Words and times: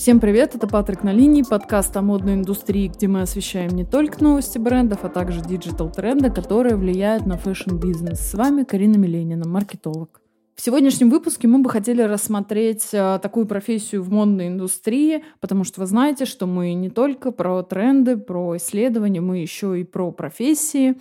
Всем 0.00 0.18
привет, 0.18 0.54
это 0.54 0.66
Патрик 0.66 1.02
на 1.02 1.12
линии, 1.12 1.42
подкаст 1.42 1.94
о 1.94 2.00
модной 2.00 2.32
индустрии, 2.32 2.88
где 2.88 3.06
мы 3.06 3.20
освещаем 3.20 3.68
не 3.72 3.84
только 3.84 4.24
новости 4.24 4.56
брендов, 4.56 5.04
а 5.04 5.10
также 5.10 5.42
digital-тренды, 5.42 6.30
которые 6.30 6.76
влияют 6.76 7.26
на 7.26 7.36
fashion-бизнес. 7.36 8.18
С 8.18 8.32
вами 8.32 8.62
Карина 8.62 8.96
Миленина, 8.96 9.46
маркетолог. 9.46 10.22
В 10.56 10.62
сегодняшнем 10.62 11.10
выпуске 11.10 11.48
мы 11.48 11.58
бы 11.58 11.68
хотели 11.68 12.00
рассмотреть 12.00 12.88
а, 12.94 13.18
такую 13.18 13.44
профессию 13.44 14.02
в 14.02 14.10
модной 14.10 14.48
индустрии, 14.48 15.22
потому 15.38 15.64
что 15.64 15.80
вы 15.80 15.86
знаете, 15.86 16.24
что 16.24 16.46
мы 16.46 16.72
не 16.72 16.88
только 16.88 17.30
про 17.30 17.62
тренды, 17.62 18.16
про 18.16 18.56
исследования, 18.56 19.20
мы 19.20 19.40
еще 19.40 19.78
и 19.78 19.84
про 19.84 20.12
профессии. 20.12 20.96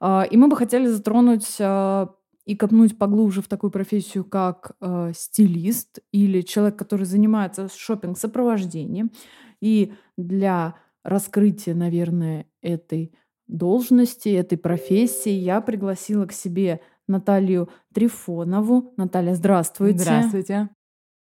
А, 0.00 0.26
и 0.28 0.36
мы 0.36 0.48
бы 0.48 0.56
хотели 0.56 0.86
затронуть 0.86 1.56
а, 1.60 2.08
и 2.50 2.56
копнуть 2.56 2.98
поглубже 2.98 3.42
в 3.42 3.46
такую 3.46 3.70
профессию, 3.70 4.24
как 4.24 4.72
э, 4.80 5.12
стилист 5.14 6.00
или 6.10 6.40
человек, 6.40 6.76
который 6.76 7.06
занимается 7.06 7.68
шопинг-сопровождением. 7.72 9.12
И 9.60 9.92
для 10.16 10.74
раскрытия, 11.04 11.76
наверное, 11.76 12.46
этой 12.60 13.14
должности, 13.46 14.30
этой 14.30 14.58
профессии 14.58 15.30
я 15.30 15.60
пригласила 15.60 16.26
к 16.26 16.32
себе 16.32 16.80
Наталью 17.06 17.68
Трифонову. 17.94 18.94
Наталья, 18.96 19.36
здравствуйте. 19.36 20.00
Здравствуйте. 20.00 20.70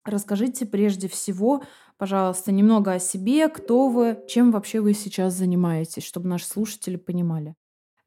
Расскажите 0.05 0.66
прежде 0.66 1.08
всего, 1.08 1.61
пожалуйста, 2.00 2.52
немного 2.52 2.94
о 2.94 3.00
себе, 3.00 3.50
кто 3.50 3.89
вы, 3.89 4.17
чем 4.27 4.50
вообще 4.50 4.81
вы 4.81 4.95
сейчас 4.95 5.36
занимаетесь, 5.36 6.03
чтобы 6.03 6.27
наши 6.27 6.48
слушатели 6.48 6.95
понимали. 6.95 7.53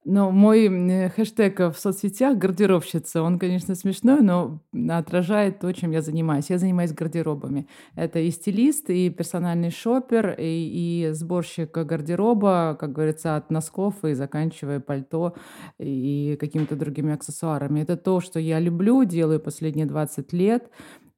Но 0.04 0.32
мой 0.32 0.68
хэштег 1.10 1.60
в 1.60 1.74
соцсетях 1.74 2.36
«гардеробщица», 2.36 3.22
он, 3.22 3.38
конечно, 3.38 3.76
смешной, 3.76 4.20
но 4.20 4.60
отражает 4.88 5.60
то, 5.60 5.72
чем 5.72 5.92
я 5.92 6.02
занимаюсь. 6.02 6.50
Я 6.50 6.58
занимаюсь 6.58 6.92
гардеробами. 6.92 7.68
Это 7.94 8.18
и 8.18 8.30
стилист, 8.32 8.90
и 8.90 9.10
персональный 9.10 9.70
шопер, 9.70 10.34
и, 10.36 11.06
и 11.06 11.10
сборщик 11.12 11.70
гардероба, 11.70 12.76
как 12.80 12.92
говорится, 12.92 13.36
от 13.36 13.50
носков 13.52 14.04
и 14.04 14.14
заканчивая 14.14 14.80
пальто 14.80 15.36
и 15.78 16.36
какими-то 16.40 16.74
другими 16.74 17.12
аксессуарами. 17.12 17.80
Это 17.80 17.96
то, 17.96 18.20
что 18.20 18.40
я 18.40 18.58
люблю, 18.58 19.04
делаю 19.04 19.38
последние 19.38 19.86
20 19.86 20.32
лет. 20.32 20.68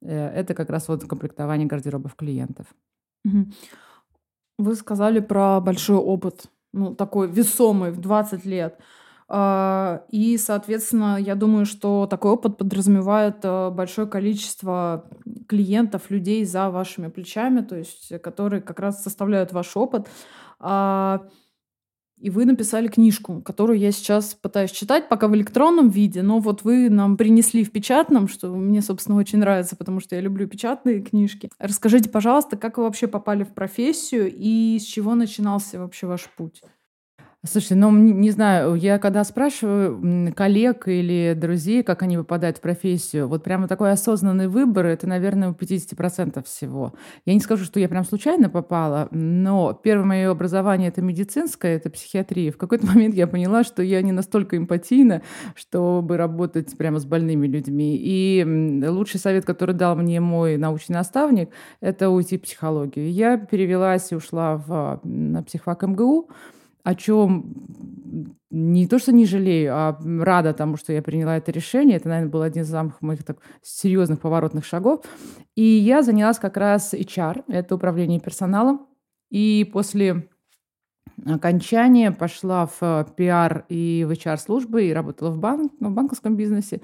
Э, 0.03 0.29
это 0.29 0.53
как 0.53 0.69
раз 0.69 0.89
вот 0.89 1.05
комплектование 1.05 1.67
гардеробов 1.67 2.15
клиентов. 2.17 2.67
Вы 4.59 4.75
сказали 4.77 5.21
про 5.21 5.61
большой 5.61 5.97
опыт 5.97 6.51
ну, 6.75 6.95
такой 6.95 7.29
весомый 7.29 7.91
в 7.91 8.01
20 8.01 8.45
лет. 8.45 8.79
А, 9.27 10.03
и, 10.11 10.37
соответственно, 10.37 11.17
я 11.19 11.35
думаю, 11.35 11.65
что 11.65 12.07
такой 12.07 12.33
опыт 12.33 12.59
подразумевает 12.59 13.37
э, 13.43 13.71
большое 13.71 14.07
количество 14.07 15.09
клиентов, 15.49 16.11
людей 16.11 16.45
за 16.45 16.69
вашими 16.69 17.09
плечами, 17.09 17.61
то 17.63 17.77
есть 17.77 18.21
которые 18.21 18.61
как 18.61 18.81
раз 18.81 19.03
составляют 19.03 19.53
ваш 19.53 19.77
опыт. 19.77 20.09
И 22.25 22.31
вы 22.31 22.47
написали 22.47 22.89
книжку, 22.89 23.43
которую 23.43 23.79
я 23.79 23.93
сейчас 23.93 24.33
пытаюсь 24.33 24.71
читать, 24.71 25.11
пока 25.11 25.29
в 25.29 25.37
электронном 25.37 25.91
виде, 25.91 26.23
но 26.23 26.39
вот 26.39 26.65
вы 26.65 26.89
нам 26.89 27.19
принесли 27.19 27.65
в 27.65 27.71
печатном, 27.71 28.29
что 28.29 28.49
мне, 28.49 28.81
собственно, 28.81 29.19
очень 29.19 29.41
нравится, 29.41 29.77
потому 29.77 30.01
что 30.01 30.15
я 30.15 30.23
люблю 30.23 30.49
печатные 30.49 31.03
книжки. 31.03 31.51
Расскажите, 31.59 32.09
пожалуйста, 32.09 32.57
как 32.57 32.79
вы 32.79 32.85
вообще 32.85 33.09
попали 33.09 33.45
в 33.45 33.53
профессию 33.53 34.33
и 34.35 34.79
с 34.81 34.85
чего 34.85 35.15
начинался 35.15 35.79
вообще 35.79 36.07
ваш 36.07 36.31
путь? 36.35 36.63
Слушай, 37.47 37.77
ну, 37.77 37.91
не 37.91 38.31
знаю, 38.31 38.75
я 38.75 38.99
когда 38.99 39.23
спрашиваю 39.23 40.33
коллег 40.35 40.89
или 40.89 41.35
друзей, 41.37 41.83
как 41.83 42.03
они 42.03 42.17
попадают 42.17 42.57
в 42.57 42.63
профессию, 42.63 43.29
вот 43.29 43.45
прямо 43.45 43.69
такой 43.69 43.93
осознанный 43.93 44.49
выбор, 44.49 44.87
это, 44.87 45.07
наверное, 45.07 45.51
у 45.51 45.53
50% 45.53 46.43
всего. 46.47 46.95
Я 47.27 47.35
не 47.35 47.41
скажу, 47.41 47.65
что 47.65 47.79
я 47.79 47.89
прям 47.91 48.05
случайно 48.05 48.49
попала, 48.49 49.09
но 49.11 49.75
первое 49.75 50.07
мое 50.07 50.31
образование— 50.31 50.89
это 50.91 51.03
медицинское, 51.03 51.77
это 51.77 51.91
психиатрия. 51.91 52.51
В 52.51 52.57
какой-то 52.57 52.87
момент 52.95 53.15
я 53.15 53.27
поняла, 53.27 53.63
что 53.63 53.83
я 53.83 54.01
не 54.01 54.13
настолько 54.13 54.57
эмпатийна, 54.57 55.21
чтобы 55.55 56.17
работать 56.17 56.75
прямо 56.79 56.99
с 56.99 57.05
больными 57.05 57.47
людьми. 57.47 57.95
И 58.01 58.83
лучший 58.89 59.21
совет, 59.21 59.45
который 59.45 59.75
дал 59.75 59.97
мне 59.97 60.19
мой 60.19 60.57
научный 60.57 60.95
наставник, 60.95 61.51
это 61.83 62.09
уйти 62.09 62.39
в 62.39 62.43
психологию. 62.43 63.13
Я 63.13 63.37
перевелась 63.37 64.13
и 64.13 64.15
ушла 64.15 64.57
в, 64.57 65.01
на 65.05 65.43
психфак 65.43 65.83
МГУ, 65.83 66.31
о 66.85 66.95
чем 66.95 67.55
не 68.51 68.87
то, 68.87 69.01
что 69.01 69.11
не 69.11 69.27
жалею, 69.27 69.75
а 69.75 69.99
рада 70.21 70.53
тому, 70.53 70.77
что 70.77 70.93
я 70.93 71.03
приняла 71.03 71.37
это 71.37 71.51
решение. 71.51 71.97
Это, 71.97 72.09
наверное, 72.09 72.31
был 72.31 72.43
один 72.43 72.63
из 72.63 72.71
самых 72.71 73.03
моих 73.03 73.25
так, 73.25 73.39
серьезных 73.63 74.21
поворотных 74.21 74.65
шагов. 74.65 75.05
И 75.57 75.65
я 75.65 76.03
занялась 76.03 76.39
как 76.39 76.57
раз 76.57 76.95
HR, 76.95 77.45
это 77.49 77.75
управление 77.75 78.21
персоналом. 78.21 78.87
И 79.31 79.69
после 79.73 80.29
окончания 81.27 82.13
пошла 82.13 82.69
в 82.79 83.09
пиар 83.17 83.65
и 83.69 84.05
в 84.07 84.13
HR-службы, 84.13 84.85
и 84.85 84.93
работала 84.93 85.31
в, 85.31 85.39
банк, 85.39 85.73
в 85.81 85.91
банковском 85.91 86.37
бизнесе 86.37 86.81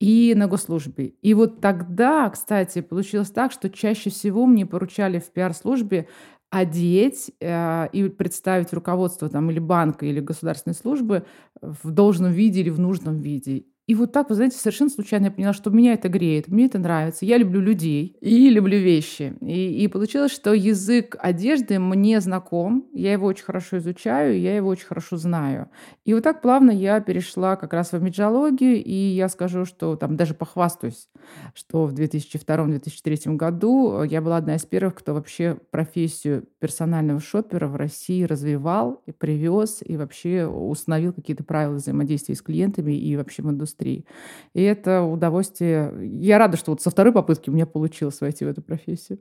и 0.00 0.34
на 0.36 0.48
госслужбе. 0.48 1.14
И 1.22 1.34
вот 1.34 1.60
тогда, 1.60 2.28
кстати, 2.30 2.80
получилось 2.80 3.30
так, 3.30 3.52
что 3.52 3.70
чаще 3.70 4.10
всего 4.10 4.46
мне 4.46 4.66
поручали 4.66 5.18
в 5.18 5.30
пиар-службе 5.30 6.08
одеть 6.54 7.32
э, 7.40 7.88
и 7.92 8.08
представить 8.08 8.72
руководство 8.72 9.28
там 9.28 9.50
или 9.50 9.58
банка, 9.58 10.06
или 10.06 10.20
государственной 10.20 10.74
службы 10.74 11.24
в 11.60 11.90
должном 11.90 12.30
виде 12.32 12.60
или 12.60 12.70
в 12.70 12.78
нужном 12.78 13.16
виде. 13.18 13.64
И 13.86 13.94
вот 13.94 14.12
так, 14.12 14.30
вы 14.30 14.34
знаете, 14.34 14.56
совершенно 14.56 14.88
случайно 14.88 15.26
я 15.26 15.30
поняла, 15.30 15.52
что 15.52 15.68
меня 15.68 15.92
это 15.92 16.08
греет, 16.08 16.48
мне 16.48 16.66
это 16.66 16.78
нравится. 16.78 17.26
Я 17.26 17.36
люблю 17.36 17.60
людей 17.60 18.16
и 18.22 18.48
люблю 18.48 18.78
вещи. 18.78 19.34
И, 19.42 19.84
и 19.84 19.88
получилось, 19.88 20.32
что 20.32 20.54
язык 20.54 21.16
одежды 21.18 21.78
мне 21.78 22.20
знаком, 22.22 22.88
я 22.94 23.12
его 23.12 23.26
очень 23.26 23.44
хорошо 23.44 23.76
изучаю, 23.76 24.40
я 24.40 24.56
его 24.56 24.70
очень 24.70 24.86
хорошо 24.86 25.18
знаю. 25.18 25.68
И 26.06 26.14
вот 26.14 26.22
так 26.22 26.40
плавно 26.40 26.70
я 26.70 26.98
перешла 27.00 27.56
как 27.56 27.74
раз 27.74 27.92
в 27.92 27.96
имиджологию, 27.98 28.82
и 28.82 28.94
я 28.94 29.28
скажу, 29.28 29.66
что 29.66 29.96
там 29.96 30.16
даже 30.16 30.32
похвастаюсь, 30.32 31.10
что 31.54 31.84
в 31.84 31.92
2002-2003 31.92 33.36
году 33.36 34.02
я 34.04 34.22
была 34.22 34.38
одна 34.38 34.56
из 34.56 34.64
первых, 34.64 34.94
кто 34.94 35.12
вообще 35.12 35.58
профессию 35.70 36.46
персонального 36.58 37.20
шопера 37.20 37.68
в 37.68 37.76
России 37.76 38.22
развивал 38.22 39.02
и 39.04 39.12
привез, 39.12 39.82
и 39.84 39.98
вообще 39.98 40.46
установил 40.46 41.12
какие-то 41.12 41.44
правила 41.44 41.74
взаимодействия 41.74 42.34
с 42.34 42.40
клиентами 42.40 42.92
и 42.92 43.14
вообще 43.16 43.42
в 43.42 43.50
индустрии 43.50 43.73
индустрии. 43.74 44.06
И 44.54 44.62
это 44.62 45.02
удовольствие. 45.02 45.92
Я 46.02 46.38
рада, 46.38 46.56
что 46.56 46.72
вот 46.72 46.82
со 46.82 46.90
второй 46.90 47.12
попытки 47.12 47.50
у 47.50 47.52
меня 47.52 47.66
получилось 47.66 48.20
войти 48.20 48.44
в 48.44 48.48
эту 48.48 48.62
профессию. 48.62 49.18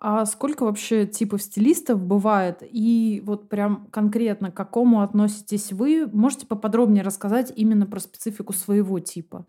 А 0.00 0.24
сколько 0.26 0.62
вообще 0.64 1.06
типов 1.06 1.42
стилистов 1.42 2.00
бывает? 2.00 2.62
И 2.62 3.20
вот 3.26 3.48
прям 3.48 3.88
конкретно 3.90 4.52
к 4.52 4.54
какому 4.54 5.02
относитесь 5.02 5.72
вы? 5.72 6.08
Можете 6.12 6.46
поподробнее 6.46 7.02
рассказать 7.02 7.52
именно 7.56 7.84
про 7.84 7.98
специфику 7.98 8.52
своего 8.52 9.00
типа? 9.00 9.44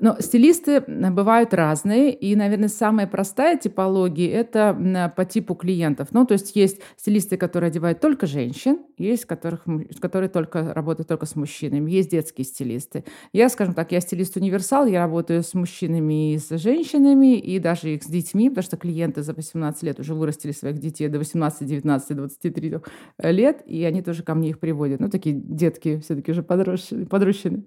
Но 0.00 0.16
стилисты 0.18 0.80
бывают 0.80 1.52
разные. 1.52 2.14
И, 2.14 2.34
наверное, 2.34 2.68
самая 2.68 3.06
простая 3.06 3.58
типология— 3.58 4.32
это 4.32 5.12
по 5.14 5.26
типу 5.26 5.54
клиентов. 5.54 6.08
Ну, 6.12 6.24
то 6.24 6.32
есть 6.32 6.56
есть 6.56 6.80
стилисты, 6.96 7.36
которые 7.36 7.68
одевают 7.68 8.00
только 8.00 8.26
женщин, 8.26 8.78
есть 8.96 9.26
которых, 9.26 9.66
которые 10.00 10.30
только 10.30 10.72
работают 10.72 11.08
только 11.08 11.26
с 11.26 11.36
мужчинами, 11.36 11.90
есть 11.90 12.10
детские 12.10 12.46
стилисты. 12.46 13.04
Я, 13.34 13.50
скажем 13.50 13.74
так, 13.74 13.92
я 13.92 14.00
стилист-универсал, 14.00 14.86
я 14.86 15.00
работаю 15.00 15.42
с 15.42 15.52
мужчинами 15.52 16.32
и 16.32 16.38
с 16.38 16.56
женщинами, 16.56 17.36
и 17.36 17.58
даже 17.58 17.94
их 17.94 18.04
с 18.04 18.06
детьми, 18.06 18.48
потому 18.48 18.64
что 18.64 18.78
клиенты 18.78 19.22
за 19.22 19.34
18 19.34 19.81
лет 19.82 20.00
уже 20.00 20.14
вырастили 20.14 20.52
своих 20.52 20.78
детей 20.78 21.08
до 21.08 21.18
18, 21.18 21.66
19, 21.66 22.16
23 22.16 22.78
лет, 23.18 23.62
и 23.66 23.84
они 23.84 24.02
тоже 24.02 24.22
ко 24.22 24.34
мне 24.34 24.50
их 24.50 24.58
приводят. 24.58 25.00
Ну, 25.00 25.08
такие 25.08 25.34
детки 25.34 25.98
все-таки 26.00 26.32
уже 26.32 26.42
подрощены. 26.42 27.06
подрощены. 27.06 27.64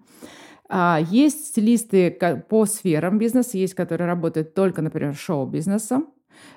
А, 0.67 0.99
есть 0.99 1.47
стилисты 1.47 2.11
по 2.49 2.65
сферам 2.65 3.19
бизнеса, 3.19 3.57
есть, 3.57 3.75
которые 3.75 4.07
работают 4.07 4.53
только, 4.53 4.81
например, 4.81 5.15
шоу-бизнесом, 5.15 6.07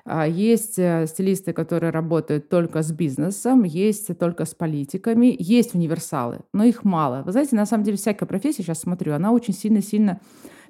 а, 0.05 0.27
есть 0.27 0.79
э, 0.79 1.07
стилисты, 1.07 1.53
которые 1.53 1.91
работают 1.91 2.49
только 2.49 2.83
с 2.83 2.91
бизнесом, 2.91 3.63
есть 3.65 4.17
только 4.19 4.45
с 4.45 4.55
политиками, 4.55 5.35
есть 5.39 5.75
универсалы, 5.75 6.41
но 6.53 6.65
их 6.65 6.85
мало. 6.85 7.23
Вы 7.25 7.33
знаете, 7.33 7.57
на 7.57 7.67
самом 7.67 7.85
деле 7.85 7.97
всякая 7.97 8.27
профессия, 8.27 8.63
сейчас 8.63 8.81
смотрю, 8.81 9.15
она 9.15 9.33
очень 9.33 9.55
сильно-сильно 9.55 10.21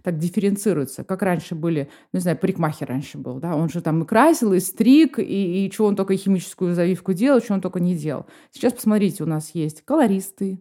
так 0.02 0.18
дифференцируются. 0.18 1.04
Как 1.04 1.22
раньше 1.22 1.54
были, 1.54 1.88
ну, 2.12 2.18
не 2.18 2.20
знаю, 2.20 2.38
парикмахер 2.38 2.88
раньше 2.88 3.18
был, 3.18 3.38
да, 3.38 3.56
он 3.56 3.68
же 3.68 3.80
там 3.80 4.02
и 4.02 4.06
красил, 4.06 4.52
и 4.52 4.60
стриг, 4.60 5.18
и, 5.18 5.66
и 5.66 5.70
что 5.70 5.86
он 5.86 5.96
только 5.96 6.16
химическую 6.16 6.74
завивку 6.74 7.12
делал, 7.12 7.40
что 7.40 7.54
он 7.54 7.60
только 7.60 7.80
не 7.80 7.96
делал. 7.96 8.26
Сейчас, 8.50 8.72
посмотрите, 8.72 9.22
у 9.24 9.26
нас 9.26 9.50
есть 9.54 9.82
колористы, 9.82 10.60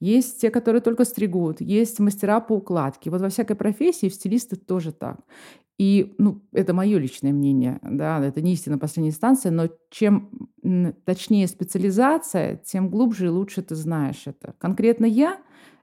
есть 0.00 0.40
те, 0.40 0.50
которые 0.50 0.80
только 0.80 1.04
стригут, 1.04 1.60
есть 1.60 1.98
мастера 1.98 2.40
по 2.40 2.54
укладке. 2.54 3.10
Вот 3.10 3.20
во 3.20 3.28
всякой 3.28 3.56
профессии 3.56 4.08
в 4.08 4.14
стилисты 4.14 4.56
тоже 4.56 4.92
так. 4.92 5.18
И, 5.78 6.14
ну, 6.18 6.42
это 6.52 6.74
мое 6.74 6.98
личное 6.98 7.32
мнение, 7.32 7.78
да, 7.82 8.24
это 8.24 8.40
не 8.42 8.54
истина 8.54 8.78
последней 8.78 9.10
инстанции, 9.10 9.50
но 9.50 9.68
чем 9.90 10.50
точнее 11.04 11.46
специализация, 11.46 12.56
тем 12.56 12.90
глубже 12.90 13.26
и 13.26 13.30
лучше 13.30 13.62
ты 13.62 13.76
знаешь 13.76 14.22
это. 14.26 14.54
Конкретно 14.58 15.06
я 15.06 15.38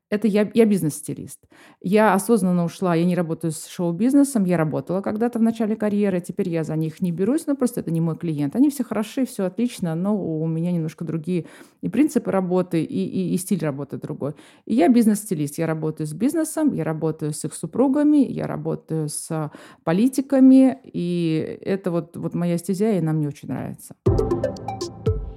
это 0.10 0.28
я, 0.28 0.50
я 0.54 0.66
бизнес-стилист. 0.66 1.46
Я 1.82 2.14
осознанно 2.14 2.64
ушла, 2.66 2.96
я 2.96 3.06
не 3.06 3.16
работаю 3.16 3.52
с 3.52 3.66
шоу-бизнесом, 3.68 4.46
я 4.46 4.58
работала 4.58 5.02
когда-то 5.02 5.40
в 5.40 5.42
начале 5.42 5.76
карьеры, 5.76 6.22
теперь 6.22 6.50
я 6.50 6.64
за 6.64 6.76
них 6.76 7.02
не 7.02 7.12
берусь, 7.12 7.48
но 7.48 7.56
просто 7.56 7.80
это 7.80 7.92
не 7.92 8.02
мой 8.02 8.16
клиент. 8.16 8.56
Они 8.56 8.70
все 8.70 8.84
хороши, 8.84 9.26
все 9.26 9.46
отлично, 9.46 9.96
но 9.96 10.16
у 10.16 10.46
меня 10.48 10.72
немножко 10.72 11.06
другие 11.06 11.46
и 11.82 11.90
принципы 11.90 12.32
работы, 12.32 12.84
и, 12.84 13.06
и, 13.06 13.34
и 13.34 13.38
стиль 13.38 13.64
работы 13.64 13.98
другой. 13.98 14.34
И 14.66 14.76
я 14.76 14.90
бизнес-стилист, 14.90 15.58
я 15.58 15.68
работаю 15.68 16.08
с 16.08 16.14
бизнесом, 16.14 16.74
я 16.74 16.84
работаю 16.84 17.34
с 17.34 17.44
их 17.44 17.54
супругами, 17.54 18.18
я 18.18 18.46
работаю 18.48 19.10
с 19.10 19.52
политиками, 19.84 20.78
и 20.84 21.60
это 21.62 21.92
вот, 21.92 22.16
вот 22.16 22.36
моя 22.36 22.58
стезя, 22.58 22.92
и 22.92 23.00
она 23.00 23.14
мне 23.14 23.28
очень 23.28 23.50
нравится. 23.50 23.96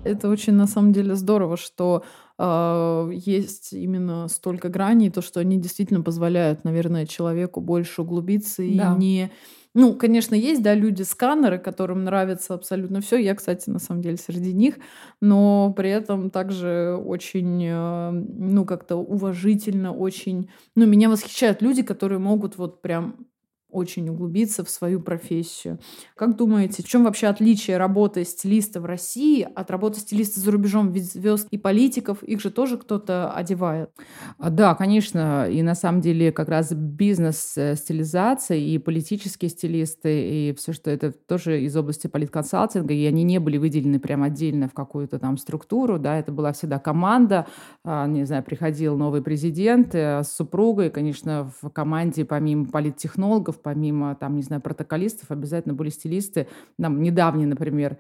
Это 0.05 0.29
очень 0.29 0.55
на 0.55 0.67
самом 0.67 0.93
деле 0.93 1.15
здорово, 1.15 1.57
что 1.57 2.05
э, 2.39 3.11
есть 3.13 3.73
именно 3.73 4.29
столько 4.29 4.69
граней, 4.69 5.11
то, 5.11 5.23
что 5.23 5.41
они 5.41 5.59
действительно 5.59 6.03
позволяют, 6.03 6.65
наверное, 6.65 7.07
человеку 7.07 7.61
больше 7.61 8.03
углубиться 8.03 8.63
да. 8.63 8.95
и 8.95 8.99
не 8.99 9.31
ну, 9.75 9.95
конечно, 9.95 10.35
есть, 10.35 10.61
да, 10.63 10.75
люди-сканеры, 10.75 11.59
которым 11.59 12.03
нравится 12.03 12.55
абсолютно 12.55 13.01
все. 13.01 13.17
Я, 13.17 13.35
кстати, 13.37 13.71
на 13.71 13.79
самом 13.79 14.03
деле 14.03 14.17
среди 14.17 14.53
них, 14.53 14.75
но 15.21 15.73
при 15.77 15.91
этом 15.91 16.31
также 16.31 16.97
очень, 16.97 17.65
э, 17.65 18.11
ну, 18.11 18.65
как-то 18.65 18.97
уважительно, 18.97 19.93
очень... 19.93 20.51
Ну, 20.75 20.87
меня 20.87 21.09
восхищают 21.09 21.63
люди, 21.63 21.83
которые 21.83 22.19
могут 22.19 22.57
вот 22.57 22.83
прям 22.83 23.28
очень 23.71 24.09
углубиться 24.09 24.65
в 24.65 24.71
свою 24.71 25.01
профессию. 25.01 25.79
Как 26.17 26.37
думаете, 26.37 26.83
в 26.83 26.89
чем 26.89 27.05
вообще 27.05 27.27
отличие 27.27 27.77
работы 27.77 28.25
стилиста 28.25 28.81
в 28.81 28.87
России 28.87 29.47
от 29.55 29.71
работы 29.71 30.01
стилиста 30.01 30.41
за 30.41 30.51
рубежом? 30.51 30.91
Ведь 30.93 31.13
звезд 31.13 31.49
и 31.51 31.59
политиков, 31.59 32.23
их 32.23 32.41
же 32.41 32.51
тоже 32.51 32.79
кто-то 32.79 33.33
одевает. 33.33 33.91
А, 34.39 34.51
да, 34.51 34.75
конечно. 34.75 35.49
И 35.51 35.63
на 35.63 35.75
самом 35.75 36.01
деле 36.01 36.33
как 36.33 36.49
раз 36.49 36.73
бизнес-стилизация 36.73 38.57
э, 38.57 38.61
и 38.61 38.79
политические 38.79 39.51
стилисты, 39.51 40.49
и 40.51 40.55
все, 40.57 40.73
что 40.73 40.91
это 40.91 41.13
тоже 41.13 41.63
из 41.63 41.77
области 41.77 42.07
политконсалтинга, 42.07 42.95
и 42.95 43.05
они 43.05 43.23
не 43.23 43.39
были 43.39 43.59
выделены 43.59 44.01
прям 44.01 44.23
отдельно 44.23 44.69
в 44.69 44.73
какую-то 44.73 45.19
там 45.19 45.37
структуру, 45.37 45.99
да, 45.99 46.19
это 46.19 46.33
была 46.33 46.53
всегда 46.53 46.79
команда, 46.79 47.47
а, 47.85 48.07
не 48.07 48.25
знаю, 48.25 48.43
приходил 48.43 48.97
новый 48.97 49.23
президент 49.23 49.95
э, 49.95 50.23
с 50.23 50.33
супругой, 50.33 50.91
конечно, 50.91 51.53
в 51.61 51.69
команде 51.71 52.25
помимо 52.25 52.67
политтехнологов 52.67 53.58
помимо, 53.63 54.15
там, 54.15 54.37
не 54.37 54.43
знаю, 54.43 54.63
протоколистов, 54.63 55.31
обязательно 55.31 55.75
были 55.75 55.91
стилисты. 55.91 56.49
Нам 56.79 57.03
недавний, 57.03 57.47
например, 57.47 57.99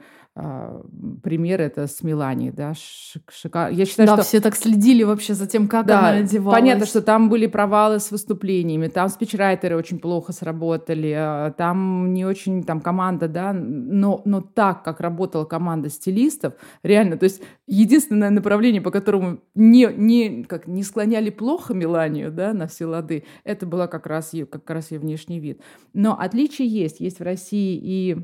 пример 1.22 1.60
это 1.60 1.86
с 1.86 2.02
Милани, 2.02 2.50
да, 2.50 2.72
шикар... 2.74 3.70
Я 3.70 3.84
считаю, 3.84 4.06
да, 4.06 4.14
что... 4.14 4.22
все 4.24 4.40
так 4.40 4.56
следили 4.56 5.02
вообще 5.02 5.34
за 5.34 5.46
тем, 5.46 5.68
как 5.68 5.86
да, 5.86 5.98
она 5.98 6.08
одевалась. 6.18 6.60
Понятно, 6.60 6.86
что 6.86 7.02
там 7.02 7.28
были 7.28 7.46
провалы 7.46 7.98
с 7.98 8.10
выступлениями, 8.10 8.88
там 8.88 9.08
спичрайтеры 9.08 9.76
очень 9.76 9.98
плохо 9.98 10.32
сработали, 10.32 11.14
а, 11.16 11.50
там 11.52 12.12
не 12.12 12.24
очень, 12.24 12.62
там 12.62 12.80
команда, 12.80 13.28
да, 13.28 13.52
но, 13.52 14.22
но 14.24 14.40
так, 14.40 14.84
как 14.84 15.00
работала 15.00 15.44
команда 15.44 15.88
стилистов, 15.88 16.54
реально, 16.82 17.16
то 17.16 17.24
есть 17.24 17.42
единственное 17.66 18.30
направление, 18.30 18.80
по 18.80 18.90
которому 18.90 19.40
не, 19.54 19.88
не, 19.96 20.44
как, 20.44 20.66
не 20.66 20.82
склоняли 20.82 21.30
плохо 21.30 21.74
Миланию, 21.74 22.30
да, 22.30 22.52
на 22.52 22.66
все 22.66 22.86
лады, 22.86 23.24
это 23.44 23.66
была 23.66 23.86
как 23.86 24.06
раз 24.06 24.32
ее, 24.32 24.46
как 24.46 24.68
раз 24.70 24.90
ее 24.90 24.98
внешний 24.98 25.40
вид. 25.40 25.60
Но 25.94 26.18
отличия 26.18 26.66
есть. 26.66 27.00
Есть 27.00 27.18
в 27.18 27.22
России 27.22 27.78
и 27.82 28.16
а, 28.16 28.22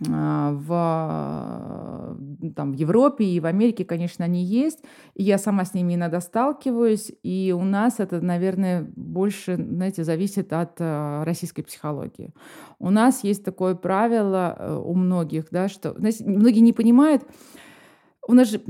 в, 0.00 0.68
там, 2.56 2.72
в 2.72 2.74
Европе 2.74 3.24
и 3.24 3.38
в 3.38 3.46
Америке, 3.46 3.84
конечно, 3.84 4.24
они 4.24 4.42
есть. 4.42 4.80
И 5.14 5.22
я 5.22 5.38
сама 5.38 5.64
с 5.64 5.72
ними 5.74 5.94
иногда 5.94 6.20
сталкиваюсь. 6.20 7.12
И 7.22 7.54
у 7.56 7.62
нас 7.62 8.00
это, 8.00 8.20
наверное, 8.20 8.90
больше, 8.96 9.56
знаете, 9.56 10.02
зависит 10.02 10.52
от 10.52 10.76
а, 10.80 11.24
российской 11.24 11.62
психологии. 11.62 12.34
У 12.78 12.90
нас 12.90 13.22
есть 13.22 13.44
такое 13.44 13.76
правило 13.76 14.56
э, 14.58 14.74
у 14.74 14.94
многих, 14.94 15.46
да, 15.50 15.68
что 15.68 15.94
знаете, 15.96 16.24
многие 16.24 16.60
не 16.60 16.72
понимают, 16.72 17.22
у 18.26 18.34
нас 18.34 18.50
же 18.50 18.60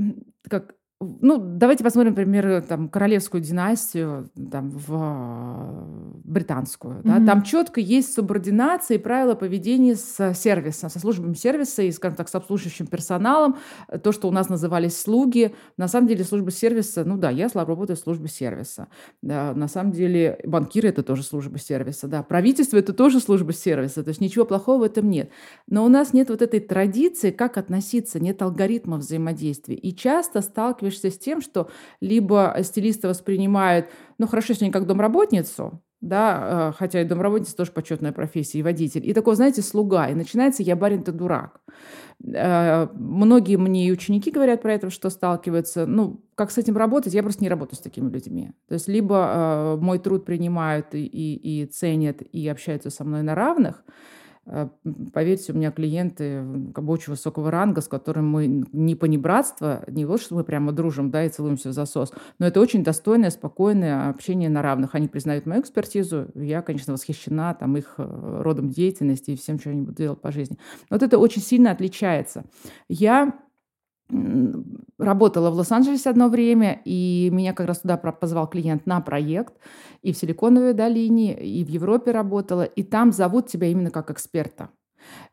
как 0.47 0.75
ну, 1.01 1.37
давайте 1.37 1.83
посмотрим, 1.83 2.11
например, 2.11 2.61
там, 2.61 2.87
королевскую 2.87 3.41
династию, 3.41 4.29
там, 4.49 4.69
в 4.69 6.21
британскую. 6.23 6.99
Mm-hmm. 6.99 7.19
Да? 7.19 7.25
Там 7.25 7.43
четко 7.43 7.81
есть 7.81 8.13
субординация 8.13 8.95
и 8.95 8.97
правила 8.97 9.35
поведения 9.35 9.95
с 9.95 10.33
сервисом, 10.33 10.89
со 10.89 10.99
службами 10.99 11.33
сервиса 11.33 11.83
и, 11.83 11.91
скажем 11.91 12.15
так, 12.15 12.29
с 12.29 12.35
обслуживающим 12.35 12.87
персоналом. 12.87 13.57
То, 14.03 14.13
что 14.13 14.29
у 14.29 14.31
нас 14.31 14.47
назывались 14.47 14.97
слуги. 14.97 15.53
На 15.75 15.89
самом 15.89 16.07
деле 16.07 16.23
служба 16.23 16.49
сервиса, 16.49 17.03
ну 17.03 17.17
да, 17.17 17.29
я 17.29 17.49
работаю 17.53 17.97
в 17.97 17.99
службе 17.99 18.29
сервиса. 18.29 18.87
Да, 19.21 19.53
на 19.53 19.67
самом 19.67 19.91
деле 19.91 20.39
банкиры— 20.45 20.87
это 20.89 21.03
тоже 21.03 21.23
служба 21.23 21.59
сервиса. 21.59 22.07
Да, 22.07 22.23
правительство— 22.23 22.77
это 22.79 22.93
тоже 22.93 23.19
служба 23.19 23.51
сервиса. 23.51 24.01
То 24.01 24.09
есть 24.09 24.21
ничего 24.21 24.45
плохого 24.45 24.79
в 24.79 24.83
этом 24.83 25.09
нет. 25.09 25.29
Но 25.67 25.83
у 25.83 25.89
нас 25.89 26.13
нет 26.13 26.29
вот 26.29 26.41
этой 26.41 26.61
традиции, 26.61 27.31
как 27.31 27.57
относиться, 27.57 28.21
нет 28.21 28.41
алгоритмов 28.41 29.01
взаимодействия. 29.01 29.75
И 29.75 29.93
часто 29.93 30.39
сталкиваемся 30.39 30.84
сталкиваешься 30.85 31.11
с 31.11 31.17
тем, 31.17 31.41
что 31.41 31.69
либо 32.01 32.55
стилисты 32.63 33.07
воспринимают, 33.07 33.87
ну 34.17 34.27
хорошо, 34.27 34.53
если 34.53 34.65
не 34.65 34.71
как 34.71 34.85
домработницу, 34.85 35.81
да, 36.01 36.69
э, 36.69 36.77
хотя 36.77 37.01
и 37.01 37.05
домработница 37.05 37.55
тоже 37.55 37.71
почетная 37.71 38.11
профессия, 38.11 38.59
и 38.59 38.63
водитель. 38.63 39.07
И 39.09 39.13
такой, 39.13 39.35
знаете, 39.35 39.61
слуга. 39.61 40.07
И 40.07 40.13
начинается 40.13 40.61
«я 40.61 40.75
барин, 40.75 41.03
ты 41.03 41.11
дурак». 41.11 41.61
Э, 42.23 42.87
многие 42.93 43.57
мне 43.57 43.87
и 43.87 43.91
ученики 43.91 44.29
говорят 44.29 44.61
про 44.61 44.73
это, 44.73 44.89
что 44.89 45.09
сталкиваются. 45.09 45.85
Ну, 45.87 46.23
как 46.35 46.51
с 46.51 46.57
этим 46.57 46.77
работать? 46.77 47.13
Я 47.13 47.23
просто 47.23 47.43
не 47.43 47.49
работаю 47.49 47.75
с 47.75 47.81
такими 47.81 48.09
людьми. 48.09 48.51
То 48.67 48.75
есть 48.75 48.87
либо 48.87 49.15
э, 49.15 49.77
мой 49.81 49.99
труд 49.99 50.25
принимают 50.25 50.93
и, 50.93 51.05
и, 51.05 51.63
и 51.63 51.65
ценят, 51.65 52.21
и 52.21 52.47
общаются 52.47 52.89
со 52.89 53.03
мной 53.03 53.23
на 53.23 53.33
равных– 53.33 53.83
поверьте, 55.13 55.53
у 55.53 55.55
меня 55.55 55.71
клиенты 55.71 56.43
как 56.73 56.83
бы 56.83 56.93
очень 56.93 57.11
высокого 57.11 57.49
ранга, 57.49 57.81
с 57.81 57.87
которым 57.87 58.29
мы 58.29 58.65
не 58.71 58.95
понебратство, 58.95 59.83
не 59.87 60.05
вот, 60.05 60.21
что 60.21 60.35
мы 60.35 60.43
прямо 60.43 60.71
дружим, 60.71 61.09
да, 61.09 61.23
и 61.23 61.29
целуемся 61.29 61.69
в 61.69 61.73
засос, 61.73 62.13
но 62.37 62.45
это 62.45 62.59
очень 62.59 62.83
достойное, 62.83 63.31
спокойное 63.31 64.09
общение 64.09 64.49
на 64.49 64.61
равных. 64.61 64.93
Они 64.93 65.07
признают 65.07 65.45
мою 65.45 65.61
экспертизу, 65.61 66.27
я, 66.35 66.61
конечно, 66.61 66.93
восхищена 66.93 67.55
там 67.55 67.75
их 67.77 67.95
э, 67.97 68.41
родом 68.41 68.69
деятельности 68.69 69.31
и 69.31 69.35
всем, 69.35 69.59
что 69.59 69.71
они 69.71 69.81
будут 69.81 69.97
делать 69.97 70.21
по 70.21 70.31
жизни. 70.31 70.57
Вот 70.89 71.01
это 71.01 71.17
очень 71.17 71.41
сильно 71.41 71.71
отличается. 71.71 72.45
Я 72.87 73.33
работала 74.09 75.49
в 75.49 75.55
Лос-Анджелесе 75.55 76.09
одно 76.09 76.29
время, 76.29 76.81
и 76.85 77.29
меня 77.31 77.53
как 77.53 77.67
раз 77.67 77.79
туда 77.79 77.97
позвал 77.97 78.47
клиент 78.47 78.85
на 78.85 79.01
проект, 79.01 79.53
и 80.01 80.13
в 80.13 80.17
Силиконовой 80.17 80.73
долине, 80.73 81.33
и 81.37 81.63
в 81.63 81.69
Европе 81.69 82.11
работала, 82.11 82.63
и 82.63 82.83
там 82.83 83.11
зовут 83.11 83.47
тебя 83.47 83.67
именно 83.67 83.91
как 83.91 84.11
эксперта. 84.11 84.69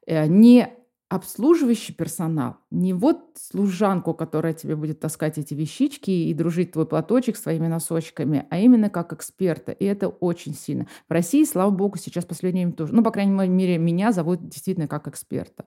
Э, 0.07 0.27
не 0.27 0.73
обслуживающий 1.13 1.93
персонал, 1.93 2.57
не 2.71 2.95
вот 2.95 3.19
служанку, 3.37 4.15
которая 4.15 4.55
тебе 4.55 4.77
будет 4.77 4.99
таскать 4.99 5.37
эти 5.37 5.53
вещички 5.53 6.11
и 6.11 6.33
дружить 6.33 6.73
твой 6.73 6.87
платочек 6.87 7.37
с 7.37 7.43
твоими 7.43 7.67
носочками, 7.67 8.47
а 8.49 8.59
именно 8.59 8.89
как 8.89 9.13
эксперта. 9.13 9.73
И 9.73 9.85
это 9.85 10.09
очень 10.09 10.55
сильно. 10.55 10.87
В 11.11 11.13
России, 11.13 11.45
слава 11.45 11.71
богу, 11.71 11.99
сейчас 11.99 12.25
последнее 12.25 12.65
время 12.65 12.77
тоже. 12.77 12.95
Ну, 12.95 13.03
по 13.03 13.11
крайней 13.11 13.47
мере, 13.47 13.77
меня 13.77 14.13
зовут 14.13 14.49
действительно 14.49 14.89
как 14.89 15.07
эксперта. 15.07 15.67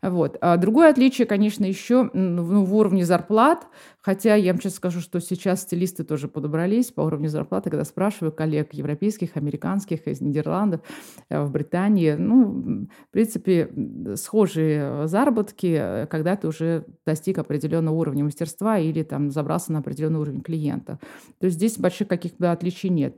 Вот. 0.00 0.38
А 0.40 0.56
другое 0.56 0.88
отличие, 0.88 1.26
конечно, 1.26 1.66
еще 1.66 2.08
ну, 2.14 2.64
в 2.64 2.74
уровне 2.74 3.04
зарплат. 3.04 3.66
Хотя 4.00 4.36
я 4.36 4.52
вам 4.52 4.60
сейчас 4.62 4.76
скажу, 4.76 5.00
что 5.00 5.20
сейчас 5.20 5.62
стилисты 5.62 6.02
тоже 6.02 6.28
подобрались 6.28 6.92
по 6.92 7.02
уровню 7.02 7.28
зарплаты, 7.28 7.68
когда 7.68 7.84
спрашиваю 7.84 8.32
коллег 8.32 8.72
европейских, 8.72 9.36
американских, 9.36 10.06
из 10.06 10.22
Нидерландов, 10.22 10.80
э, 11.28 11.42
в 11.42 11.50
Британии. 11.50 12.12
Ну, 12.12 12.86
в 12.86 13.10
принципе, 13.10 13.70
схожие 14.14 14.77
заработки, 15.06 15.76
э, 15.78 16.06
когда 16.06 16.36
ты 16.36 16.48
уже 16.48 16.84
достиг 17.06 17.38
определенного 17.38 17.94
уровня 17.94 18.24
мастерства 18.24 18.78
или 18.78 19.02
там 19.02 19.30
забрался 19.30 19.72
на 19.72 19.80
определенный 19.80 20.20
уровень 20.20 20.42
клиента. 20.42 20.98
То 21.38 21.46
есть 21.46 21.56
здесь 21.56 21.78
больших 21.78 22.08
каких-то 22.08 22.52
отличий 22.52 22.88
нет. 22.88 23.16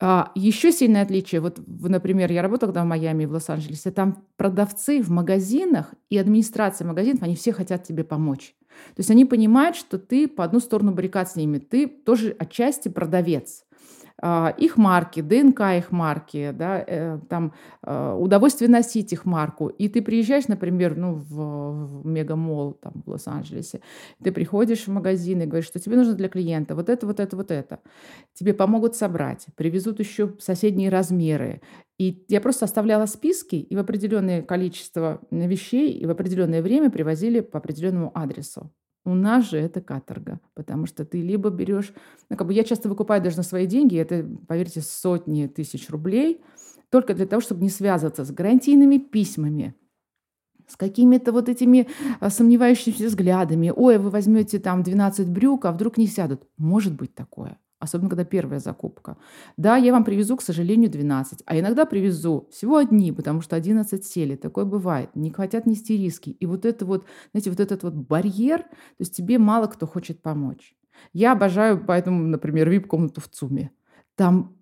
А, 0.00 0.32
еще 0.34 0.72
сильное 0.72 1.02
отличие, 1.02 1.40
вот, 1.40 1.60
например, 1.66 2.30
я 2.30 2.42
работала 2.42 2.68
когда 2.68 2.82
в 2.82 2.86
Майами, 2.86 3.24
в 3.24 3.32
Лос-Анджелесе, 3.32 3.90
там 3.90 4.24
продавцы 4.36 5.00
в 5.00 5.10
магазинах 5.10 5.94
и 6.10 6.18
администрация 6.18 6.86
магазинов, 6.86 7.22
они 7.22 7.36
все 7.36 7.52
хотят 7.52 7.84
тебе 7.84 8.04
помочь. 8.04 8.54
То 8.96 9.00
есть 9.00 9.10
они 9.10 9.24
понимают, 9.24 9.76
что 9.76 9.98
ты 9.98 10.28
по 10.28 10.44
одну 10.44 10.60
сторону 10.60 10.92
баррикад 10.92 11.30
с 11.30 11.36
ними, 11.36 11.58
ты 11.58 11.86
тоже 11.86 12.34
отчасти 12.38 12.88
продавец. 12.88 13.63
А, 14.22 14.54
их 14.56 14.76
марки, 14.76 15.20
ДНК 15.20 15.60
их 15.76 15.90
марки, 15.90 16.52
да, 16.52 16.84
э, 16.86 17.18
там 17.28 17.52
а, 17.82 18.16
удовольствие 18.16 18.70
носить 18.70 19.12
их 19.12 19.24
марку. 19.24 19.68
И 19.68 19.88
ты 19.88 20.02
приезжаешь, 20.02 20.46
например, 20.46 20.96
ну, 20.96 21.14
в, 21.14 22.02
в 22.02 22.06
мегамолл 22.06 22.74
там, 22.74 23.02
в 23.04 23.10
Лос-Анджелесе, 23.10 23.80
ты 24.22 24.30
приходишь 24.30 24.86
в 24.86 24.88
магазин 24.88 25.42
и 25.42 25.46
говоришь, 25.46 25.66
что 25.66 25.80
тебе 25.80 25.96
нужно 25.96 26.14
для 26.14 26.28
клиента 26.28 26.76
вот 26.76 26.88
это, 26.88 27.06
вот 27.06 27.18
это, 27.18 27.36
вот 27.36 27.50
это. 27.50 27.80
Тебе 28.34 28.54
помогут 28.54 28.94
собрать, 28.94 29.46
привезут 29.56 29.98
еще 29.98 30.34
соседние 30.38 30.90
размеры. 30.90 31.60
И 31.98 32.24
я 32.28 32.40
просто 32.40 32.66
оставляла 32.66 33.06
списки, 33.06 33.56
и 33.56 33.74
в 33.74 33.80
определенное 33.80 34.42
количество 34.42 35.20
вещей, 35.30 35.90
и 35.92 36.06
в 36.06 36.10
определенное 36.10 36.62
время 36.62 36.90
привозили 36.90 37.40
по 37.40 37.58
определенному 37.58 38.12
адресу. 38.14 38.70
У 39.04 39.14
нас 39.14 39.50
же 39.50 39.58
это 39.58 39.82
каторга, 39.82 40.40
потому 40.54 40.86
что 40.86 41.04
ты 41.04 41.20
либо 41.20 41.50
берешь, 41.50 41.92
ну, 42.30 42.36
как 42.36 42.46
бы 42.46 42.54
я 42.54 42.64
часто 42.64 42.88
выкупаю 42.88 43.22
даже 43.22 43.36
на 43.36 43.42
свои 43.42 43.66
деньги, 43.66 43.98
это, 43.98 44.26
поверьте, 44.48 44.80
сотни 44.80 45.46
тысяч 45.46 45.90
рублей, 45.90 46.42
только 46.88 47.14
для 47.14 47.26
того, 47.26 47.42
чтобы 47.42 47.62
не 47.62 47.68
связываться 47.68 48.24
с 48.24 48.30
гарантийными 48.30 48.98
письмами, 48.98 49.74
с 50.66 50.76
какими-то 50.76 51.32
вот 51.32 51.50
этими 51.50 51.88
а, 52.20 52.30
сомневающимися 52.30 53.08
взглядами. 53.08 53.72
Ой, 53.74 53.98
вы 53.98 54.08
возьмете 54.08 54.58
там 54.58 54.82
12 54.82 55.28
брюк, 55.28 55.66
а 55.66 55.72
вдруг 55.72 55.98
не 55.98 56.06
сядут. 56.06 56.48
Может 56.56 56.94
быть 56.94 57.14
такое 57.14 57.58
особенно 57.84 58.10
когда 58.10 58.24
первая 58.24 58.58
закупка. 58.58 59.16
Да, 59.56 59.76
я 59.76 59.92
вам 59.92 60.04
привезу, 60.04 60.36
к 60.36 60.42
сожалению, 60.42 60.90
12, 60.90 61.42
а 61.46 61.58
иногда 61.58 61.84
привезу 61.84 62.48
всего 62.50 62.78
одни, 62.78 63.12
потому 63.12 63.40
что 63.40 63.56
11 63.56 64.04
сели. 64.04 64.36
Такое 64.36 64.64
бывает. 64.64 65.10
Не 65.14 65.30
хотят 65.30 65.66
нести 65.66 65.96
риски. 65.96 66.30
И 66.30 66.46
вот 66.46 66.64
это 66.64 66.84
вот, 66.84 67.04
знаете, 67.32 67.50
вот 67.50 67.60
этот 67.60 67.82
вот 67.82 67.94
барьер, 67.94 68.62
то 68.62 69.00
есть 69.00 69.16
тебе 69.16 69.38
мало 69.38 69.66
кто 69.66 69.86
хочет 69.86 70.22
помочь. 70.22 70.74
Я 71.12 71.32
обожаю 71.32 71.84
поэтому, 71.84 72.24
например, 72.24 72.68
вип-комнату 72.68 73.20
в 73.20 73.28
ЦУМе. 73.28 73.70
Там 74.16 74.56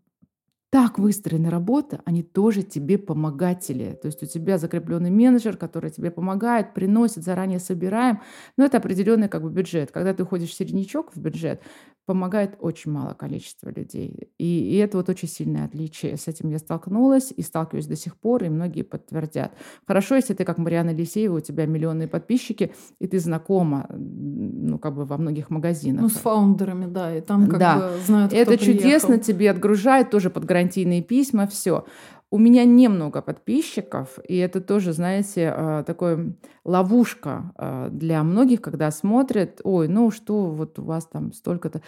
так 0.72 0.98
выстроена 0.98 1.50
работа, 1.50 2.00
они 2.06 2.22
тоже 2.22 2.62
тебе 2.62 2.96
помогатели. 2.96 3.98
То 4.00 4.06
есть 4.06 4.22
у 4.22 4.26
тебя 4.26 4.56
закрепленный 4.56 5.10
менеджер, 5.10 5.58
который 5.58 5.90
тебе 5.90 6.10
помогает, 6.10 6.72
приносит, 6.72 7.24
заранее 7.24 7.58
собираем. 7.58 8.22
Но 8.56 8.64
это 8.64 8.78
определенный 8.78 9.28
как 9.28 9.42
бы 9.42 9.50
бюджет. 9.50 9.90
Когда 9.90 10.14
ты 10.14 10.22
уходишь 10.22 10.48
в 10.48 10.54
середнячок 10.54 11.14
в 11.14 11.20
бюджет, 11.20 11.60
помогает 12.06 12.56
очень 12.60 12.90
мало 12.90 13.14
количество 13.14 13.70
людей. 13.70 14.30
И, 14.38 14.74
и 14.74 14.76
это 14.76 14.96
вот 14.96 15.08
очень 15.08 15.28
сильное 15.28 15.64
отличие. 15.64 16.16
С 16.16 16.26
этим 16.26 16.50
я 16.50 16.58
столкнулась 16.58 17.32
и 17.36 17.42
сталкиваюсь 17.42 17.86
до 17.86 17.96
сих 17.96 18.16
пор, 18.16 18.44
и 18.44 18.48
многие 18.48 18.82
подтвердят. 18.82 19.52
Хорошо, 19.86 20.16
если 20.16 20.34
ты 20.34 20.44
как 20.44 20.58
Мариана 20.58 20.90
Елисеева, 20.90 21.36
у 21.36 21.40
тебя 21.40 21.66
миллионные 21.66 22.08
подписчики, 22.08 22.74
и 22.98 23.06
ты 23.06 23.18
знакома, 23.20 23.86
ну, 23.90 24.78
как 24.78 24.94
бы 24.94 25.04
во 25.04 25.16
многих 25.16 25.50
магазинах. 25.50 26.02
Ну, 26.02 26.08
с 26.08 26.14
фаундерами, 26.14 26.86
да, 26.86 27.16
и 27.16 27.20
там 27.20 27.46
как 27.46 27.58
да. 27.58 27.76
бы 27.76 28.04
знают, 28.04 28.32
Это 28.32 28.58
чудесно, 28.58 29.08
приехал. 29.08 29.24
тебе 29.24 29.50
отгружают 29.50 30.10
тоже 30.10 30.30
под 30.30 30.44
гарантийные 30.44 31.02
письма, 31.02 31.46
все. 31.46 31.84
У 32.32 32.38
меня 32.38 32.64
немного 32.64 33.20
подписчиков, 33.20 34.18
и 34.26 34.38
это 34.38 34.62
тоже, 34.62 34.94
знаете, 34.94 35.52
э, 35.54 35.84
такой 35.86 36.34
ловушка 36.64 37.52
э, 37.58 37.90
для 37.92 38.22
многих, 38.22 38.62
когда 38.62 38.90
смотрят, 38.90 39.60
ой, 39.64 39.86
ну 39.86 40.10
что, 40.10 40.46
вот 40.50 40.78
у 40.78 40.82
вас 40.82 41.06
там 41.06 41.34
столько-то. 41.34 41.82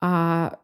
А 0.00 0.60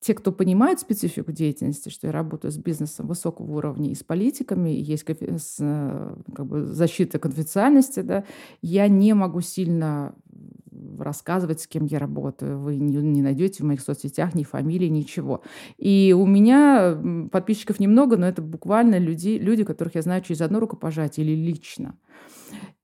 те, 0.00 0.12
кто 0.12 0.32
понимают 0.32 0.80
специфику 0.80 1.32
деятельности, 1.32 1.88
что 1.88 2.08
я 2.08 2.12
работаю 2.12 2.52
с 2.52 2.58
бизнесом 2.58 3.06
высокого 3.06 3.56
уровня 3.56 3.90
и 3.90 3.94
с 3.94 4.04
политиками, 4.04 4.76
и 4.76 4.82
есть 4.82 5.04
э, 5.08 6.16
как 6.34 6.46
бы, 6.46 6.66
защита 6.66 7.18
конфиденциальности, 7.18 8.00
да, 8.00 8.24
я 8.60 8.86
не 8.88 9.14
могу 9.14 9.40
сильно 9.40 10.14
рассказывать, 10.98 11.60
с 11.60 11.66
кем 11.66 11.84
я 11.86 11.98
работаю. 11.98 12.58
Вы 12.58 12.76
не, 12.76 12.96
не 12.96 13.22
найдете 13.22 13.62
в 13.62 13.66
моих 13.66 13.80
соцсетях 13.80 14.34
ни 14.34 14.44
фамилии, 14.44 14.88
ничего. 14.88 15.42
И 15.76 16.14
у 16.16 16.26
меня 16.26 16.98
подписчиков 17.30 17.80
немного, 17.80 18.16
но 18.16 18.26
это 18.26 18.42
буквально 18.42 18.98
люди, 18.98 19.38
люди, 19.40 19.64
которых 19.64 19.94
я 19.94 20.02
знаю 20.02 20.22
через 20.22 20.40
одно 20.40 20.60
рукопожатие 20.60 21.26
или 21.26 21.34
лично. 21.34 21.94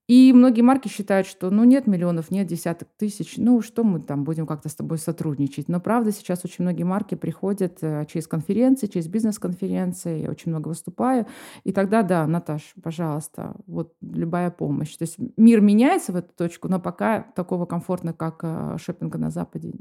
И 0.07 0.31
многие 0.33 0.61
марки 0.61 0.87
считают, 0.87 1.25
что 1.27 1.49
ну 1.49 1.63
нет 1.63 1.87
миллионов, 1.87 2.29
нет 2.29 2.45
десяток 2.47 2.87
тысяч, 2.97 3.35
ну 3.37 3.61
что 3.61 3.83
мы 3.83 3.99
там 3.99 4.23
будем 4.23 4.45
как-то 4.45 4.69
с 4.69 4.75
тобой 4.75 4.97
сотрудничать. 4.99 5.67
Но 5.67 5.79
правда 5.79 6.11
сейчас 6.11 6.45
очень 6.45 6.63
многие 6.63 6.83
марки 6.83 7.15
приходят 7.15 7.79
э, 7.81 8.05
через 8.11 8.27
конференции, 8.27 8.87
через 8.87 9.07
бизнес-конференции, 9.07 10.21
я 10.21 10.29
очень 10.29 10.51
много 10.51 10.67
выступаю. 10.67 11.25
И 11.63 11.71
тогда, 11.71 12.03
да, 12.03 12.27
Наташ, 12.27 12.73
пожалуйста, 12.83 13.55
вот 13.65 13.93
любая 14.01 14.51
помощь. 14.51 14.95
То 14.95 15.03
есть 15.03 15.17
мир 15.37 15.61
меняется 15.61 16.11
в 16.11 16.15
эту 16.17 16.33
точку, 16.35 16.67
но 16.67 16.79
пока 16.79 17.21
такого 17.35 17.65
комфортно, 17.65 18.13
как 18.13 18.41
э, 18.43 18.77
шопинга 18.79 19.17
на 19.17 19.31
Западе, 19.31 19.73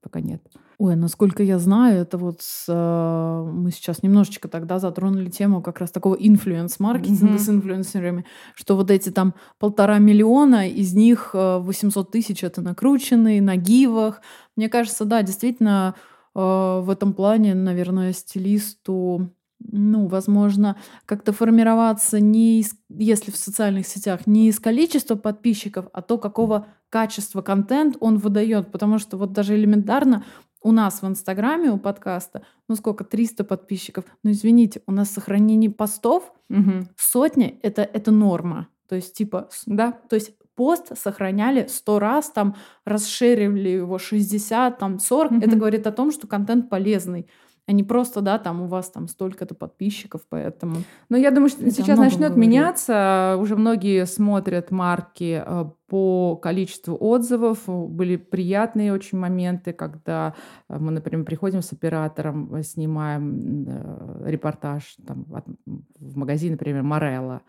пока 0.00 0.20
нет. 0.20 0.42
Ой, 0.78 0.94
насколько 0.94 1.42
я 1.42 1.58
знаю, 1.58 2.00
это 2.02 2.18
вот 2.18 2.40
с, 2.40 2.66
э, 2.68 3.50
мы 3.52 3.70
сейчас 3.72 4.02
немножечко 4.02 4.48
тогда 4.48 4.78
затронули 4.78 5.28
тему 5.28 5.60
как 5.60 5.80
раз 5.80 5.90
такого 5.90 6.14
инфлюенс-маркетинга 6.14 7.32
Мгм. 7.32 7.38
с 7.38 7.48
инфлюенсерами, 7.48 8.24
что 8.54 8.76
вот 8.76 8.90
эти 8.90 9.10
там 9.10 9.34
полтора 9.58 9.98
миллиона, 9.98 10.68
из 10.68 10.94
них 10.94 11.30
э, 11.34 11.58
800 11.58 12.10
тысяч 12.10 12.44
это 12.44 12.62
накрученные 12.62 13.42
на 13.42 13.56
гивах. 13.56 14.20
Мне 14.56 14.68
кажется, 14.68 15.04
да, 15.04 15.22
действительно, 15.22 15.94
э, 16.34 16.38
в 16.38 16.88
этом 16.90 17.12
плане, 17.12 17.54
наверное, 17.54 18.12
стилисту 18.12 19.30
ну, 19.60 20.06
возможно, 20.06 20.76
как-то 21.04 21.32
формироваться 21.32 22.20
не 22.20 22.60
из, 22.60 22.74
если 22.88 23.30
в 23.30 23.36
социальных 23.36 23.86
сетях, 23.86 24.26
не 24.26 24.48
из 24.48 24.60
количества 24.60 25.16
подписчиков, 25.16 25.86
а 25.92 26.00
то, 26.00 26.16
какого 26.18 26.68
качества 26.90 27.42
контент 27.42 27.96
он 28.00 28.18
выдает. 28.18 28.70
Потому 28.70 28.98
что 28.98 29.16
вот 29.16 29.32
даже 29.32 29.56
элементарно 29.56 30.24
у 30.62 30.72
нас 30.72 31.02
в 31.02 31.06
Инстаграме, 31.06 31.70
у 31.70 31.78
подкаста, 31.78 32.42
ну 32.68 32.76
сколько, 32.76 33.04
300 33.04 33.44
подписчиков. 33.44 34.04
Ну 34.22 34.30
извините, 34.30 34.82
у 34.86 34.92
нас 34.92 35.10
сохранение 35.10 35.70
постов 35.70 36.32
Мгм. 36.48 36.88
сотни, 36.96 37.58
это, 37.62 37.82
это 37.82 38.10
норма. 38.10 38.68
То 38.88 38.96
есть 38.96 39.14
типа, 39.14 39.48
Да, 39.66 39.92
то 40.08 40.16
есть 40.16 40.32
пост 40.54 40.96
сохраняли 40.98 41.66
100 41.68 41.98
раз, 41.98 42.30
там 42.30 42.56
расширили 42.84 43.68
его 43.68 43.98
60, 43.98 44.78
там 44.78 44.98
40. 44.98 45.32
Это 45.38 45.50
Мгм. 45.50 45.58
говорит 45.58 45.86
о 45.86 45.92
том, 45.92 46.10
что 46.10 46.26
контент 46.26 46.68
полезный. 46.68 47.28
А 47.66 47.72
не 47.72 47.84
просто, 47.84 48.22
да, 48.22 48.38
там 48.38 48.62
у 48.62 48.66
вас 48.66 48.88
там 48.90 49.08
столько-то 49.08 49.54
подписчиков, 49.54 50.22
поэтому... 50.30 50.76
Но 51.10 51.18
я 51.18 51.30
думаю, 51.30 51.50
что 51.50 51.60
Это 51.66 51.70
сейчас 51.70 51.98
начнет 51.98 52.30
говорит. 52.32 52.36
меняться. 52.38 53.36
Уже 53.38 53.56
многие 53.56 54.06
смотрят 54.06 54.70
марки 54.70 55.42
э, 55.46 55.64
по 55.86 56.36
количеству 56.36 56.96
отзывов. 56.98 57.58
Были 57.66 58.16
приятные 58.16 58.90
очень 58.94 59.18
моменты, 59.18 59.74
когда 59.74 60.34
э, 60.70 60.78
мы, 60.78 60.92
например, 60.92 61.26
приходим 61.26 61.60
с 61.60 61.70
оператором, 61.74 62.54
э, 62.54 62.62
снимаем 62.62 63.68
репортаж 64.24 64.96
там, 65.06 65.26
в 65.66 66.16
магазин, 66.16 66.52
например, 66.52 66.82
Морелла. 66.82 67.42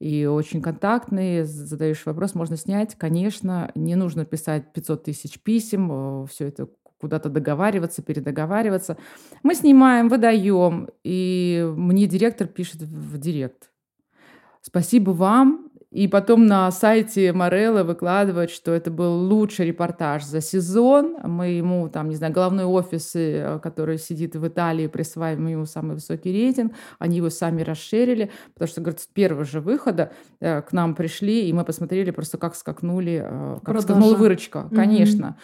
И 0.00 0.24
очень 0.24 0.62
контактные, 0.62 1.44
задаешь 1.44 2.06
вопрос, 2.06 2.34
можно 2.34 2.56
снять. 2.56 2.94
Конечно, 2.96 3.70
не 3.74 3.96
нужно 3.96 4.24
писать 4.24 4.72
500 4.72 5.04
тысяч 5.04 5.38
писем, 5.40 6.26
все 6.26 6.46
это 6.46 6.68
куда-то 6.98 7.28
договариваться, 7.28 8.02
передоговариваться. 8.02 8.96
Мы 9.42 9.54
снимаем, 9.54 10.08
выдаем, 10.08 10.88
и 11.04 11.70
мне 11.76 12.06
директор 12.06 12.46
пишет 12.46 12.82
в 12.82 13.18
директ. 13.18 13.70
Спасибо 14.62 15.10
вам. 15.10 15.69
И 15.90 16.06
потом 16.06 16.46
на 16.46 16.70
сайте 16.70 17.32
Морелла 17.32 17.82
выкладывают, 17.82 18.52
что 18.52 18.72
это 18.72 18.92
был 18.92 19.12
лучший 19.28 19.66
репортаж 19.66 20.24
за 20.24 20.40
сезон. 20.40 21.16
Мы 21.24 21.48
ему, 21.48 21.88
там, 21.88 22.08
не 22.08 22.14
знаю, 22.14 22.32
головной 22.32 22.64
офис, 22.64 23.10
э, 23.14 23.58
который 23.60 23.98
сидит 23.98 24.36
в 24.36 24.46
Италии, 24.46 24.86
присваиваем 24.86 25.48
ему 25.48 25.66
самый 25.66 25.94
высокий 25.94 26.32
рейтинг. 26.32 26.74
Они 27.00 27.16
его 27.16 27.28
сами 27.28 27.62
расширили, 27.62 28.30
потому 28.54 28.68
что, 28.68 28.80
говорят, 28.82 29.00
с 29.00 29.06
первого 29.08 29.44
же 29.44 29.60
выхода 29.60 30.12
э, 30.40 30.62
к 30.62 30.72
нам 30.72 30.94
пришли, 30.94 31.48
и 31.48 31.52
мы 31.52 31.64
посмотрели 31.64 32.12
просто, 32.12 32.38
как 32.38 32.54
скакнули, 32.54 33.22
э, 33.24 33.54
как 33.56 33.64
Продажа. 33.64 33.82
скакнула 33.82 34.14
выручка. 34.14 34.60
Мгм. 34.62 34.76
Конечно. 34.76 35.36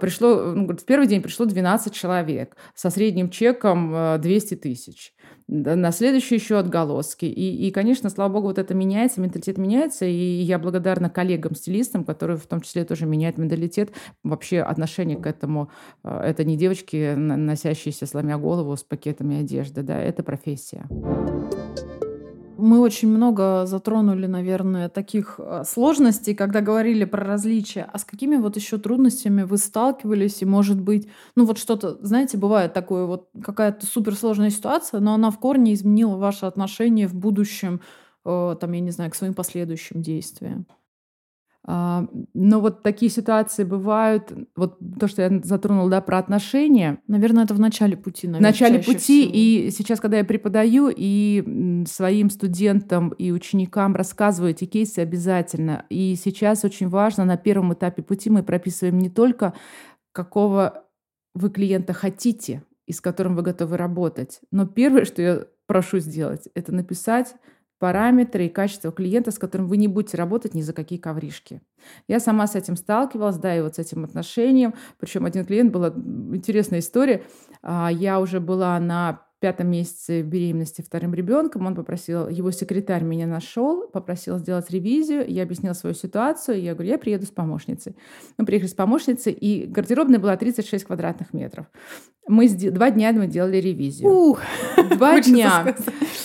Пришло, 0.00 0.52
ну, 0.52 0.64
говорит, 0.64 0.80
в 0.80 0.84
первый 0.84 1.06
день 1.06 1.22
пришло 1.22 1.46
12 1.46 1.94
человек 1.94 2.56
со 2.74 2.90
средним 2.90 3.30
чеком 3.30 3.94
э, 3.94 4.18
200 4.18 4.56
тысяч. 4.56 5.14
На 5.54 5.92
следующий 5.92 6.36
еще 6.36 6.58
отголоски. 6.58 7.26
И, 7.26 7.68
и, 7.68 7.70
конечно, 7.70 8.08
слава 8.08 8.32
богу, 8.32 8.46
вот 8.46 8.58
это 8.58 8.72
меняется, 8.72 9.20
менталитет 9.20 9.58
меняется. 9.58 10.06
И 10.06 10.14
я 10.14 10.58
благодарна 10.58 11.10
коллегам-стилистам, 11.10 12.04
которые 12.04 12.38
в 12.38 12.46
том 12.46 12.62
числе 12.62 12.84
тоже 12.86 13.04
меняют 13.04 13.36
менталитет, 13.36 13.92
вообще 14.24 14.60
отношение 14.60 15.18
к 15.18 15.26
этому. 15.26 15.70
Э, 16.04 16.22
Это 16.24 16.44
не 16.44 16.56
девочки, 16.56 17.14
носящиеся, 17.14 18.06
сломя 18.06 18.38
голову 18.38 18.74
с 18.74 18.82
пакетами 18.82 19.40
одежды, 19.40 19.82
да, 19.82 20.00
это 20.00 20.22
профессия. 20.22 20.86
Мы 22.62 22.78
очень 22.78 23.08
много 23.08 23.66
затронули, 23.66 24.26
наверное, 24.26 24.88
таких 24.88 25.34
э, 25.38 25.64
сложностей, 25.66 26.32
когда 26.32 26.60
говорили 26.60 27.04
про 27.04 27.24
различия. 27.24 27.88
А 27.92 27.98
с 27.98 28.04
какими 28.04 28.36
вот 28.36 28.54
еще 28.54 28.78
трудностями 28.78 29.42
вы 29.42 29.58
сталкивались? 29.58 30.42
И, 30.42 30.44
может 30.44 30.80
быть, 30.80 31.08
ну 31.34 31.44
вот 31.44 31.58
что-то, 31.58 31.98
знаете, 32.02 32.38
бывает 32.38 32.72
такое, 32.72 33.06
вот 33.06 33.30
какая-то 33.42 33.84
суперсложная 33.84 34.50
ситуация, 34.50 35.00
но 35.00 35.14
она 35.14 35.32
в 35.32 35.40
корне 35.40 35.74
изменила 35.74 36.14
ваше 36.14 36.46
отношение 36.46 37.08
в 37.08 37.16
будущем, 37.16 37.80
э, 38.24 38.56
там, 38.60 38.70
я 38.70 38.80
не 38.80 38.92
знаю, 38.92 39.10
к 39.10 39.16
своим 39.16 39.34
последующим 39.34 40.00
действиям. 40.00 40.68
А, 41.64 42.08
Но 42.34 42.60
вот 42.60 42.82
такие 42.82 43.10
ситуации 43.10 43.62
бывают, 43.64 44.32
вот 44.56 44.78
то, 44.98 45.06
что 45.06 45.22
я 45.22 45.40
затронула, 45.44 45.88
да, 45.90 46.00
про 46.00 46.18
отношения, 46.18 46.98
Наверное, 47.06 47.44
это 47.44 47.54
в 47.54 47.60
начале 47.60 47.96
пути, 47.96 48.26
в 48.26 48.30
наверное, 48.30 48.50
начале 48.50 48.78
чаще 48.78 48.92
пути. 48.92 49.22
всего. 49.22 49.32
И 49.34 49.70
сейчас, 49.70 50.00
когда 50.00 50.18
я 50.18 50.24
преподаю 50.24 50.92
и 50.94 51.84
своим 51.86 52.30
студентам 52.30 53.10
и 53.10 53.30
ученикам 53.30 53.94
рассказываю 53.94 54.50
эти 54.52 54.64
кейсы 54.64 54.98
обязательно. 54.98 55.84
И 55.88 56.16
сейчас 56.16 56.64
очень 56.64 56.88
важно 56.88 57.24
на 57.24 57.36
первом 57.36 57.72
этапе 57.74 58.02
пути 58.02 58.28
мы 58.30 58.42
прописываем 58.42 58.98
не 58.98 59.10
только 59.10 59.54
какого 60.12 60.84
вы 61.34 61.50
клиента 61.50 61.92
хотите 61.92 62.64
и 62.86 62.92
с 62.92 63.00
которым 63.00 63.36
вы 63.36 63.42
готовы 63.42 63.76
работать, 63.76 64.40
но 64.50 64.66
первое, 64.66 65.04
что 65.04 65.22
я 65.22 65.46
прошу 65.66 66.00
сделать, 66.00 66.48
это 66.54 66.72
написать 66.74 67.34
параметры 67.82 68.46
и 68.46 68.48
качество 68.48 68.92
клиента, 68.92 69.32
с 69.32 69.40
которым 69.40 69.66
вы 69.66 69.76
не 69.76 69.88
будете 69.88 70.16
работать 70.16 70.54
ни 70.54 70.62
за 70.62 70.72
какие 70.72 71.00
ковришки. 71.00 71.62
Я 72.06 72.20
сама 72.20 72.46
с 72.46 72.54
этим 72.54 72.76
сталкивалась, 72.76 73.38
да, 73.38 73.56
и 73.56 73.60
вот 73.60 73.74
с 73.74 73.80
этим 73.80 74.04
отношением. 74.04 74.74
Причем 75.00 75.24
один 75.24 75.44
клиент, 75.44 75.72
была 75.72 75.88
интересная 75.88 76.78
история. 76.78 77.24
А, 77.60 77.90
я 77.90 78.20
уже 78.20 78.38
была 78.38 78.78
на 78.78 79.26
пятом 79.42 79.68
месяце 79.70 80.22
беременности 80.22 80.82
вторым 80.82 81.12
ребенком, 81.12 81.66
он 81.66 81.74
попросил, 81.74 82.28
его 82.28 82.52
секретарь 82.52 83.02
меня 83.02 83.26
нашел, 83.26 83.88
попросил 83.88 84.38
сделать 84.38 84.70
ревизию, 84.70 85.28
я 85.28 85.42
объяснила 85.42 85.74
свою 85.74 85.94
ситуацию, 85.94 86.62
я 86.62 86.74
говорю, 86.74 86.90
я 86.90 86.98
приеду 86.98 87.26
с 87.26 87.30
помощницей. 87.30 87.96
Мы 88.38 88.46
приехали 88.46 88.70
с 88.70 88.74
помощницей, 88.74 89.32
и 89.32 89.66
гардеробная 89.66 90.20
была 90.20 90.36
36 90.36 90.84
квадратных 90.84 91.32
метров. 91.32 91.66
Мы 92.28 92.48
два 92.48 92.92
дня 92.92 93.12
мы 93.12 93.26
делали 93.26 93.56
ревизию. 93.56 94.08
Ух, 94.08 94.40
два 94.96 95.20
дня. 95.20 95.74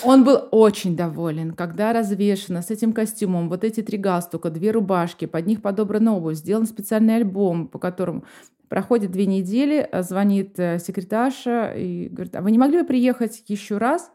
Он 0.04 0.24
был 0.24 0.48
очень 0.52 0.96
доволен, 0.96 1.54
когда 1.54 1.92
развешено 1.92 2.62
с 2.62 2.70
этим 2.70 2.94
костюмом, 2.94 3.50
вот 3.50 3.64
эти 3.64 3.82
три 3.82 3.98
галстука, 3.98 4.52
две 4.52 4.70
рубашки, 4.70 5.26
под 5.26 5.48
них 5.48 5.64
подобрана 5.64 6.16
обувь, 6.16 6.36
сделан 6.36 6.68
специальный 6.68 7.16
альбом, 7.16 7.68
по 7.68 7.80
которому 7.80 8.26
Проходит 8.70 9.12
две 9.12 9.26
недели, 9.26 9.88
э, 9.90 10.04
звонит 10.04 10.60
э, 10.60 10.80
секретарша 10.80 11.74
и 11.74 12.10
говорит, 12.10 12.36
а 12.36 12.42
вы 12.42 12.52
не 12.52 12.58
могли 12.58 12.82
бы 12.82 12.88
приехать 12.88 13.44
еще 13.48 13.78
раз, 13.78 14.12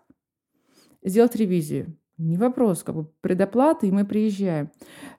сделать 1.03 1.35
ревизию? 1.37 1.97
Не 2.19 2.37
вопрос, 2.37 2.83
как 2.83 2.95
бы 2.95 3.07
предоплата, 3.23 3.87
и 3.87 3.91
мы 3.91 4.05
приезжаем. 4.05 4.71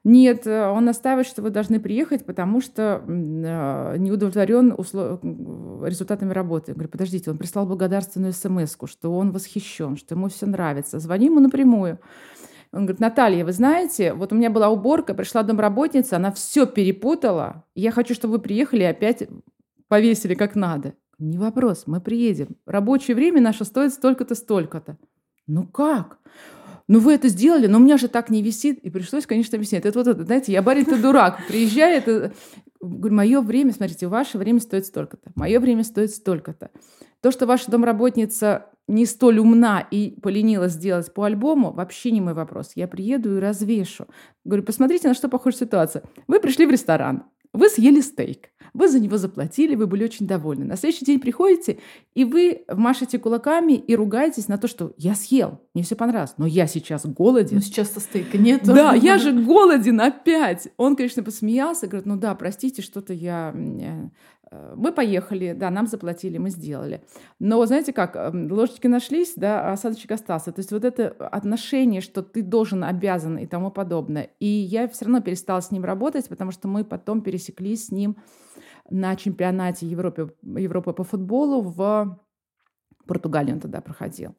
Нет, 0.04 0.46
э, 0.46 0.68
он 0.68 0.84
настаивает, 0.84 1.26
что 1.26 1.42
вы 1.42 1.50
должны 1.50 1.80
приехать, 1.80 2.24
потому 2.24 2.60
что 2.60 3.02
не 3.06 4.12
удовлетворен 4.12 4.72
услов... 4.76 5.20
результатами 5.22 6.32
работы. 6.32 6.70
Я 6.70 6.74
говорю, 6.74 6.90
подождите, 6.90 7.30
он 7.30 7.38
прислал 7.38 7.66
благодарственную 7.66 8.32
смс 8.32 8.76
что 8.86 9.12
он 9.16 9.32
восхищен, 9.32 9.96
что 9.96 10.14
ему 10.14 10.28
все 10.28 10.46
нравится. 10.46 11.00
Звони 11.00 11.26
ему 11.26 11.40
напрямую. 11.40 11.98
Он 12.74 12.86
говорит, 12.86 13.00
Наталья, 13.00 13.44
вы 13.44 13.52
знаете, 13.52 14.14
вот 14.14 14.32
у 14.32 14.36
меня 14.36 14.50
была 14.50 14.68
уборка, 14.68 15.14
пришла 15.14 15.44
домработница, 15.44 16.16
она 16.16 16.32
все 16.32 16.66
перепутала. 16.66 17.64
Я 17.74 17.92
хочу, 17.92 18.14
чтобы 18.14 18.32
вы 18.32 18.38
приехали 18.40 18.82
и 18.82 18.86
опять 18.86 19.28
повесили 19.86 20.34
как 20.34 20.56
надо. 20.56 20.94
Не 21.18 21.38
вопрос, 21.38 21.84
мы 21.86 22.00
приедем. 22.00 22.56
Рабочее 22.66 23.14
время 23.14 23.40
наше 23.40 23.64
стоит 23.64 23.92
столько-то, 23.94 24.34
столько-то. 24.34 24.98
Ну 25.46 25.66
как? 25.68 26.18
Ну 26.88 26.98
вы 26.98 27.14
это 27.14 27.28
сделали, 27.28 27.68
но 27.68 27.78
у 27.78 27.80
меня 27.80 27.96
же 27.96 28.08
так 28.08 28.28
не 28.28 28.42
висит. 28.42 28.80
И 28.80 28.90
пришлось, 28.90 29.24
конечно, 29.24 29.56
объяснять. 29.56 29.86
Это 29.86 29.98
вот 29.98 30.08
это, 30.08 30.24
знаете, 30.24 30.52
я 30.52 30.60
барин, 30.60 30.84
ты 30.84 30.96
дурак. 30.96 31.38
Приезжай, 31.48 31.98
это... 31.98 32.32
Говорю, 32.80 33.14
мое 33.14 33.40
время, 33.40 33.72
смотрите, 33.72 34.08
ваше 34.08 34.36
время 34.36 34.60
стоит 34.60 34.84
столько-то. 34.84 35.30
Мое 35.36 35.60
время 35.60 35.84
стоит 35.84 36.10
столько-то. 36.10 36.70
То, 37.22 37.30
что 37.30 37.46
ваша 37.46 37.70
домработница 37.70 38.66
не 38.86 39.06
столь 39.06 39.38
умна 39.38 39.86
и 39.90 40.18
поленилась 40.20 40.72
сделать 40.72 41.12
по 41.12 41.24
альбому, 41.24 41.72
вообще 41.72 42.10
не 42.10 42.20
мой 42.20 42.34
вопрос. 42.34 42.72
Я 42.74 42.86
приеду 42.86 43.36
и 43.36 43.40
развешу. 43.40 44.06
Говорю, 44.44 44.62
посмотрите, 44.62 45.08
на 45.08 45.14
что 45.14 45.28
похожа 45.28 45.58
ситуация. 45.58 46.02
Вы 46.26 46.40
пришли 46.40 46.66
в 46.66 46.70
ресторан, 46.70 47.24
вы 47.54 47.68
съели 47.68 48.00
стейк, 48.00 48.50
вы 48.74 48.88
за 48.88 48.98
него 48.98 49.16
заплатили, 49.16 49.76
вы 49.76 49.86
были 49.86 50.04
очень 50.04 50.26
довольны. 50.26 50.64
На 50.64 50.76
следующий 50.76 51.04
день 51.04 51.20
приходите, 51.20 51.78
и 52.14 52.24
вы 52.24 52.64
машете 52.68 53.18
кулаками 53.18 53.74
и 53.74 53.94
ругаетесь 53.94 54.48
на 54.48 54.58
то, 54.58 54.66
что 54.66 54.92
я 54.98 55.14
съел, 55.14 55.60
мне 55.72 55.84
все 55.84 55.94
понравилось, 55.94 56.34
но 56.36 56.46
я 56.46 56.66
сейчас 56.66 57.06
голоден. 57.06 57.56
Ну, 57.56 57.62
сейчас-то 57.62 58.00
стейка 58.00 58.38
нет. 58.38 58.64
Да, 58.64 58.94
я 58.94 59.18
же 59.18 59.32
голоден 59.32 60.00
опять. 60.00 60.68
Он, 60.76 60.96
конечно, 60.96 61.22
посмеялся, 61.22 61.86
говорит, 61.86 62.06
ну 62.06 62.16
да, 62.16 62.34
простите, 62.34 62.82
что-то 62.82 63.12
я 63.14 63.54
Э, 64.43 64.43
мы 64.76 64.92
поехали, 64.92 65.52
да, 65.52 65.70
нам 65.70 65.86
заплатили, 65.86 66.38
мы 66.38 66.50
сделали. 66.50 67.04
Но 67.38 67.64
знаете 67.66 67.92
как, 67.92 68.16
эм, 68.16 68.50
ложечки 68.50 68.86
нашлись, 68.86 69.34
да, 69.36 69.72
осадочек 69.72 70.12
остался. 70.12 70.52
То 70.52 70.60
есть 70.60 70.72
вот 70.72 70.84
это 70.84 71.08
отношение, 71.08 72.00
что 72.00 72.22
ты 72.22 72.42
должен, 72.42 72.84
обязан 72.84 73.38
и 73.38 73.46
тому 73.46 73.70
подобное. 73.70 74.30
И 74.40 74.46
я 74.46 74.88
все 74.88 75.04
равно 75.04 75.20
перестала 75.20 75.60
с 75.60 75.70
ним 75.70 75.84
работать, 75.84 76.28
потому 76.28 76.50
что 76.50 76.68
мы 76.68 76.84
потом 76.84 77.22
пересеклись 77.22 77.86
с 77.86 77.90
ним 77.90 78.16
на 78.90 79.16
чемпионате 79.16 79.86
Европы, 79.86 80.34
Европы 80.42 80.92
по 80.92 81.04
футболу 81.04 81.62
в 81.62 82.18
Португалии 83.06 83.52
он 83.52 83.60
тогда 83.60 83.80
проходил. 83.80 84.34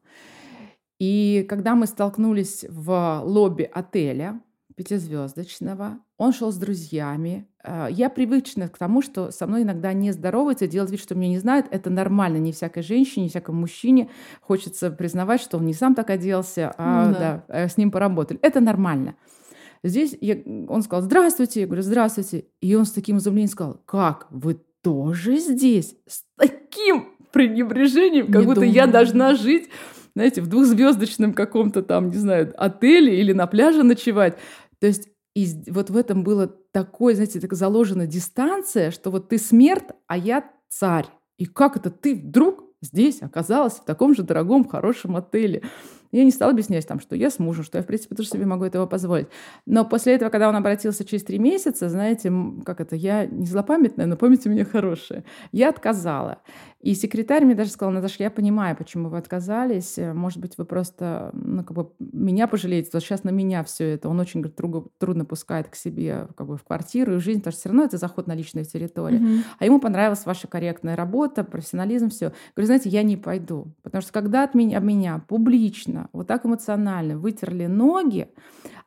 И 1.00 1.45
когда 1.50 1.75
мы 1.75 1.88
столкнулись 1.88 2.65
в 2.69 3.22
лобби 3.24 3.63
отеля, 3.63 4.41
пятизвездочного. 4.75 5.99
Он 6.17 6.32
шел 6.32 6.51
с 6.51 6.58
друзьями. 6.58 7.47
Э, 7.63 7.88
я 7.89 8.10
привычна 8.10 8.69
к 8.69 8.78
тому, 8.78 9.01
что 9.01 9.32
со 9.32 9.47
мной 9.47 9.63
иногда 9.63 9.91
не 9.91 10.12
здороваются, 10.12 10.67
делать 10.67 10.91
вид, 10.91 11.01
что 11.01 11.13
меня 11.13 11.30
не 11.30 11.39
знают. 11.39 11.67
Это 11.71 11.89
нормально. 11.89 12.38
Не 12.38 12.54
всякой 12.54 12.84
женщине, 12.84 13.23
не 13.23 13.30
всякому 13.30 13.62
мужчине 13.62 14.10
хочется 14.41 14.91
признавать, 14.91 15.41
что 15.41 15.58
он 15.58 15.65
не 15.65 15.73
сам 15.73 15.93
так 15.93 16.10
оделся, 16.10 16.73
а 16.78 17.08
ну, 17.08 17.13
да. 17.13 17.19
Да, 17.19 17.43
э, 17.63 17.67
с 17.67 17.78
ним 17.78 17.91
поработали. 17.91 18.39
Это 18.41 18.62
нормально. 18.62 19.15
Здесь 19.84 20.17
я, 20.21 20.38
он 20.67 20.82
сказал 20.82 21.04
«Здравствуйте». 21.04 21.62
Я 21.62 21.65
говорю 21.67 21.84
«Здравствуйте». 21.84 22.45
И 22.62 22.73
он 22.75 22.86
с 22.86 22.91
таким 22.91 23.17
изумлением 23.17 23.51
сказал 23.51 23.82
«Как? 23.86 24.28
Вы 24.32 24.60
тоже 24.82 25.38
здесь?» 25.38 25.95
С 26.08 26.23
таким 26.38 27.10
пренебрежением, 27.32 28.28
как 28.28 28.41
не 28.41 28.45
будто 28.45 28.62
думаю. 28.62 28.73
я 28.73 28.88
должна 28.88 29.36
жить 29.36 29.69
знаете, 30.15 30.41
в 30.41 30.47
двухзвездочном 30.47 31.34
каком-то 31.34 31.84
там, 31.84 32.10
не 32.10 32.15
знаю, 32.15 32.54
отеле 32.56 33.19
или 33.19 33.34
на 33.34 33.47
пляже 33.47 33.84
ночевать. 33.84 34.38
То 34.80 34.88
есть 34.88 35.10
и 35.36 35.69
вот 35.69 35.89
в 35.89 35.98
этом 35.98 36.24
было 36.24 36.48
такое, 36.48 37.13
знаете, 37.13 37.41
так 37.41 37.54
заложена 37.54 38.08
дистанция, 38.08 38.89
что 38.89 39.12
вот 39.12 39.30
ты 39.30 39.38
смерть, 39.38 39.89
а 40.08 40.17
я 40.17 40.50
царь. 40.69 41.08
И 41.38 41.45
как 41.45 41.76
это 41.76 41.91
ты 41.91 42.15
вдруг 42.15 42.63
здесь 42.82 43.21
оказалась 43.21 43.74
в 43.74 43.84
таком 43.84 44.15
же 44.15 44.24
дорогом, 44.24 44.65
хорошем 44.67 45.17
отеле? 45.17 45.63
Я 46.15 46.23
не 46.23 46.32
стала 46.32 46.51
объяснять, 46.51 46.88
там, 46.88 47.01
что 47.01 47.13
я 47.13 47.30
с 47.30 47.39
мужем, 47.39 47.65
что 47.65 47.78
я, 47.78 47.84
в 47.84 47.88
принципе, 47.88 48.15
тоже 48.15 48.30
себе 48.30 48.45
могу 48.45 48.63
этого 48.63 48.86
позволить. 48.86 49.28
Но 49.65 49.84
после 49.84 50.13
этого, 50.13 50.30
когда 50.30 50.47
он 50.47 50.56
обратился 50.56 51.04
через 51.04 51.25
три 51.25 51.39
месяца, 51.39 51.89
знаете, 51.89 52.32
как 52.65 52.80
это, 52.80 52.95
я 52.95 53.25
не 53.25 53.45
злопамятная, 53.45 54.06
но 54.06 54.15
память 54.15 54.47
у 54.47 54.49
меня 54.49 54.63
хорошая. 54.63 55.25
Я 55.51 55.67
отказала. 55.67 56.38
И 56.80 56.93
секретарь 56.93 57.43
мне 57.43 57.56
даже 57.56 57.71
сказал, 57.71 57.91
Наташа, 57.91 58.21
я 58.23 58.30
понимаю, 58.30 58.78
почему 58.78 59.10
вы 59.10 59.17
отказались. 59.17 59.97
Может 59.97 60.38
быть, 60.38 60.56
вы 60.58 60.65
просто, 60.65 61.32
ну, 61.34 61.63
как 61.63 61.75
бы 61.75 61.89
меня 61.99 62.47
пожалеете, 62.47 62.91
то 62.91 62.99
сейчас 62.99 63.23
на 63.23 63.32
меня 63.32 63.63
все 63.63 63.95
это. 63.95 64.08
Он 64.08 64.19
очень 64.19 64.41
говорит, 64.41 64.56
трудно, 64.56 64.84
трудно 64.99 65.25
пускает 65.25 65.67
к 65.67 65.75
себе 65.75 66.28
как 66.38 66.45
бы 66.45 66.58
в 66.58 66.63
квартиру 66.63 67.15
и 67.15 67.17
в 67.17 67.21
жизнь, 67.21 67.39
потому 67.39 67.54
что 67.54 67.60
все 67.60 67.69
равно 67.69 67.84
это 67.86 67.97
заход 67.97 68.28
на 68.28 68.36
личную 68.36 68.65
территорию. 68.65 69.19
Mm-hmm. 69.19 69.39
А 69.58 69.65
ему 69.65 69.80
понравилась 69.80 70.28
ваша 70.28 70.47
корректная 70.47 70.95
работа, 70.95 71.43
профессионализм, 71.43 72.10
все. 72.10 72.34
Говорю, 72.56 72.67
знаете, 72.67 72.89
я 72.89 73.01
не 73.01 73.17
пойду. 73.17 73.73
Потому 73.82 74.04
что 74.04 74.13
когда 74.13 74.43
от 74.43 74.54
меня, 74.54 74.78
об 74.78 74.84
меня 74.84 75.23
публично, 75.28 76.05
вот 76.13 76.28
так 76.28 76.46
эмоционально 76.46 77.18
вытерли 77.18 77.65
ноги, 77.65 78.30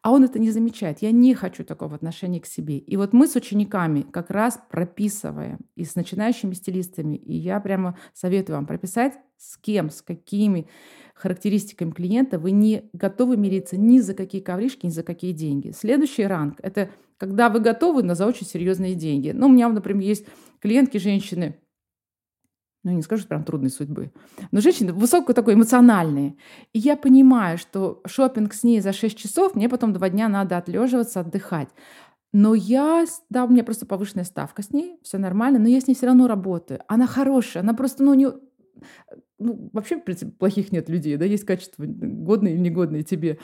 а 0.02 0.12
он 0.12 0.24
это 0.24 0.38
не 0.38 0.50
замечает. 0.50 1.02
Я 1.02 1.10
не 1.10 1.34
хочу 1.34 1.64
такого 1.64 1.94
отношения 1.94 2.40
к 2.40 2.46
себе. 2.46 2.78
И 2.78 2.96
вот 2.96 3.12
мы 3.12 3.26
с 3.26 3.34
учениками 3.34 4.02
как 4.02 4.30
раз 4.30 4.60
прописываем, 4.70 5.58
и 5.74 5.84
с 5.84 5.94
начинающими 5.96 6.54
стилистами, 6.54 7.16
и 7.16 7.34
я 7.34 7.60
прямо 7.60 7.98
советую 8.14 8.56
вам 8.56 8.66
прописать, 8.66 9.14
с 9.36 9.56
кем, 9.56 9.90
с 9.90 10.02
какими 10.02 10.68
характеристиками 11.14 11.90
клиента 11.90 12.38
вы 12.38 12.52
не 12.52 12.88
готовы 12.92 13.36
мириться 13.36 13.76
ни 13.76 13.98
за 13.98 14.14
какие 14.14 14.40
ковришки, 14.40 14.86
ни 14.86 14.90
за 14.90 15.02
какие 15.02 15.32
деньги. 15.32 15.72
Следующий 15.72 16.24
ранг– 16.24 16.58
это 16.62 16.90
когда 17.16 17.48
вы 17.48 17.60
готовы 17.60 18.02
на 18.02 18.14
очень 18.24 18.46
серьезные 18.46 18.94
деньги. 18.94 19.30
Ну, 19.30 19.46
у 19.46 19.50
меня, 19.50 19.68
например, 19.68 20.04
есть 20.04 20.26
клиентки, 20.60 20.98
женщины, 20.98 21.58
ну, 22.84 22.92
не 22.92 23.02
скажу, 23.02 23.26
прям 23.26 23.44
трудной 23.44 23.70
судьбы. 23.70 24.12
Но 24.52 24.60
женщины 24.60 24.92
высоко 24.92 25.32
такой 25.32 25.54
эмоциональные. 25.54 26.36
И 26.72 26.78
я 26.78 26.96
понимаю, 26.96 27.58
что 27.58 28.00
шопинг 28.06 28.54
с 28.54 28.62
ней 28.62 28.80
за 28.80 28.92
6 28.92 29.16
часов, 29.16 29.54
мне 29.54 29.68
потом 29.68 29.92
два 29.92 30.08
дня 30.08 30.28
надо 30.28 30.56
отлеживаться, 30.56 31.20
отдыхать. 31.20 31.68
Но 32.32 32.54
я, 32.54 33.04
да, 33.30 33.44
у 33.44 33.48
меня 33.48 33.64
просто 33.64 33.86
повышенная 33.86 34.24
ставка 34.24 34.62
с 34.62 34.70
ней, 34.70 34.98
все 35.02 35.18
нормально, 35.18 35.58
но 35.58 35.68
я 35.68 35.80
с 35.80 35.86
ней 35.86 35.94
все 35.94 36.06
равно 36.06 36.28
работаю. 36.28 36.80
Она 36.86 37.06
хорошая, 37.06 37.62
она 37.62 37.74
просто, 37.74 38.04
ну, 38.04 38.14
не... 38.14 38.28
Ну, 39.38 39.70
вообще, 39.72 39.96
в 39.96 40.04
принципе, 40.04 40.30
плохих 40.32 40.70
нет 40.70 40.88
людей, 40.88 41.16
да, 41.16 41.24
есть 41.24 41.44
качества 41.44 41.84
годные 41.86 42.54
или 42.54 42.60
негодные 42.60 43.02
тебе 43.02 43.38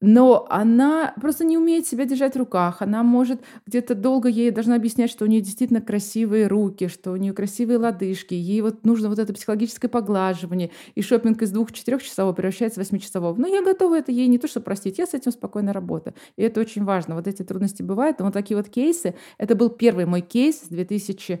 но 0.00 0.46
она 0.48 1.12
просто 1.20 1.44
не 1.44 1.58
умеет 1.58 1.86
себя 1.86 2.04
держать 2.06 2.34
в 2.34 2.38
руках. 2.38 2.80
Она 2.80 3.02
может 3.02 3.40
где-то 3.66 3.94
долго 3.94 4.28
ей 4.28 4.50
должна 4.50 4.76
объяснять, 4.76 5.10
что 5.10 5.24
у 5.24 5.28
нее 5.28 5.42
действительно 5.42 5.80
красивые 5.80 6.46
руки, 6.46 6.88
что 6.88 7.12
у 7.12 7.16
нее 7.16 7.32
красивые 7.34 7.78
лодыжки. 7.78 8.34
Ей 8.34 8.62
вот 8.62 8.84
нужно 8.84 9.08
вот 9.08 9.18
это 9.18 9.32
психологическое 9.34 9.88
поглаживание. 9.88 10.70
И 10.94 11.02
шопинг 11.02 11.42
из 11.42 11.50
двух-четырех 11.50 12.02
часового 12.02 12.32
превращается 12.32 12.80
в 12.80 12.84
восьмичасового. 12.84 13.34
Но 13.38 13.46
я 13.46 13.62
готова 13.62 13.98
это 13.98 14.10
ей 14.10 14.26
не 14.28 14.38
то, 14.38 14.48
что 14.48 14.60
простить, 14.60 14.98
я 14.98 15.06
с 15.06 15.12
этим 15.12 15.32
спокойно 15.32 15.72
работаю. 15.72 16.14
И 16.36 16.42
это 16.42 16.60
очень 16.60 16.84
важно. 16.84 17.14
Вот 17.14 17.26
эти 17.26 17.42
трудности 17.42 17.82
бывают. 17.82 18.20
Вот 18.20 18.32
такие 18.32 18.56
вот 18.56 18.68
кейсы. 18.68 19.14
Это 19.36 19.54
был 19.54 19.68
первый 19.68 20.06
мой 20.06 20.22
кейс 20.22 20.62
с 20.62 20.68
2000 20.68 21.40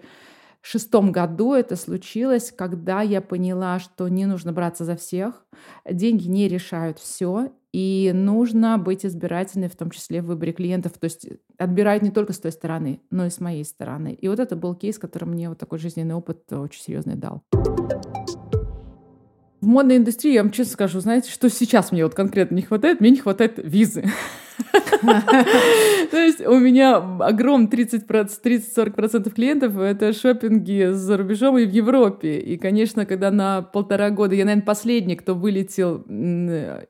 шестом 0.62 1.10
году 1.10 1.54
это 1.54 1.74
случилось, 1.76 2.52
когда 2.52 3.00
я 3.00 3.22
поняла, 3.22 3.78
что 3.78 4.08
не 4.08 4.26
нужно 4.26 4.52
браться 4.52 4.84
за 4.84 4.96
всех, 4.96 5.44
деньги 5.90 6.28
не 6.28 6.48
решают 6.48 6.98
все, 6.98 7.50
и 7.72 8.10
нужно 8.14 8.78
быть 8.78 9.06
избирательной, 9.06 9.68
в 9.68 9.76
том 9.76 9.90
числе 9.90 10.22
в 10.22 10.26
выборе 10.26 10.52
клиентов. 10.52 10.92
То 10.98 11.04
есть 11.04 11.26
отбирать 11.56 12.02
не 12.02 12.10
только 12.10 12.32
с 12.32 12.38
той 12.38 12.52
стороны, 12.52 13.00
но 13.10 13.26
и 13.26 13.30
с 13.30 13.40
моей 13.40 13.64
стороны. 13.64 14.16
И 14.20 14.28
вот 14.28 14.40
это 14.40 14.56
был 14.56 14.74
кейс, 14.74 14.98
который 14.98 15.24
мне 15.24 15.48
вот 15.48 15.58
такой 15.58 15.78
жизненный 15.78 16.14
опыт 16.14 16.52
очень 16.52 16.82
серьезный 16.82 17.14
дал. 17.14 17.42
В 19.60 19.66
модной 19.66 19.98
индустрии, 19.98 20.32
я 20.32 20.42
вам 20.42 20.52
честно 20.52 20.72
скажу, 20.72 21.00
знаете, 21.00 21.30
что 21.30 21.50
сейчас 21.50 21.92
мне 21.92 22.02
вот 22.04 22.14
конкретно 22.14 22.54
не 22.54 22.62
хватает? 22.62 23.00
Мне 23.00 23.10
не 23.10 23.18
хватает 23.18 23.60
визы. 23.62 24.04
То 26.10 26.16
есть 26.16 26.46
у 26.46 26.58
меня 26.58 26.96
огром 27.20 27.68
30-40% 27.70 29.30
клиентов— 29.30 29.78
это 29.78 30.12
шопинги 30.12 30.92
за 30.92 31.16
рубежом 31.16 31.58
и 31.58 31.64
в 31.64 31.70
Европе. 31.70 32.38
И, 32.38 32.56
конечно, 32.56 33.06
когда 33.06 33.30
на 33.30 33.62
полтора 33.62 34.10
года, 34.10 34.34
я, 34.34 34.44
наверное, 34.44 34.64
последний, 34.64 35.16
кто 35.16 35.34
вылетел 35.34 36.04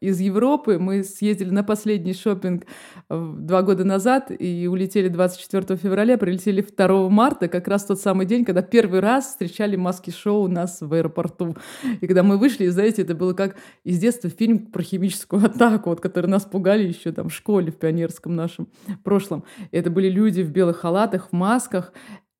из 0.01 0.21
Европы, 0.21 0.79
мы 0.79 1.05
съездили 1.05 1.51
на 1.51 1.63
последний 1.63 2.15
шопинг 2.15 2.65
два 3.09 3.63
года 3.63 3.85
назад 3.85 4.31
и 4.37 4.67
улетели 4.67 5.09
24 5.09 5.77
февраля, 5.77 6.19
прилетели 6.19 6.63
2 6.63 7.09
марта, 7.09 7.49
как 7.49 7.69
раз 7.69 7.85
тот 7.85 8.01
самый 8.01 8.27
день, 8.27 8.45
когда 8.45 8.63
первый 8.63 9.01
раз 9.01 9.27
встречали 9.29 9.77
маски-шоу 9.77 10.45
у 10.45 10.49
нас 10.49 10.79
в 10.81 10.93
аэропорту. 10.93 11.57
И 12.01 12.07
когда 12.07 12.23
мы 12.23 12.39
вышли, 12.39 12.67
знаете, 12.69 13.03
это 13.03 13.15
было 13.15 13.35
как 13.35 13.57
из 13.85 13.99
детства 13.99 14.31
фильм 14.31 14.59
про 14.67 14.83
химическую 14.83 15.45
атаку, 15.45 15.91
вот, 15.91 16.01
который 16.01 16.27
нас 16.27 16.45
пугали 16.45 16.87
еще 16.89 17.13
там 17.13 17.29
в 17.29 17.35
школе 17.35 17.60
школе 17.61 17.73
в 17.73 17.77
пионерском 17.77 18.35
нашем 18.35 18.69
прошлом. 19.05 19.45
Это 19.71 19.91
были 19.91 20.09
люди 20.09 20.41
в 20.41 20.51
белых 20.51 20.79
халатах, 20.79 21.29
в 21.31 21.33
масках, 21.33 21.93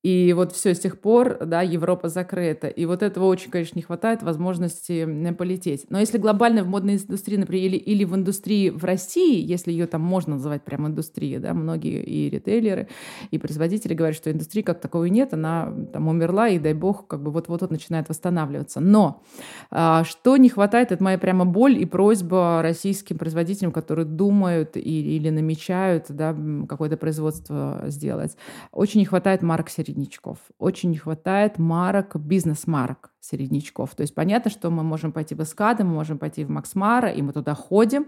и 0.03 0.33
вот 0.33 0.53
все 0.53 0.75
с 0.75 0.81
тех 0.81 0.99
пор, 0.99 1.45
да, 1.45 1.61
Европа 1.63 2.09
закрыта. 2.09 2.69
И 2.69 2.87
вот 2.87 3.03
этого 3.03 3.27
очень, 3.27 3.51
конечно, 3.51 3.79
не 3.79 3.83
хватает 3.83 4.23
возможности 4.23 5.33
полететь. 5.33 5.87
Но 5.91 5.99
если 5.99 6.19
глобально 6.19 6.65
в 6.65 6.69
модной 6.69 6.97
индустрии, 6.97 7.37
например, 7.37 7.65
или, 7.67 7.77
или 7.77 8.05
в 8.05 8.15
индустрии 8.15 8.71
в 8.71 8.85
России, 8.85 9.45
если 9.45 9.73
ее 9.73 9.87
там 9.87 10.01
можно 10.01 10.35
называть 10.37 10.63
прям 10.63 10.87
индустрией, 10.87 11.39
да, 11.39 11.53
многие 11.53 12.03
и 12.03 12.31
ритейлеры, 12.31 12.89
и 13.31 13.39
производители 13.39 13.95
говорят, 13.95 14.17
что 14.17 14.31
индустрии 14.31 14.63
как 14.63 14.81
таковой 14.81 15.11
нет, 15.11 15.35
она 15.35 15.73
там 15.93 16.09
умерла, 16.09 16.49
и 16.49 16.59
дай 16.59 16.75
бог, 16.75 17.07
как 17.07 17.23
бы 17.23 17.31
вот-вот 17.31 17.71
начинает 17.71 18.09
восстанавливаться. 18.09 18.81
Но 18.81 19.23
а, 19.71 20.05
что 20.05 20.37
не 20.39 20.49
хватает, 20.49 20.93
это 20.93 21.05
моя 21.05 21.19
прямо 21.19 21.45
боль 21.45 21.79
и 21.79 21.85
просьба 21.85 22.61
российским 22.63 23.19
производителям, 23.19 23.71
которые 23.73 24.07
думают 24.07 24.77
или, 24.77 25.11
или 25.11 25.31
намечают, 25.31 26.07
да, 26.09 26.35
какое-то 26.69 26.97
производство 26.97 27.85
сделать. 27.89 28.37
Очень 28.73 29.01
не 29.01 29.07
хватает 29.07 29.43
марок 29.43 29.69
середнячков. 29.91 30.39
Очень 30.59 30.91
не 30.91 30.97
хватает 30.97 31.59
марок, 31.59 32.17
бизнес-марок 32.17 33.11
середнячков. 33.21 33.95
То 33.95 34.03
есть 34.03 34.15
понятно, 34.15 34.51
что 34.51 34.71
мы 34.71 34.83
можем 34.83 35.13
пойти 35.13 35.35
в 35.35 35.43
Эскады, 35.43 35.85
мы 35.85 35.95
можем 35.95 36.19
пойти 36.19 36.45
в 36.45 36.51
Максмара, 36.51 37.11
и 37.11 37.23
мы 37.23 37.33
туда 37.33 37.55
ходим, 37.55 38.07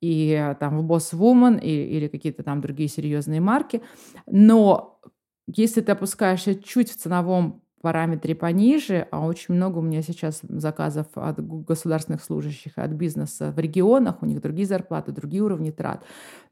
и 0.00 0.54
там 0.60 0.78
в 0.78 0.90
Boss 0.90 1.14
Woman, 1.14 1.60
или 1.60 2.08
какие-то 2.08 2.42
там 2.42 2.60
другие 2.60 2.88
серьезные 2.88 3.40
марки. 3.40 3.82
Но 4.26 5.00
если 5.46 5.80
ты 5.80 5.92
опускаешься 5.92 6.54
чуть 6.54 6.90
в 6.90 6.96
ценовом 6.96 7.63
параметре 7.84 8.34
пониже, 8.34 9.06
а 9.10 9.26
очень 9.26 9.54
много 9.54 9.78
у 9.78 9.82
меня 9.82 10.00
сейчас 10.00 10.40
заказов 10.42 11.06
от 11.16 11.38
государственных 11.66 12.24
служащих, 12.24 12.72
от 12.76 12.92
бизнеса 12.92 13.52
в 13.54 13.58
регионах, 13.58 14.22
у 14.22 14.26
них 14.26 14.40
другие 14.40 14.66
зарплаты, 14.66 15.12
другие 15.12 15.42
уровни 15.42 15.70
трат. 15.70 16.02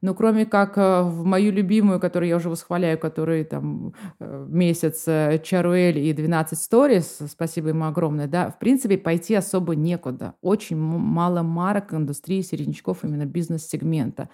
Но 0.01 0.13
кроме 0.13 0.45
как 0.45 0.77
э, 0.77 1.01
в 1.01 1.25
мою 1.25 1.51
любимую, 1.51 1.99
которую 1.99 2.29
я 2.29 2.35
уже 2.35 2.49
восхваляю, 2.49 2.99
который 2.99 3.45
там 3.45 3.93
э, 4.19 4.45
месяц 4.47 5.05
э, 5.07 5.39
Чаруэль 5.43 5.97
и 5.97 6.13
12 6.13 6.59
сторис, 6.59 7.17
спасибо 7.27 7.69
ему 7.69 7.85
огромное, 7.85 8.27
да, 8.27 8.51
в 8.51 8.59
принципе, 8.59 8.99
пойти 8.99 9.33
особо 9.33 9.75
некуда. 9.75 10.35
Очень 10.43 10.77
мало 10.77 11.41
марок 11.41 11.93
индустрии 11.95 12.41
середнячков 12.41 13.03
именно 13.03 13.25
бизнес-сегмента. 13.25 14.29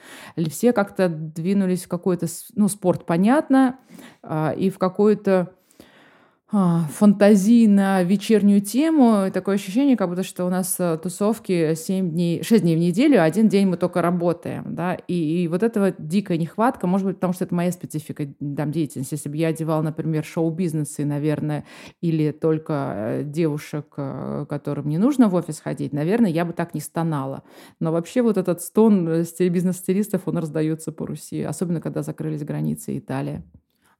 Все 0.49 0.73
как-то 0.73 1.07
двинулись 1.07 1.85
в 1.85 1.87
какой-то, 1.87 2.27
ну, 2.55 2.67
спорт, 2.67 3.05
понятно, 3.05 3.77
а, 4.21 4.51
и 4.51 4.69
в 4.69 4.77
какую-то 4.77 5.31
а, 5.41 5.58
фантазии 6.51 7.67
на 7.67 8.01
вечернюю 8.01 8.61
тему. 8.61 9.29
Такое 9.31 9.55
ощущение, 9.55 9.95
как 9.95 10.09
будто 10.09 10.23
что 10.23 10.45
у 10.45 10.49
нас 10.49 10.75
э, 10.79 10.97
тусовки 10.97 11.75
7 11.75 12.09
дней, 12.09 12.41
6 12.41 12.63
дней 12.63 12.75
в 12.75 12.79
неделю, 12.79 13.21
а 13.21 13.25
один 13.25 13.49
день 13.49 13.67
мы 13.67 13.77
только 13.77 14.01
работаем. 14.01 14.73
Да? 14.73 14.95
И, 14.95 15.43
и 15.43 15.47
вот 15.47 15.61
этого 15.61 15.93
дикая 15.99 16.39
нехватка, 16.39 16.87
может 16.87 17.05
быть, 17.05 17.17
потому 17.17 17.33
что 17.33 17.45
это 17.45 17.53
моя 17.53 17.71
специфика 17.71 18.27
там, 18.57 18.71
деятельности. 18.71 19.13
Если 19.13 19.29
бы 19.29 19.37
я 19.37 19.49
одевала, 19.49 19.83
например, 19.83 20.25
шоу-бизнесы, 20.25 21.05
наверное, 21.05 21.65
или 22.01 22.31
только 22.31 22.93
э, 22.95 23.23
девушек, 23.23 23.93
э, 23.97 24.47
которым 24.49 24.89
не 24.89 24.97
нужно 24.97 25.29
в 25.29 25.35
офис 25.35 25.59
ходить, 25.59 25.93
наверное, 25.93 26.31
я 26.31 26.45
бы 26.45 26.53
так 26.53 26.73
не 26.73 26.81
стонала. 26.81 27.43
Но 27.79 27.91
вообще 27.91 28.23
вот 28.23 28.37
этот 28.37 28.63
стон 28.63 29.05
бизнес-стилистов, 29.05 30.23
он 30.25 30.39
раздается 30.39 30.91
по 30.91 31.05
Руси, 31.05 31.43
особенно 31.43 31.79
когда 31.79 32.01
закрылись 32.01 32.43
границы 32.43 32.97
Италии. 32.97 33.43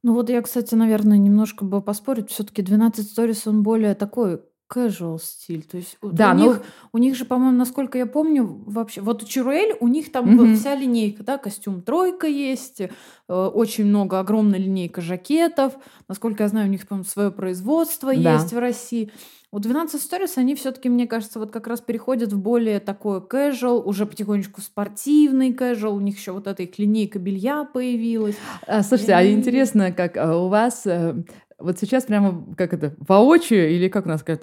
Ну 0.04 0.14
вот 0.14 0.30
я, 0.30 0.40
кстати, 0.40 0.74
наверное, 0.74 1.18
немножко 1.18 1.64
бы 1.64 1.82
поспорить. 1.82 2.30
Все-таки 2.30 2.62
12 2.62 3.16
Stories, 3.18 3.42
он 3.48 3.62
более 3.62 3.94
такой 3.94 4.40
casual 4.72 5.18
стиль. 5.20 5.64
То 5.64 5.76
есть 5.76 5.98
да, 6.00 6.32
у, 6.32 6.34
ну... 6.34 6.44
них, 6.44 6.62
у 6.92 6.98
них 6.98 7.16
же, 7.16 7.24
по-моему, 7.24 7.58
насколько 7.58 7.98
я 7.98 8.06
помню, 8.06 8.46
вообще... 8.66 9.00
Вот 9.00 9.22
у 9.22 9.26
Чируэль, 9.26 9.76
у 9.80 9.88
них 9.88 10.12
там 10.12 10.34
угу. 10.34 10.54
вся 10.54 10.74
линейка, 10.74 11.24
да, 11.24 11.38
костюм 11.38 11.82
тройка 11.82 12.26
есть, 12.26 12.80
э, 12.80 12.88
очень 13.28 13.86
много, 13.86 14.18
огромная 14.18 14.58
линейка 14.58 15.00
жакетов. 15.00 15.74
Насколько 16.08 16.44
я 16.44 16.48
знаю, 16.48 16.68
у 16.68 16.70
них, 16.70 16.86
по-моему, 16.86 17.08
свое 17.08 17.30
производство 17.30 18.14
да. 18.14 18.34
есть 18.34 18.52
в 18.52 18.58
России. 18.58 19.10
У 19.52 19.58
12 19.58 20.00
Stories 20.00 20.34
они 20.36 20.54
все-таки, 20.54 20.88
мне 20.88 21.08
кажется, 21.08 21.40
вот 21.40 21.50
как 21.50 21.66
раз 21.66 21.80
переходят 21.80 22.32
в 22.32 22.38
более 22.38 22.78
такой 22.78 23.18
casual, 23.18 23.82
уже 23.82 24.06
потихонечку 24.06 24.60
спортивный 24.60 25.50
casual. 25.50 25.96
У 25.96 26.00
них 26.00 26.18
еще 26.18 26.30
вот 26.30 26.46
эта 26.46 26.62
их 26.62 26.78
линейка 26.78 27.18
белья 27.18 27.64
появилась. 27.64 28.36
А, 28.68 28.84
слушайте, 28.84 29.10
И... 29.10 29.14
а 29.16 29.28
интересно, 29.28 29.90
как 29.90 30.16
а, 30.16 30.36
у 30.36 30.46
вас 30.46 30.86
э, 30.86 31.24
вот 31.60 31.78
сейчас 31.78 32.04
прямо, 32.04 32.44
как 32.56 32.72
это, 32.72 32.94
воочию 32.98 33.70
или 33.70 33.88
как 33.88 34.06
у 34.06 34.08
нас 34.08 34.20
сказать, 34.20 34.42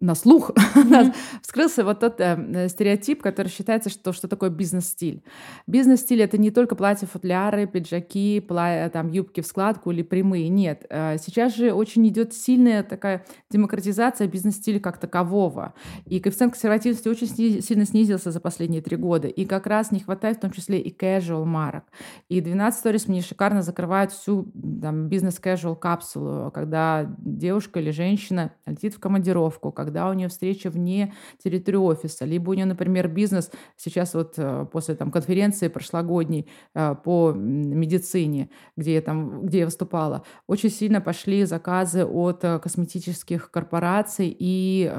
на 0.00 0.14
слух 0.14 0.50
mm-hmm. 0.74 1.14
вскрылся 1.42 1.84
вот 1.84 2.00
тот 2.00 2.20
э, 2.20 2.68
стереотип, 2.68 3.22
который 3.22 3.48
считается, 3.48 3.90
что 3.90 4.12
что 4.12 4.28
такое 4.28 4.50
бизнес-стиль. 4.50 5.22
Бизнес-стиль— 5.66 6.22
это 6.22 6.38
не 6.38 6.50
только 6.50 6.74
платья-футляры, 6.74 7.66
пиджаки, 7.66 8.44
пла- 8.46 8.90
там, 8.90 9.10
юбки 9.10 9.40
в 9.40 9.46
складку 9.46 9.90
или 9.90 10.02
прямые. 10.02 10.48
Нет. 10.48 10.84
Э, 10.90 11.16
сейчас 11.18 11.54
же 11.54 11.72
очень 11.72 12.06
идет 12.08 12.34
сильная 12.34 12.82
такая 12.82 13.24
демократизация 13.50 14.26
бизнес-стиля 14.26 14.80
как 14.80 14.98
такового. 14.98 15.74
И 16.06 16.20
коэффициент 16.20 16.54
консервативности 16.54 17.08
очень 17.08 17.26
сни- 17.26 17.60
сильно 17.60 17.84
снизился 17.84 18.30
за 18.30 18.40
последние 18.40 18.82
три 18.82 18.96
года. 18.96 19.28
И 19.28 19.44
как 19.44 19.66
раз 19.66 19.92
не 19.92 20.00
хватает 20.00 20.38
в 20.38 20.40
том 20.40 20.50
числе 20.50 20.80
и 20.80 20.96
casual 20.96 21.44
марок. 21.44 21.84
И 22.28 22.40
12 22.40 22.84
Stories 22.84 23.04
мне 23.08 23.22
шикарно 23.22 23.62
закрывают 23.62 24.12
всю 24.12 24.50
там, 24.82 25.08
бизнес-casual 25.08 25.76
капсулу 25.76 26.39
когда 26.48 27.06
девушка 27.18 27.80
или 27.80 27.90
женщина 27.90 28.52
летит 28.66 28.94
в 28.94 29.00
командировку, 29.00 29.72
когда 29.72 30.08
у 30.08 30.14
нее 30.14 30.28
встреча 30.28 30.70
вне 30.70 31.12
территории 31.42 31.76
офиса, 31.76 32.24
либо 32.24 32.50
у 32.50 32.54
нее, 32.54 32.66
например, 32.66 33.08
бизнес 33.08 33.50
сейчас 33.76 34.14
вот 34.14 34.34
э, 34.36 34.66
после 34.72 34.94
там 34.94 35.10
конференции 35.10 35.68
прошлогодней 35.68 36.48
э, 36.74 36.94
по 37.04 37.32
медицине, 37.32 38.50
где 38.76 38.94
я 38.94 39.02
там, 39.02 39.46
где 39.46 39.60
я 39.60 39.64
выступала, 39.66 40.22
очень 40.46 40.70
сильно 40.70 41.00
пошли 41.00 41.44
заказы 41.44 42.04
от 42.04 42.44
э, 42.44 42.58
косметических 42.58 43.50
корпораций 43.50 44.34
и 44.38 44.90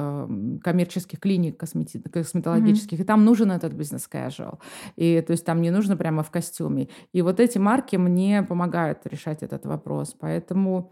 коммерческих 0.64 1.20
клиник 1.20 1.62
космети- 1.62 2.08
косметологических, 2.10 3.00
mm-hmm. 3.00 3.04
и 3.04 3.06
там 3.06 3.26
нужен 3.26 3.52
этот 3.52 3.74
бизнес 3.74 4.08
casual, 4.12 4.60
и 4.96 5.22
то 5.22 5.32
есть 5.32 5.46
там 5.46 5.62
не 5.62 5.72
нужно 5.72 5.98
прямо 5.98 6.24
в 6.24 6.32
костюме. 6.32 6.90
И 7.14 7.22
вот 7.22 7.40
эти 7.40 7.58
марки 7.58 7.96
мне 7.96 8.44
помогают 8.44 9.00
решать 9.06 9.44
этот 9.44 9.66
вопрос, 9.66 10.16
поэтому 10.20 10.62
Э, 10.72 10.92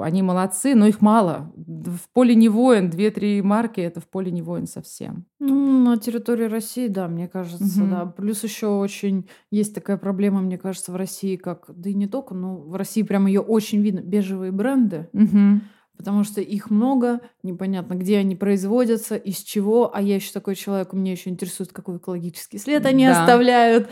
они 0.00 0.22
молодцы, 0.22 0.74
но 0.74 0.86
их 0.86 1.00
мало. 1.00 1.52
В 1.56 2.08
поле 2.12 2.34
не 2.34 2.48
воин, 2.48 2.90
две-три 2.90 3.42
марки 3.42 3.80
это 3.80 4.00
в 4.00 4.08
поле 4.08 4.30
не 4.30 4.42
воин 4.42 4.66
совсем. 4.66 5.26
Ну, 5.38 5.84
на 5.84 5.96
территории 5.96 6.44
России, 6.44 6.88
да, 6.88 7.08
мне 7.08 7.28
кажется, 7.28 7.82
угу. 7.82 7.90
да. 7.90 8.06
Плюс 8.06 8.42
еще 8.44 8.68
очень 8.68 9.28
есть 9.50 9.74
такая 9.74 9.96
проблема, 9.96 10.40
мне 10.40 10.58
кажется, 10.58 10.92
в 10.92 10.96
России, 10.96 11.36
как, 11.36 11.66
да 11.68 11.90
и 11.90 11.94
не 11.94 12.06
только, 12.06 12.34
но 12.34 12.56
в 12.56 12.74
России 12.74 13.02
прям 13.02 13.26
ее 13.26 13.40
очень 13.40 13.80
видно, 13.80 14.00
бежевые 14.00 14.52
бренды. 14.52 15.08
Угу. 15.12 15.60
Потому 15.96 16.22
что 16.22 16.40
их 16.40 16.70
много, 16.70 17.20
непонятно, 17.42 17.94
где 17.94 18.18
они 18.18 18.36
производятся, 18.36 19.16
из 19.16 19.38
чего. 19.38 19.90
А 19.92 20.00
я 20.00 20.14
еще 20.14 20.32
такой 20.32 20.54
человек, 20.54 20.92
меня 20.92 21.10
еще 21.10 21.28
интересует, 21.28 21.72
какой 21.72 21.96
экологический 21.96 22.58
след 22.58 22.86
они 22.86 23.04
да. 23.04 23.20
оставляют, 23.20 23.88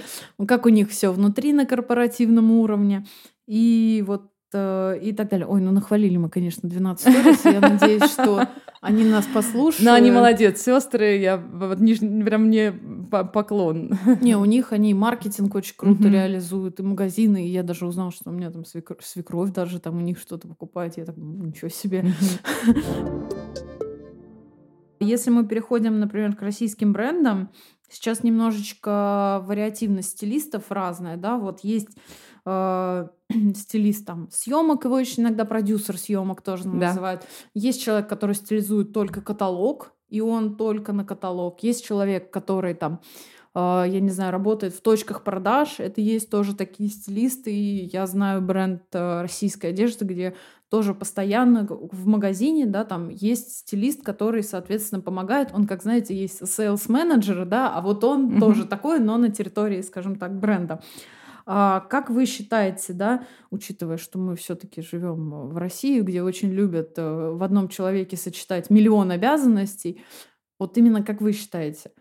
как 0.47 0.67
у 0.67 0.69
них 0.69 0.89
все 0.91 1.11
внутри 1.11 1.53
на 1.53 1.67
корпоративном 1.67 2.53
уровне. 2.53 3.05
И 3.49 4.05
вот 4.07 4.31
Э, 4.36 4.36
и 4.55 5.15
так 5.17 5.29
далее. 5.29 5.47
Ой, 5.47 5.61
ну 5.61 5.73
нахвалили 5.73 6.17
мы, 6.17 6.31
конечно, 6.31 6.69
12 6.69 7.13
сторис. 7.13 7.45
Я 7.45 7.61
надеюсь, 7.61 8.11
что 8.11 8.49
они 8.81 9.05
нас 9.05 9.27
послушают. 9.27 9.85
Ну, 9.85 9.93
они 9.93 10.11
молодец, 10.11 10.63
сестры. 10.63 11.19
Я 11.19 11.37
вот 11.37 11.79
прям 11.79 12.45
мне 12.45 12.73
поклон. 13.11 13.99
Не, 14.21 14.37
у 14.37 14.45
них 14.45 14.73
они 14.73 14.95
маркетинг 14.95 15.55
очень 15.55 15.75
круто 15.77 16.09
реализуют, 16.09 16.81
и 16.81 16.83
магазины. 16.83 17.47
И 17.47 17.51
я 17.51 17.63
даже 17.63 17.87
узнала, 17.87 18.13
что 18.13 18.31
у 18.31 18.33
меня 18.33 18.51
там 18.51 18.65
свекровь 18.65 19.53
даже 19.53 19.81
там 19.81 19.97
у 19.99 20.01
них 20.01 20.19
что-то 20.19 20.49
покупает. 20.49 20.97
Я 20.97 21.05
так, 21.05 21.17
ничего 21.17 21.69
себе. 21.69 22.05
Если 25.01 25.31
мы 25.31 25.47
переходим, 25.47 26.01
например, 26.01 26.35
к 26.37 26.43
российским 26.43 26.93
брендам, 26.93 27.51
сейчас 27.89 28.23
немножечко 28.25 29.43
вариативность 29.45 30.11
стилистов 30.11 30.71
разная, 30.71 31.17
да, 31.17 31.37
вот 31.37 31.61
есть 31.61 31.91
э, 32.47 33.09
стилист 33.55 34.07
там 34.07 34.29
съемок, 34.31 34.85
его 34.85 34.99
еще 34.99 35.21
иногда 35.21 35.45
продюсер 35.45 35.99
съемок 35.99 36.41
тоже 36.43 36.65
да. 36.65 36.71
называют. 36.71 37.27
Есть 37.55 37.83
человек, 37.83 38.09
который 38.09 38.35
стилизует 38.35 38.93
только 38.93 39.21
каталог, 39.21 39.93
и 40.09 40.21
он 40.21 40.57
только 40.57 40.93
на 40.93 41.05
каталог. 41.05 41.63
Есть 41.63 41.85
человек, 41.85 42.31
который 42.31 42.75
там 42.75 43.01
а, 43.59 43.85
я 43.85 44.01
не 44.01 44.11
знаю, 44.11 44.33
работает 44.33 44.75
в 44.75 44.83
точках 44.83 45.25
продаж. 45.25 45.77
Это 45.79 46.03
есть 46.03 46.29
тоже 46.29 46.55
такие 46.55 46.91
стилисты. 46.91 47.55
И 47.55 47.87
я 47.91 48.07
знаю 48.07 48.43
бренд 48.43 48.83
э, 48.93 49.23
российской 49.23 49.69
одежды, 49.69 50.05
где 50.05 50.37
тоже 50.69 50.95
постоянно 50.95 51.67
в 51.67 52.07
магазине, 52.07 52.67
да, 52.67 52.85
там 52.85 53.09
есть 53.09 53.61
стилист, 53.61 54.03
который, 54.03 54.43
соответственно, 54.43 55.01
помогает. 55.01 55.51
Он, 55.55 55.67
как 55.67 55.83
знаете, 55.83 56.15
есть 56.15 56.43
sales 56.43 56.83
менеджер 56.89 57.47
да, 57.47 57.73
а 57.73 57.81
вот 57.81 58.05
он 58.05 58.29
mm-hmm. 58.29 58.41
тоже 58.41 58.65
такой, 58.67 58.99
но 58.99 59.17
на 59.17 59.31
территории, 59.31 59.81
скажем 59.81 60.17
так, 60.17 60.39
бренда. 60.39 60.83
А 61.49 61.81
как 61.81 62.11
вы 62.11 62.27
считаете, 62.27 62.93
да, 62.93 63.25
учитывая, 63.51 63.99
что 63.99 64.19
мы 64.19 64.35
все-таки 64.35 64.83
живем 64.83 65.49
в 65.49 65.57
России, 65.57 66.01
где 66.01 66.23
очень 66.23 66.51
любят 66.51 66.95
э, 66.99 67.31
в 67.31 67.41
одном 67.43 67.69
человеке 67.69 68.17
сочетать 68.17 68.69
миллион 68.69 69.13
обязанностей, 69.13 70.03
вот 70.59 70.77
именно 70.77 71.05
как 71.05 71.21
вы 71.21 71.33
считаете, 71.33 71.93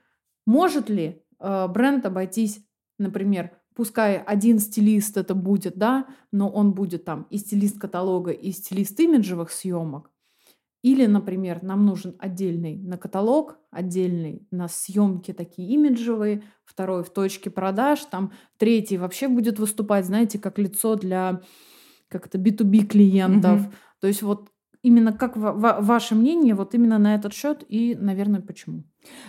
может 0.47 0.89
ли 0.89 1.21
э, 1.39 1.67
бренд 1.67 2.07
обойтись, 2.07 2.65
например, 2.97 3.51
пускай 3.75 4.17
один 4.17 4.57
стилист 4.57 5.15
это 5.15 5.35
будет, 5.35 5.77
да, 5.77 6.07
но 6.31 6.49
он 6.49 6.73
будет 6.73 7.05
там 7.05 7.27
и 7.29 7.37
стилист 7.37 7.79
каталога, 7.79 8.31
и 8.31 8.51
стилист 8.51 8.99
имиджевых 8.99 9.51
съемок. 9.51 10.09
Или, 10.85 11.07
например, 11.07 11.63
нам 11.63 11.83
нужен 11.83 12.13
отдельный 12.19 12.77
на 12.77 12.99
каталог, 12.99 13.57
отдельный 13.71 14.47
на 14.51 14.67
съемки 14.67 15.33
такие 15.33 15.67
имиджевые, 15.69 16.43
второй 16.63 17.03
в 17.03 17.09
точке 17.09 17.49
продаж, 17.49 18.01
там 18.01 18.33
третий 18.59 18.99
вообще 18.99 19.27
будет 19.27 19.57
выступать, 19.57 20.05
знаете, 20.05 20.37
как 20.37 20.59
лицо 20.59 20.93
для 20.93 21.41
как 22.07 22.27
это 22.27 22.37
B2B 22.37 22.85
клиентов. 22.85 23.61
Mm-hmm. 23.61 23.73
То 23.99 24.05
есть 24.05 24.21
вот 24.21 24.51
именно 24.83 25.11
как 25.11 25.35
ва- 25.37 25.79
ваше 25.81 26.13
мнение 26.13 26.53
вот 26.53 26.75
именно 26.75 26.99
на 26.99 27.15
этот 27.15 27.33
счет 27.33 27.65
и, 27.67 27.97
наверное, 27.99 28.41
почему? 28.41 28.83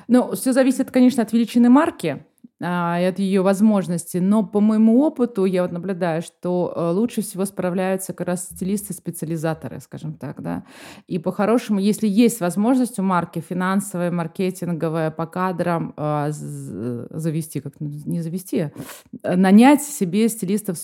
Ну, 0.09 0.33
все 0.33 0.53
зависит, 0.53 0.91
конечно, 0.91 1.23
от 1.23 1.33
величины 1.33 1.71
марки 1.71 2.27
а, 2.63 2.97
от 3.07 3.19
ее 3.19 3.43
возможностей. 3.43 4.19
Но 4.21 4.43
по 4.43 4.61
моему 4.61 5.03
опыту 5.03 5.45
я 5.45 5.63
вот 5.63 5.73
наблюдаю, 5.73 6.23
что 6.23 6.73
э, 6.75 6.91
лучше 6.93 7.21
всего 7.21 7.45
справляются 7.45 8.15
как 8.15 8.27
раз 8.27 8.49
стилисты-специализаторы, 8.49 9.79
скажем 9.81 10.15
так, 10.15 10.41
да. 10.41 10.65
И 11.07 11.19
по-хорошему, 11.19 11.81
если 11.81 12.09
есть 12.09 12.41
возможность 12.41 12.99
у 12.99 13.03
марки 13.03 13.41
финансовая, 13.41 14.11
маркетинговая, 14.11 15.11
по 15.11 15.27
кадрам 15.27 15.93
э, 15.99 16.29
завести, 16.31 17.61
как 17.61 17.75
не 17.79 18.23
завести, 18.23 18.71
а 19.23 19.37
нанять 19.37 19.83
себе 19.83 20.27
стилистов 20.29 20.79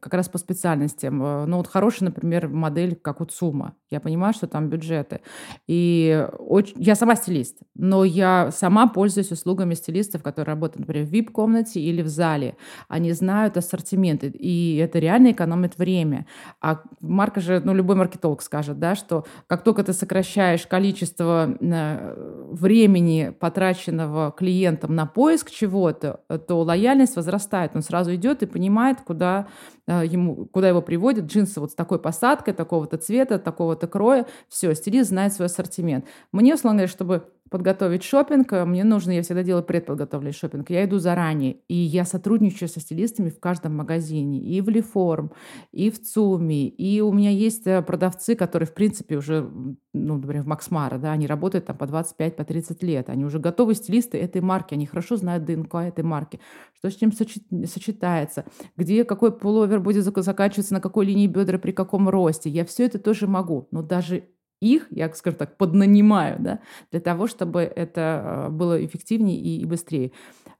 как 0.00 0.14
раз 0.14 0.30
по 0.30 0.38
специальностям. 0.38 1.22
Э, 1.22 1.44
ну 1.44 1.58
вот 1.58 1.66
хорошая, 1.66 2.08
например, 2.08 2.48
модель, 2.48 2.96
как 2.96 3.20
у 3.20 3.26
ЦУМа. 3.26 3.74
Я 3.90 4.00
понимаю, 4.00 4.32
что 4.32 4.46
там 4.46 4.70
бюджеты. 4.70 5.20
И 5.66 6.26
очень... 6.38 6.74
я 6.78 6.94
сама 6.94 7.16
стилист, 7.16 7.58
но 7.74 8.04
я 8.04 8.50
сама 8.50 8.86
пользуюсь 8.86 9.30
услугами 9.30 9.74
стилистов, 9.74 10.22
которые 10.22 10.54
работают, 10.54 10.80
например, 10.80 11.06
в 11.06 11.17
VIP-комнате 11.18 11.80
или 11.80 12.02
в 12.02 12.08
зале. 12.08 12.56
Они 12.88 13.12
знают 13.12 13.56
ассортимент, 13.56 14.22
и 14.22 14.76
это 14.76 14.98
реально 14.98 15.32
экономит 15.32 15.78
время. 15.78 16.26
А 16.60 16.82
марка 17.00 17.40
же, 17.40 17.60
ну, 17.64 17.74
любой 17.74 17.96
маркетолог 17.96 18.42
скажет, 18.42 18.78
да, 18.78 18.94
что 18.94 19.24
как 19.46 19.62
только 19.64 19.84
ты 19.84 19.92
сокращаешь 19.92 20.66
количество 20.66 21.56
э, 21.60 22.46
времени, 22.50 23.34
потраченного 23.38 24.32
клиентом 24.32 24.94
на 24.94 25.06
поиск 25.06 25.50
чего-то, 25.50 26.20
то 26.46 26.62
лояльность 26.62 27.16
возрастает. 27.16 27.72
Он 27.74 27.82
сразу 27.82 28.14
идет 28.14 28.42
и 28.42 28.46
понимает, 28.46 28.98
куда 29.00 29.46
Э, 29.88 30.04
ему, 30.04 30.44
куда 30.44 30.68
его 30.68 30.82
приводят, 30.82 31.24
джинсы 31.24 31.60
вот 31.60 31.70
с 31.70 31.74
такой 31.74 31.98
посадкой, 31.98 32.52
такого-то 32.52 32.98
цвета, 32.98 33.38
такого-то 33.38 33.86
кроя. 33.86 34.26
Все, 34.48 34.74
стилист 34.74 35.08
знает 35.08 35.32
свой 35.32 35.46
ассортимент. 35.46 36.04
Мне, 36.30 36.54
условно 36.54 36.80
говоря, 36.80 36.92
чтобы 36.92 37.24
подготовить 37.50 38.02
шопинг, 38.02 38.52
э, 38.52 38.64
мне 38.64 38.84
нужно, 38.84 39.12
я 39.12 39.22
всегда 39.22 39.42
делаю 39.42 39.64
предподготовленный 39.64 40.32
шопинг, 40.32 40.70
я 40.70 40.84
иду 40.84 40.98
заранее, 40.98 41.58
и 41.68 41.74
я 41.74 42.04
сотрудничаю 42.04 42.68
со 42.68 42.80
стилистами 42.80 43.30
в 43.30 43.40
каждом 43.40 43.76
магазине, 43.76 44.40
и 44.40 44.60
в 44.60 44.68
Леформ, 44.68 45.32
и 45.72 45.90
в 45.90 46.00
ЦУМе, 46.00 46.68
и 46.68 47.00
у 47.00 47.12
меня 47.12 47.30
есть 47.30 47.66
э, 47.66 47.82
продавцы, 47.82 48.34
которые, 48.34 48.66
в 48.66 48.74
принципе, 48.74 49.16
уже, 49.16 49.48
ну, 49.92 50.16
например, 50.16 50.42
в 50.44 50.46
Максмара, 50.46 50.98
да, 50.98 51.12
они 51.12 51.26
работают 51.26 51.66
там 51.66 51.76
по 51.76 51.86
25, 51.86 52.36
по 52.36 52.44
30 52.44 52.82
лет, 52.82 53.08
они 53.10 53.24
уже 53.24 53.38
готовы 53.38 53.74
стилисты 53.74 54.18
этой 54.18 54.40
марки, 54.40 54.74
они 54.74 54.86
хорошо 54.86 55.16
знают 55.16 55.44
ДНК 55.44 55.74
этой 55.76 56.04
марки, 56.04 56.40
что 56.74 56.90
с 56.90 56.94
чем 56.94 57.12
сочетается, 57.12 58.44
где 58.76 59.04
какой 59.04 59.36
пуловер 59.36 59.80
будет 59.80 60.04
заканчиваться, 60.04 60.74
на 60.74 60.80
какой 60.80 61.06
линии 61.06 61.26
бедра, 61.26 61.58
при 61.58 61.72
каком 61.72 62.08
росте. 62.08 62.50
Я 62.50 62.64
все 62.64 62.84
это 62.84 62.98
тоже 62.98 63.26
могу, 63.26 63.68
но 63.70 63.82
даже 63.82 64.28
их, 64.60 64.86
я, 64.90 65.12
скажем 65.12 65.38
так, 65.38 65.56
поднанимаю, 65.56 66.36
да, 66.38 66.60
для 66.90 67.00
того, 67.00 67.26
чтобы 67.26 67.62
это 67.62 68.46
э, 68.48 68.50
было 68.50 68.84
эффективнее 68.84 69.38
и, 69.38 69.60
и 69.60 69.64
быстрее. 69.64 70.12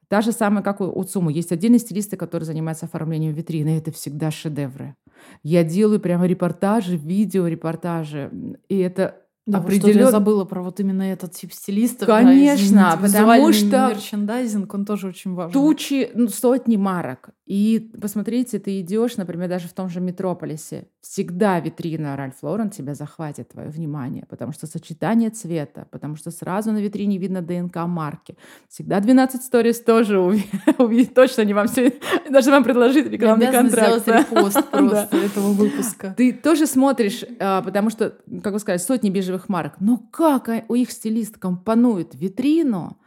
Та 0.08 0.22
же 0.22 0.32
самая, 0.32 0.62
как 0.62 0.80
у, 0.80 0.84
у 0.84 1.04
ЦУМа. 1.04 1.30
Есть 1.30 1.52
отдельные 1.52 1.78
стилисты, 1.78 2.16
которые 2.16 2.46
занимаются 2.46 2.86
оформлением 2.86 3.34
витрины. 3.34 3.76
Это 3.76 3.92
всегда 3.92 4.30
шедевры. 4.30 4.96
Я 5.42 5.64
делаю 5.64 6.00
прямо 6.00 6.26
репортажи, 6.26 6.96
видеорепортажи. 6.96 8.30
И 8.68 8.78
это 8.78 9.16
да, 9.46 9.58
определенно... 9.58 10.06
я 10.06 10.10
забыла 10.10 10.44
про 10.44 10.62
вот 10.62 10.78
именно 10.80 11.02
этот 11.02 11.32
тип 11.32 11.52
стилистов. 11.52 12.06
Конечно, 12.06 12.96
да, 13.00 13.08
потому 13.08 13.52
что 13.52 13.88
мерчендайзинг, 13.88 14.72
он 14.72 14.84
тоже 14.84 15.08
очень 15.08 15.34
важен. 15.34 15.52
Тучи, 15.52 16.10
ну, 16.14 16.28
сотни 16.28 16.76
марок. 16.76 17.30
И 17.48 17.90
посмотрите, 17.98 18.58
ты 18.58 18.80
идешь, 18.80 19.16
например, 19.16 19.48
даже 19.48 19.68
в 19.68 19.72
том 19.72 19.88
же 19.88 20.02
Метрополисе, 20.02 20.86
всегда 21.00 21.58
витрина 21.60 22.14
Ральф 22.14 22.34
Лорен 22.42 22.68
тебя 22.68 22.94
захватит 22.94 23.48
твое 23.48 23.70
внимание, 23.70 24.26
потому 24.28 24.52
что 24.52 24.66
сочетание 24.66 25.30
цвета, 25.30 25.86
потому 25.90 26.16
что 26.16 26.30
сразу 26.30 26.72
на 26.72 26.78
витрине 26.78 27.16
видно 27.16 27.40
ДНК 27.40 27.76
марки. 27.86 28.36
Всегда 28.68 29.00
12 29.00 29.42
сторис 29.42 29.80
тоже 29.80 30.20
увидеть, 30.20 31.14
точно 31.14 31.40
не 31.46 31.54
вам 31.54 31.68
все, 31.68 31.94
даже 32.30 32.50
вам 32.50 32.64
предложить 32.64 33.06
рекламный 33.06 33.50
контракт. 33.50 34.02
сделать 34.02 34.06
репост 34.06 34.62
просто 34.70 35.16
этого 35.16 35.52
выпуска. 35.52 36.12
Ты 36.18 36.34
тоже 36.34 36.66
смотришь, 36.66 37.24
а, 37.40 37.62
потому 37.62 37.88
что, 37.88 38.18
как 38.42 38.52
вы 38.52 38.58
сказали, 38.58 38.78
сотни 38.78 39.08
бежевых 39.08 39.48
марок. 39.48 39.80
Но 39.80 39.96
как 39.96 40.50
у 40.68 40.74
их 40.74 40.90
стилист 40.90 41.38
компонует 41.38 42.14
витрину, 42.14 42.98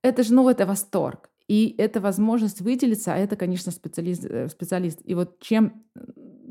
это 0.00 0.22
же, 0.22 0.32
ну, 0.32 0.48
это 0.48 0.64
восторг. 0.64 1.28
И 1.48 1.74
это 1.76 2.00
возможность 2.00 2.60
выделиться, 2.60 3.14
а 3.14 3.16
это, 3.16 3.36
конечно, 3.36 3.70
специалист. 3.70 4.24
Э, 4.24 4.48
специалист. 4.48 5.00
И 5.04 5.14
вот 5.14 5.40
чем... 5.40 5.84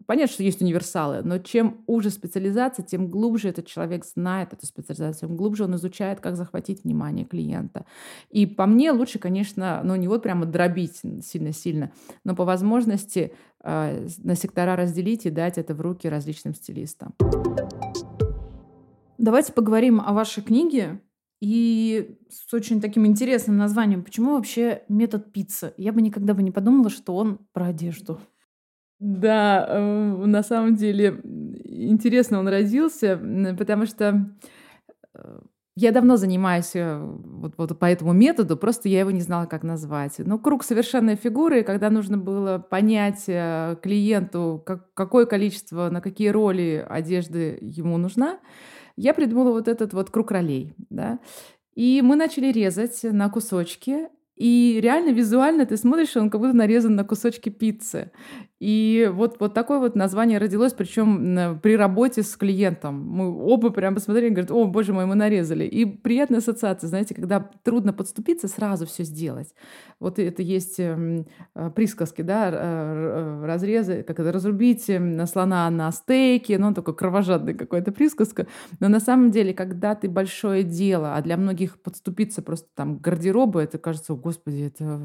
Понятно, 0.05 0.33
что 0.33 0.43
есть 0.43 0.61
универсалы, 0.61 1.21
но 1.23 1.37
чем 1.37 1.81
уже 1.87 2.09
специализация, 2.09 2.83
тем 2.83 3.07
глубже 3.07 3.47
этот 3.47 3.67
человек 3.67 4.03
знает 4.03 4.51
эту 4.51 4.65
специализацию, 4.65 5.29
тем 5.29 5.37
глубже 5.37 5.63
он 5.63 5.75
изучает, 5.75 6.19
как 6.19 6.35
захватить 6.35 6.83
внимание 6.83 7.25
клиента. 7.25 7.85
И 8.29 8.45
по 8.45 8.65
мне 8.65 8.91
лучше, 8.91 9.17
конечно, 9.17 9.81
ну 9.83 9.95
не 9.95 10.09
вот 10.09 10.21
прямо 10.21 10.45
дробить 10.45 10.97
сильно-сильно, 10.97 11.93
но 12.25 12.35
по 12.35 12.43
возможности 12.43 13.33
э, 13.63 14.07
на 14.17 14.35
сектора 14.35 14.75
разделить 14.75 15.25
и 15.25 15.29
дать 15.29 15.57
это 15.57 15.73
в 15.73 15.79
руки 15.79 16.09
различным 16.09 16.53
стилистам. 16.53 17.15
Давайте 19.17 19.53
поговорим 19.53 20.01
о 20.01 20.11
вашей 20.11 20.43
книге. 20.43 20.99
И 21.43 22.19
с 22.29 22.53
очень 22.53 22.79
таким 22.79 23.05
интересным 23.05 23.57
названием. 23.57 24.01
Почему 24.01 24.35
вообще 24.35 24.83
метод 24.87 25.33
пицца? 25.33 25.73
Я 25.75 25.91
бы 25.91 26.01
никогда 26.01 26.33
бы 26.33 26.41
не 26.41 26.51
подумала, 26.51 26.89
что 26.89 27.17
он 27.17 27.37
про 27.51 27.65
одежду. 27.65 28.21
Да, 29.01 29.67
э, 29.67 30.25
на 30.25 30.41
самом 30.41 30.75
деле 30.75 31.19
интересно 31.65 32.39
он 32.39 32.47
родился, 32.47 33.19
потому 33.59 33.87
что 33.87 34.33
э, 35.13 35.39
я 35.75 35.91
давно 35.91 36.15
занимаюсь 36.15 36.77
э, 36.77 36.97
вот, 36.97 37.55
вот 37.57 37.77
по 37.77 37.85
этому 37.87 38.13
методу, 38.13 38.55
просто 38.55 38.87
я 38.87 39.01
его 39.01 39.11
не 39.11 39.19
знала, 39.19 39.45
как 39.45 39.63
назвать. 39.63 40.19
Ну, 40.19 40.39
круг 40.39 40.63
совершенной 40.63 41.17
фигуры, 41.17 41.63
когда 41.63 41.89
нужно 41.89 42.17
было 42.17 42.57
понять 42.57 43.25
клиенту, 43.25 44.63
как, 44.65 44.93
какое 44.93 45.25
количество, 45.25 45.89
на 45.89 45.99
какие 45.99 46.29
роли 46.29 46.87
одежды 46.89 47.57
ему 47.59 47.97
нужна, 47.97 48.39
я 48.95 49.13
придумала 49.13 49.51
вот 49.51 49.67
этот 49.67 49.93
вот 49.93 50.09
круг 50.09 50.31
ролей, 50.31 50.73
да. 50.89 51.19
И 51.75 52.01
мы 52.03 52.15
начали 52.15 52.51
резать 52.51 53.03
на 53.03 53.29
кусочки, 53.29 54.09
и 54.35 54.79
реально 54.81 55.11
визуально 55.11 55.65
ты 55.65 55.77
смотришь, 55.77 56.15
он 56.17 56.29
как 56.29 56.41
будто 56.41 56.55
нарезан 56.55 56.95
на 56.95 57.03
кусочки 57.03 57.49
пиццы. 57.49 58.11
И 58.59 59.11
вот, 59.13 59.41
вот 59.41 59.53
такое 59.53 59.79
вот 59.79 59.95
название 59.95 60.37
родилось, 60.39 60.71
причем 60.71 61.59
при 61.61 61.75
работе 61.75 62.23
с 62.23 62.37
клиентом. 62.37 63.05
Мы 63.05 63.29
оба 63.29 63.71
прям 63.71 63.93
посмотрели 63.93 64.29
говорят, 64.29 64.51
о, 64.51 64.65
боже 64.65 64.93
мой, 64.93 65.05
мы 65.05 65.15
нарезали. 65.15 65.65
И 65.65 65.83
приятная 65.83 66.39
ассоциация, 66.39 66.87
знаете, 66.87 67.13
когда 67.13 67.41
трудно 67.63 67.91
подступиться, 67.91 68.47
сразу 68.47 68.85
все 68.85 69.03
сделать. 69.03 69.53
Вот 69.99 70.17
это 70.17 70.41
есть 70.41 70.79
э, 70.79 71.25
присказки, 71.75 72.21
да, 72.21 72.51
э, 72.53 73.45
разрезы, 73.45 74.03
как 74.03 74.21
это, 74.21 74.31
разрубить 74.31 74.89
эм, 74.89 75.27
слона 75.27 75.69
на 75.69 75.91
стейке, 75.91 76.57
ну, 76.57 76.73
такой 76.73 76.95
кровожадный 76.95 77.55
какой-то 77.55 77.91
присказка. 77.91 78.47
Но 78.79 78.87
на 78.87 79.01
самом 79.01 79.31
деле, 79.31 79.53
когда 79.53 79.93
ты 79.93 80.07
большое 80.07 80.63
дело, 80.63 81.15
а 81.15 81.21
для 81.21 81.35
многих 81.35 81.81
подступиться 81.81 82.41
просто 82.41 82.69
там 82.75 82.97
к 82.97 83.01
гардеробу, 83.01 83.59
это 83.59 83.77
кажется, 83.77 84.13
господи, 84.23 84.63
это 84.63 84.99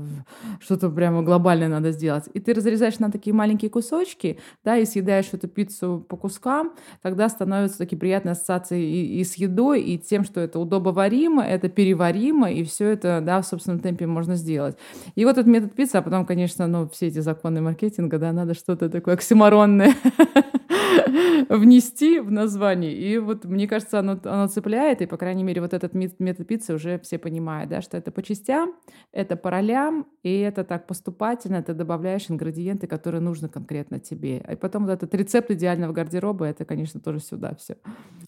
что-то 0.61 0.89
прямо 0.91 1.23
глобальное 1.23 1.69
надо 1.69 1.93
сделать. 1.93 2.25
И 2.35 2.41
ты 2.41 2.55
разрезаешь 2.55 2.99
на 2.99 3.11
такие 3.11 3.35
маленькие 3.35 3.71
кусочки, 3.71 4.39
да, 4.65 4.77
и 4.77 4.85
съедаешь 4.85 5.29
эту 5.33 5.49
пиццу 5.49 6.05
по 6.09 6.17
кускам, 6.17 6.73
тогда 7.03 7.29
становятся 7.29 7.79
такие 7.79 7.99
приятные 7.99 8.33
ассоциации 8.33 8.83
и, 8.83 9.21
и 9.21 9.25
с 9.25 9.35
едой, 9.35 9.83
и 9.83 9.99
тем, 9.99 10.25
что 10.25 10.41
это 10.41 10.59
удобоваримо, 10.59 11.45
это 11.45 11.69
переваримо, 11.69 12.51
и 12.51 12.65
все 12.65 12.89
это, 12.89 13.21
да, 13.21 13.43
в 13.43 13.47
собственном 13.47 13.81
темпе 13.81 14.07
можно 14.07 14.37
сделать. 14.37 14.77
И 15.15 15.25
вот 15.25 15.33
этот 15.33 15.47
метод 15.47 15.75
пиццы, 15.75 15.97
а 15.97 16.03
потом, 16.03 16.25
конечно, 16.25 16.67
ну, 16.67 16.89
все 16.89 17.09
эти 17.09 17.19
законы 17.19 17.61
маркетинга, 17.61 18.19
да, 18.19 18.33
надо 18.33 18.55
что-то 18.55 18.89
такое 18.89 19.15
оксиморонное 19.15 19.95
внести 21.49 22.21
в 22.21 22.31
название. 22.31 22.93
И 22.93 23.19
вот, 23.19 23.45
мне 23.45 23.67
кажется, 23.67 23.99
оно, 23.99 24.19
оно 24.25 24.49
цепляет, 24.49 25.03
и, 25.03 25.07
по 25.07 25.17
крайней 25.17 25.45
мере, 25.45 25.61
вот 25.61 25.75
этот 25.75 25.95
метод 25.95 26.47
пиццы 26.47 26.75
уже 26.75 26.99
все 26.99 27.19
понимают, 27.19 27.71
да, 27.71 27.81
что 27.81 27.97
это 27.97 28.11
по 28.11 28.23
частям, 28.23 28.75
это 29.13 29.37
по 29.37 29.51
ролям, 29.51 30.07
и 30.23 30.39
это 30.39 30.65
так 30.65 30.87
поступательно, 30.87 31.63
ты 31.63 31.75
добавляешь 31.75 32.31
ингредиенты, 32.31 32.87
которые 32.87 33.21
нужны 33.21 33.49
конкретно 33.49 33.99
тебе. 34.01 34.39
И 34.51 34.57
потом 34.57 34.87
вот 34.87 34.93
этот 34.93 35.15
рецепт 35.15 35.51
идеального 35.51 35.93
гардероба, 35.93 36.47
это, 36.47 36.65
конечно, 36.65 37.01
тоже 37.01 37.21
сюда 37.21 37.55
все. 37.55 37.77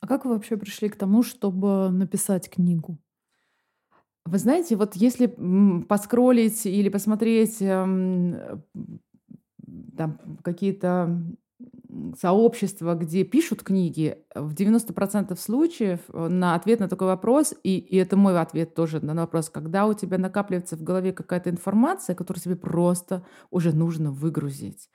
А 0.01 0.07
как 0.07 0.25
вы 0.25 0.35
вообще 0.35 0.57
пришли 0.57 0.88
к 0.88 0.96
тому, 0.96 1.23
чтобы 1.23 1.90
написать 1.90 2.49
книгу? 2.51 2.99
Вы 4.27 4.38
знаете, 4.38 4.77
вот 4.77 4.96
если 4.96 5.27
поскролить 5.88 6.66
или 6.66 6.88
посмотреть 6.88 7.57
эм, 7.61 8.37
там 9.96 10.18
какие-то 10.42 11.23
сообщества, 12.18 12.94
где 12.94 13.24
пишут 13.24 13.62
книги, 13.62 14.18
в 14.35 14.55
90% 14.55 15.37
случаев 15.38 16.00
э, 16.12 16.29
на 16.29 16.55
ответ 16.55 16.81
на 16.81 16.88
такой 16.88 17.09
вопрос, 17.09 17.55
и, 17.64 17.79
и 17.79 17.96
это 17.96 18.16
мой 18.16 18.38
ответ 18.38 18.74
тоже 18.74 19.05
на 19.05 19.14
вопрос, 19.14 19.50
когда 19.50 19.87
у 19.87 19.94
тебя 19.94 20.18
накапливается 20.18 20.76
в 20.76 20.83
голове 20.83 21.12
какая-то 21.12 21.50
информация, 21.50 22.14
которую 22.14 22.42
тебе 22.42 22.57
просто 22.57 23.24
уже 23.50 23.72
нужно 23.74 24.12
выгрузить. 24.12 24.88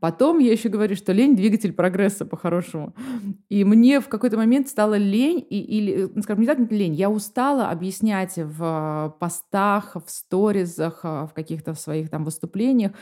Потом 0.00 0.38
я 0.38 0.52
еще 0.52 0.68
говорю, 0.68 0.96
что 0.96 1.12
лень— 1.12 1.36
двигатель 1.36 1.72
прогресса 1.72 2.24
по-хорошему. 2.24 2.94
И 3.48 3.64
мне 3.64 4.00
в 4.00 4.08
какой-то 4.08 4.36
момент 4.36 4.68
стало 4.68 4.94
лень, 4.94 5.44
и, 5.48 5.60
или, 5.60 6.10
ну, 6.14 6.22
скажем, 6.22 6.40
не 6.40 6.46
так 6.46 6.58
лень, 6.70 6.94
я 6.94 7.10
устала 7.10 7.70
объяснять 7.70 8.34
в 8.36 9.14
постах, 9.20 9.94
в 9.94 10.10
сторизах, 10.10 11.00
э, 11.04 11.26
в 11.26 11.32
каких-то 11.34 11.74
своих 11.74 12.10
там 12.10 12.24
выступлениях, 12.24 12.92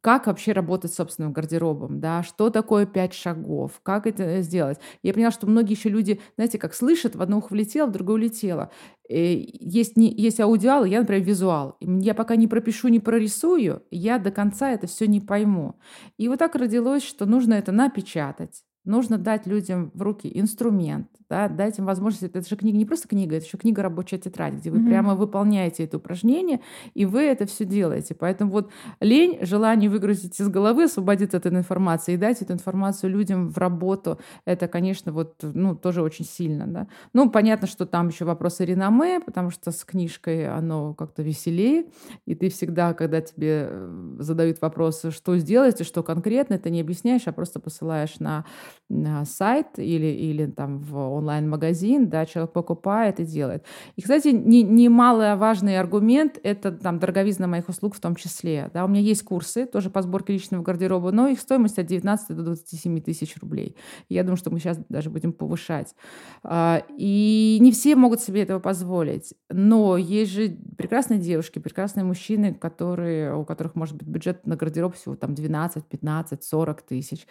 как 0.00 0.26
вообще 0.26 0.52
работать 0.52 0.92
с 0.92 0.96
собственным 0.96 1.32
гардеробом, 1.32 2.00
да, 2.00 2.22
что 2.22 2.50
такое 2.50 2.81
пять 2.86 3.14
шагов, 3.14 3.80
как 3.82 4.06
это 4.06 4.40
сделать. 4.42 4.78
Я 5.02 5.12
поняла, 5.12 5.30
что 5.30 5.46
многие 5.46 5.72
еще 5.72 5.88
люди, 5.88 6.20
знаете, 6.36 6.58
как 6.58 6.74
слышат, 6.74 7.16
в 7.16 7.22
одно 7.22 7.38
ухо 7.38 7.52
влетело, 7.52 7.86
в 7.86 7.92
другое 7.92 8.16
улетело. 8.16 8.70
Э, 9.08 9.34
есть, 9.34 9.96
не, 9.96 10.12
есть 10.14 10.40
аудиал, 10.40 10.84
я, 10.84 11.00
например, 11.00 11.22
визуал. 11.22 11.76
Я 11.80 12.14
пока 12.14 12.36
не 12.36 12.48
пропишу, 12.48 12.88
не 12.88 13.00
прорисую, 13.00 13.82
я 13.90 14.18
до 14.18 14.30
конца 14.30 14.70
это 14.70 14.86
все 14.86 15.06
не 15.06 15.20
пойму. 15.20 15.78
И 16.16 16.28
вот 16.28 16.38
так 16.38 16.54
родилось, 16.54 17.02
что 17.02 17.26
нужно 17.26 17.54
это 17.54 17.72
напечатать. 17.72 18.64
Нужно 18.84 19.16
дать 19.16 19.46
людям 19.46 19.92
в 19.94 20.02
руки 20.02 20.30
инструмент, 20.34 21.08
да, 21.32 21.48
дать 21.48 21.78
им 21.78 21.86
возможность. 21.86 22.22
Это 22.22 22.46
же 22.46 22.56
книга 22.56 22.76
не 22.76 22.84
просто 22.84 23.08
книга, 23.08 23.36
это 23.36 23.46
еще 23.46 23.56
книга 23.56 23.82
рабочая 23.82 24.18
тетрадь, 24.18 24.52
где 24.52 24.70
вы 24.70 24.80
mm-hmm. 24.80 24.86
прямо 24.86 25.14
выполняете 25.14 25.84
это 25.84 25.96
упражнение, 25.96 26.60
и 26.92 27.06
вы 27.06 27.22
это 27.22 27.46
все 27.46 27.64
делаете. 27.64 28.14
Поэтому 28.14 28.50
вот 28.50 28.70
лень, 29.00 29.38
желание 29.40 29.88
выгрузить 29.88 30.38
из 30.38 30.48
головы, 30.50 30.84
освободить 30.84 31.32
от 31.32 31.46
этой 31.46 31.56
информации 31.56 32.14
и 32.14 32.16
дать 32.18 32.42
эту 32.42 32.52
информацию 32.52 33.10
людям 33.10 33.48
в 33.48 33.56
работу, 33.56 34.18
это, 34.44 34.68
конечно, 34.68 35.10
вот, 35.10 35.36
ну, 35.42 35.74
тоже 35.74 36.02
очень 36.02 36.26
сильно. 36.26 36.66
Да. 36.66 36.86
Ну, 37.14 37.30
понятно, 37.30 37.66
что 37.66 37.86
там 37.86 38.08
еще 38.08 38.26
вопросы 38.26 38.66
реноме, 38.66 39.18
потому 39.20 39.48
что 39.48 39.70
с 39.70 39.84
книжкой 39.84 40.46
оно 40.48 40.92
как-то 40.92 41.22
веселее, 41.22 41.86
и 42.26 42.34
ты 42.34 42.50
всегда, 42.50 42.92
когда 42.92 43.22
тебе 43.22 43.68
э, 43.70 44.16
задают 44.18 44.60
вопросы, 44.60 45.10
что 45.10 45.38
сделать 45.38 45.80
и 45.80 45.84
что 45.84 46.02
конкретно, 46.02 46.58
ты 46.58 46.68
не 46.68 46.82
объясняешь, 46.82 47.26
а 47.26 47.32
просто 47.32 47.58
посылаешь 47.58 48.20
на, 48.20 48.44
на 48.90 49.24
сайт 49.24 49.78
или, 49.78 50.08
или 50.08 50.44
там 50.44 50.78
в 50.78 50.98
онлайн-магазин, 51.22 52.08
да, 52.08 52.26
человек 52.26 52.52
покупает 52.52 53.20
и 53.20 53.24
делает. 53.24 53.64
И, 53.96 54.02
кстати, 54.02 54.28
немалый 54.28 55.36
важный 55.36 55.78
аргумент– 55.78 56.38
это 56.42 56.72
там 56.72 56.98
дороговизна 56.98 57.46
моих 57.46 57.68
услуг 57.68 57.94
в 57.94 58.00
том 58.00 58.16
числе. 58.16 58.70
Да, 58.74 58.84
у 58.84 58.88
меня 58.88 59.00
есть 59.00 59.22
курсы 59.22 59.66
тоже 59.66 59.88
по 59.88 60.02
сборке 60.02 60.32
личного 60.32 60.62
гардероба, 60.62 61.12
но 61.12 61.28
их 61.28 61.40
стоимость 61.40 61.78
от 61.78 61.86
19 61.86 62.36
до 62.36 62.42
27 62.42 63.00
тысяч 63.00 63.36
рублей. 63.40 63.76
Я 64.08 64.22
думаю, 64.24 64.36
что 64.36 64.50
мы 64.50 64.58
сейчас 64.58 64.78
даже 64.88 65.10
будем 65.10 65.32
повышать. 65.32 65.94
А, 66.42 66.82
и 66.98 67.58
не 67.60 67.70
все 67.70 67.94
могут 67.96 68.20
себе 68.20 68.42
этого 68.42 68.58
позволить. 68.58 69.34
Но 69.50 69.96
есть 69.96 70.32
же 70.32 70.56
прекрасные 70.76 71.20
девушки, 71.20 71.58
прекрасные 71.60 72.04
мужчины, 72.04 72.52
которые, 72.54 73.34
у 73.34 73.44
которых 73.44 73.74
может 73.76 73.96
быть 73.96 74.08
бюджет 74.08 74.46
на 74.46 74.56
гардероб 74.56 74.96
всего 74.96 75.14
там 75.14 75.34
12, 75.34 75.84
15, 75.84 76.42
40 76.42 76.82
тысяч. 76.82 77.26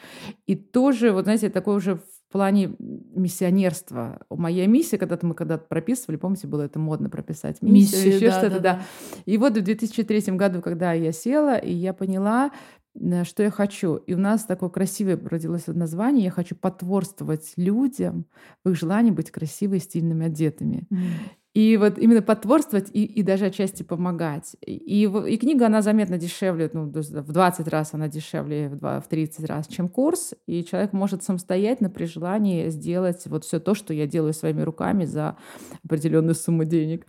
И 0.48 0.56
тоже, 0.56 1.12
вот 1.12 1.26
знаете, 1.26 1.50
такой 1.50 1.76
уже 1.76 2.02
в 2.32 2.40
плане 2.42 2.72
миссионерства. 2.80 4.22
Моя 4.30 4.66
миссия, 4.66 4.98
когда-то 4.98 5.26
мы 5.26 5.36
когда-то 5.36 5.66
прописывали, 5.68 6.16
помните, 6.16 6.48
было 6.48 6.62
это 6.62 6.80
модно 6.80 7.10
прописать 7.10 7.62
миссию, 7.62 8.06
миссию 8.06 8.16
еще 8.16 8.26
да, 8.28 8.40
что-то, 8.40 8.60
да, 8.62 8.74
да. 8.76 8.82
И 9.26 9.38
вот 9.38 9.58
в 9.58 9.62
2003 9.62 10.38
году, 10.38 10.62
когда 10.62 10.94
я 10.94 11.12
села, 11.12 11.58
и 11.58 11.74
я 11.74 11.92
поняла, 11.92 12.52
э, 12.96 13.26
что 13.26 13.44
я 13.44 13.52
хочу. 13.52 13.98
И 13.98 14.14
у 14.14 14.18
нас 14.18 14.46
такое 14.46 14.70
красивое 14.70 15.20
родилось 15.22 15.68
название. 15.68 16.24
Я 16.24 16.32
хочу 16.32 16.56
потворствовать 16.56 17.52
людям 17.58 18.28
в 18.64 18.70
их 18.70 18.78
желании 18.78 19.12
быть 19.12 19.30
красивыми, 19.30 19.80
стильными, 19.80 20.28
одетыми. 20.28 20.88
Mm. 20.90 21.00
И 21.54 21.76
вот 21.76 21.98
именно 21.98 22.22
потворствовать 22.22 22.90
и, 22.94 23.04
и 23.04 23.24
даже 23.24 23.48
отчасти 23.48 23.84
помогать. 23.84 24.56
И, 24.66 25.04
и 25.04 25.38
книга, 25.38 25.66
она 25.66 25.82
заметно 25.82 26.18
дешевле, 26.18 26.70
ну, 26.72 26.86
в 26.86 27.32
20 27.34 27.68
раз 27.68 27.94
она 27.94 28.08
дешевле, 28.08 28.70
в, 28.70 28.78
2, 28.78 29.02
в 29.02 29.08
30 29.08 29.46
раз, 29.46 29.68
чем 29.68 29.90
курс. 29.90 30.34
И 30.48 30.64
человек 30.64 30.94
может 30.94 31.24
самостоятельно 31.24 31.90
при 31.90 32.06
желании 32.06 32.70
сделать 32.70 33.24
вот 33.26 33.44
все 33.44 33.60
то, 33.60 33.76
что 33.76 33.94
я 33.94 34.08
делаю 34.08 34.34
своими 34.34 34.62
руками 34.62 35.04
за 35.04 35.36
определенную 35.84 36.36
сумму 36.36 36.64
денег. 36.64 37.06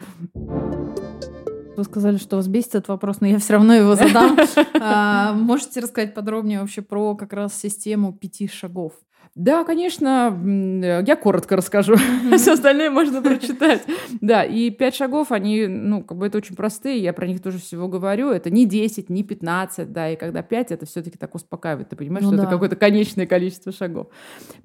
Вы 1.76 1.84
сказали, 1.84 2.16
что 2.16 2.36
вас 2.36 2.48
бесит 2.48 2.74
этот 2.74 2.88
вопрос, 2.88 3.20
но 3.20 3.28
я 3.28 3.38
все 3.38 3.54
равно 3.54 3.74
его 3.74 3.94
задам. 3.94 4.36
А, 4.84 5.32
можете 5.32 5.78
рассказать 5.78 6.12
подробнее 6.12 6.60
вообще 6.60 6.82
про 6.82 7.14
как 7.14 7.32
раз 7.32 7.54
систему 7.54 8.12
пяти 8.12 8.48
шагов? 8.48 8.94
Да, 9.34 9.64
конечно, 9.64 10.38
я 11.06 11.16
коротко 11.16 11.56
расскажу. 11.56 11.96
Все 12.36 12.52
остальное 12.52 12.90
можно 12.90 13.22
прочитать. 13.22 13.82
Да, 14.20 14.44
и 14.44 14.68
пять 14.68 14.94
шагов, 14.94 15.32
они, 15.32 15.66
ну, 15.66 16.04
как 16.04 16.18
бы 16.18 16.26
это 16.26 16.36
очень 16.36 16.54
простые, 16.54 16.98
я 16.98 17.14
про 17.14 17.26
них 17.26 17.40
тоже 17.40 17.58
всего 17.58 17.88
говорю. 17.88 18.30
Это 18.30 18.50
не 18.50 18.66
10, 18.66 19.08
не 19.08 19.22
15, 19.22 19.90
да, 19.90 20.10
и 20.10 20.16
когда 20.16 20.42
5, 20.42 20.72
это 20.72 20.84
все 20.84 21.02
таки 21.02 21.16
так 21.16 21.34
успокаивает. 21.34 21.88
Ты 21.88 21.96
понимаешь, 21.96 22.24
ну, 22.24 22.32
что 22.32 22.36
да. 22.36 22.42
это 22.42 22.52
какое-то 22.52 22.76
конечное 22.76 23.26
количество 23.26 23.72
шагов. 23.72 24.08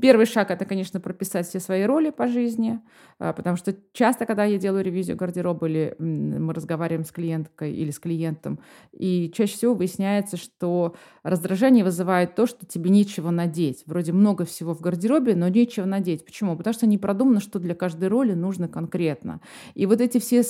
Первый 0.02 0.26
шаг— 0.26 0.52
это, 0.52 0.66
конечно, 0.66 1.00
прописать 1.00 1.48
все 1.48 1.62
свои 1.62 1.84
роли 1.84 2.10
по 2.10 2.28
жизни, 2.28 2.82
а, 3.20 3.32
потому 3.32 3.56
что 3.56 3.74
часто, 3.94 4.26
когда 4.26 4.44
я 4.44 4.58
делаю 4.58 4.84
ревизию 4.84 5.16
гардероба 5.16 5.68
или 5.70 5.96
мы 5.98 6.54
разговариваем 6.54 7.06
с 7.06 7.12
клиенткой 7.12 7.74
или 7.74 7.92
с 7.92 8.00
клиентом, 8.00 8.60
и 8.92 9.32
чаще 9.34 9.54
всего 9.54 9.74
выясняется, 9.74 10.36
что 10.36 10.94
раздражение 11.24 11.86
вызывает 11.86 12.36
то, 12.36 12.46
что 12.48 12.66
тебе 12.66 12.90
нечего 12.90 13.30
надеть. 13.32 13.84
Вроде 13.86 14.12
много 14.12 14.44
всего 14.44 14.57
всего 14.58 14.74
в 14.74 14.82
гардеробе, 14.82 15.36
но 15.36 15.48
нечего 15.48 15.86
надеть. 15.86 16.26
Почему? 16.26 16.58
Потому 16.58 16.74
что 16.74 16.88
не 16.88 16.98
продумано, 16.98 17.40
что 17.40 17.60
для 17.60 17.76
каждой 17.76 18.10
роли 18.10 18.34
нужно 18.34 18.68
конкретно. 18.68 19.40
И 19.76 19.86
вот 19.86 20.02
эти 20.02 20.18
все, 20.18 20.42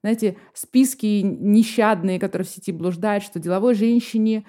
знаете, 0.00 0.36
списки 0.54 1.22
нещадные, 1.22 2.20
которые 2.20 2.46
в 2.46 2.50
сети 2.50 2.70
блуждают, 2.70 3.24
что 3.24 3.40
деловой 3.40 3.74
женщине 3.74 4.46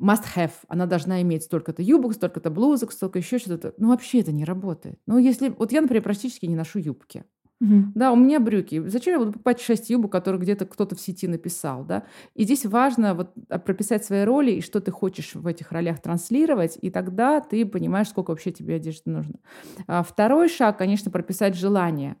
must 0.00 0.22
have. 0.36 0.52
Она 0.68 0.86
должна 0.86 1.20
иметь 1.22 1.42
столько-то 1.42 1.82
юбок, 1.82 2.14
столько-то 2.14 2.50
блузок, 2.50 2.92
столько 2.92 3.18
еще 3.18 3.38
что-то. 3.38 3.74
Ну, 3.78 3.88
вообще 3.88 4.20
это 4.20 4.30
не 4.30 4.44
работает. 4.44 5.00
Ну, 5.06 5.18
если... 5.18 5.48
Вот 5.48 5.72
я, 5.72 5.80
например, 5.80 6.04
практически 6.04 6.46
не 6.46 6.54
ношу 6.54 6.78
юбки. 6.78 7.24
Угу. 7.62 7.92
Да, 7.94 8.10
у 8.12 8.16
меня 8.16 8.40
брюки. 8.40 8.82
Зачем 8.88 9.12
я 9.14 9.18
буду 9.20 9.32
покупать 9.32 9.60
шесть 9.60 9.88
юбок, 9.88 10.10
которые 10.10 10.40
где-то 10.40 10.66
кто-то 10.66 10.96
в 10.96 11.00
сети 11.00 11.28
написал, 11.28 11.84
да? 11.84 12.04
И 12.34 12.42
здесь 12.42 12.66
важно 12.66 13.14
вот 13.14 13.30
а, 13.48 13.58
прописать 13.60 14.04
свои 14.04 14.24
роли 14.24 14.50
и 14.52 14.60
что 14.60 14.80
ты 14.80 14.90
хочешь 14.90 15.34
в 15.36 15.46
этих 15.46 15.70
ролях 15.70 16.00
транслировать, 16.02 16.76
и 16.82 16.90
тогда 16.90 17.40
ты 17.40 17.64
понимаешь, 17.64 18.08
сколько 18.08 18.30
вообще 18.32 18.50
тебе 18.50 18.74
одежды 18.76 19.10
нужно. 19.10 19.36
А 19.86 20.02
второй 20.02 20.48
шаг, 20.48 20.76
конечно, 20.76 21.12
прописать 21.12 21.54
желания 21.54 22.16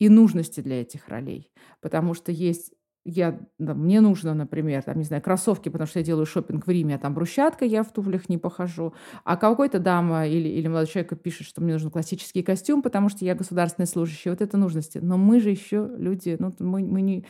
и 0.00 0.08
нужности 0.08 0.60
для 0.60 0.80
этих 0.80 1.08
ролей, 1.08 1.52
потому 1.80 2.14
что 2.14 2.32
есть 2.32 2.72
я, 3.10 3.38
да, 3.58 3.74
мне 3.74 4.00
нужно, 4.00 4.34
например, 4.34 4.82
там, 4.82 4.98
не 4.98 5.04
знаю, 5.04 5.22
кроссовки, 5.22 5.68
потому 5.68 5.86
что 5.86 5.98
я 5.98 6.04
делаю 6.04 6.26
шопинг 6.26 6.66
в 6.66 6.70
Риме, 6.70 6.94
а 6.94 6.98
там 6.98 7.14
брусчатка, 7.14 7.64
я 7.64 7.82
в 7.82 7.92
туфлях 7.92 8.28
не 8.28 8.38
похожу. 8.38 8.94
А 9.24 9.36
какой-то 9.36 9.78
дама 9.78 10.26
или, 10.26 10.48
или 10.48 10.68
молодой 10.68 10.86
человек 10.86 11.20
пишет, 11.22 11.46
что 11.46 11.60
мне 11.60 11.74
нужен 11.74 11.90
классический 11.90 12.42
костюм, 12.42 12.82
потому 12.82 13.08
что 13.08 13.24
я 13.24 13.34
государственный 13.34 13.86
служащий. 13.86 14.30
Вот 14.30 14.40
это 14.40 14.56
нужности. 14.56 14.98
Но 14.98 15.18
мы 15.18 15.40
же 15.40 15.50
еще 15.50 15.90
люди, 15.96 16.36
ну, 16.38 16.52
мы, 16.58 16.84
мы 16.84 17.00
не 17.02 17.24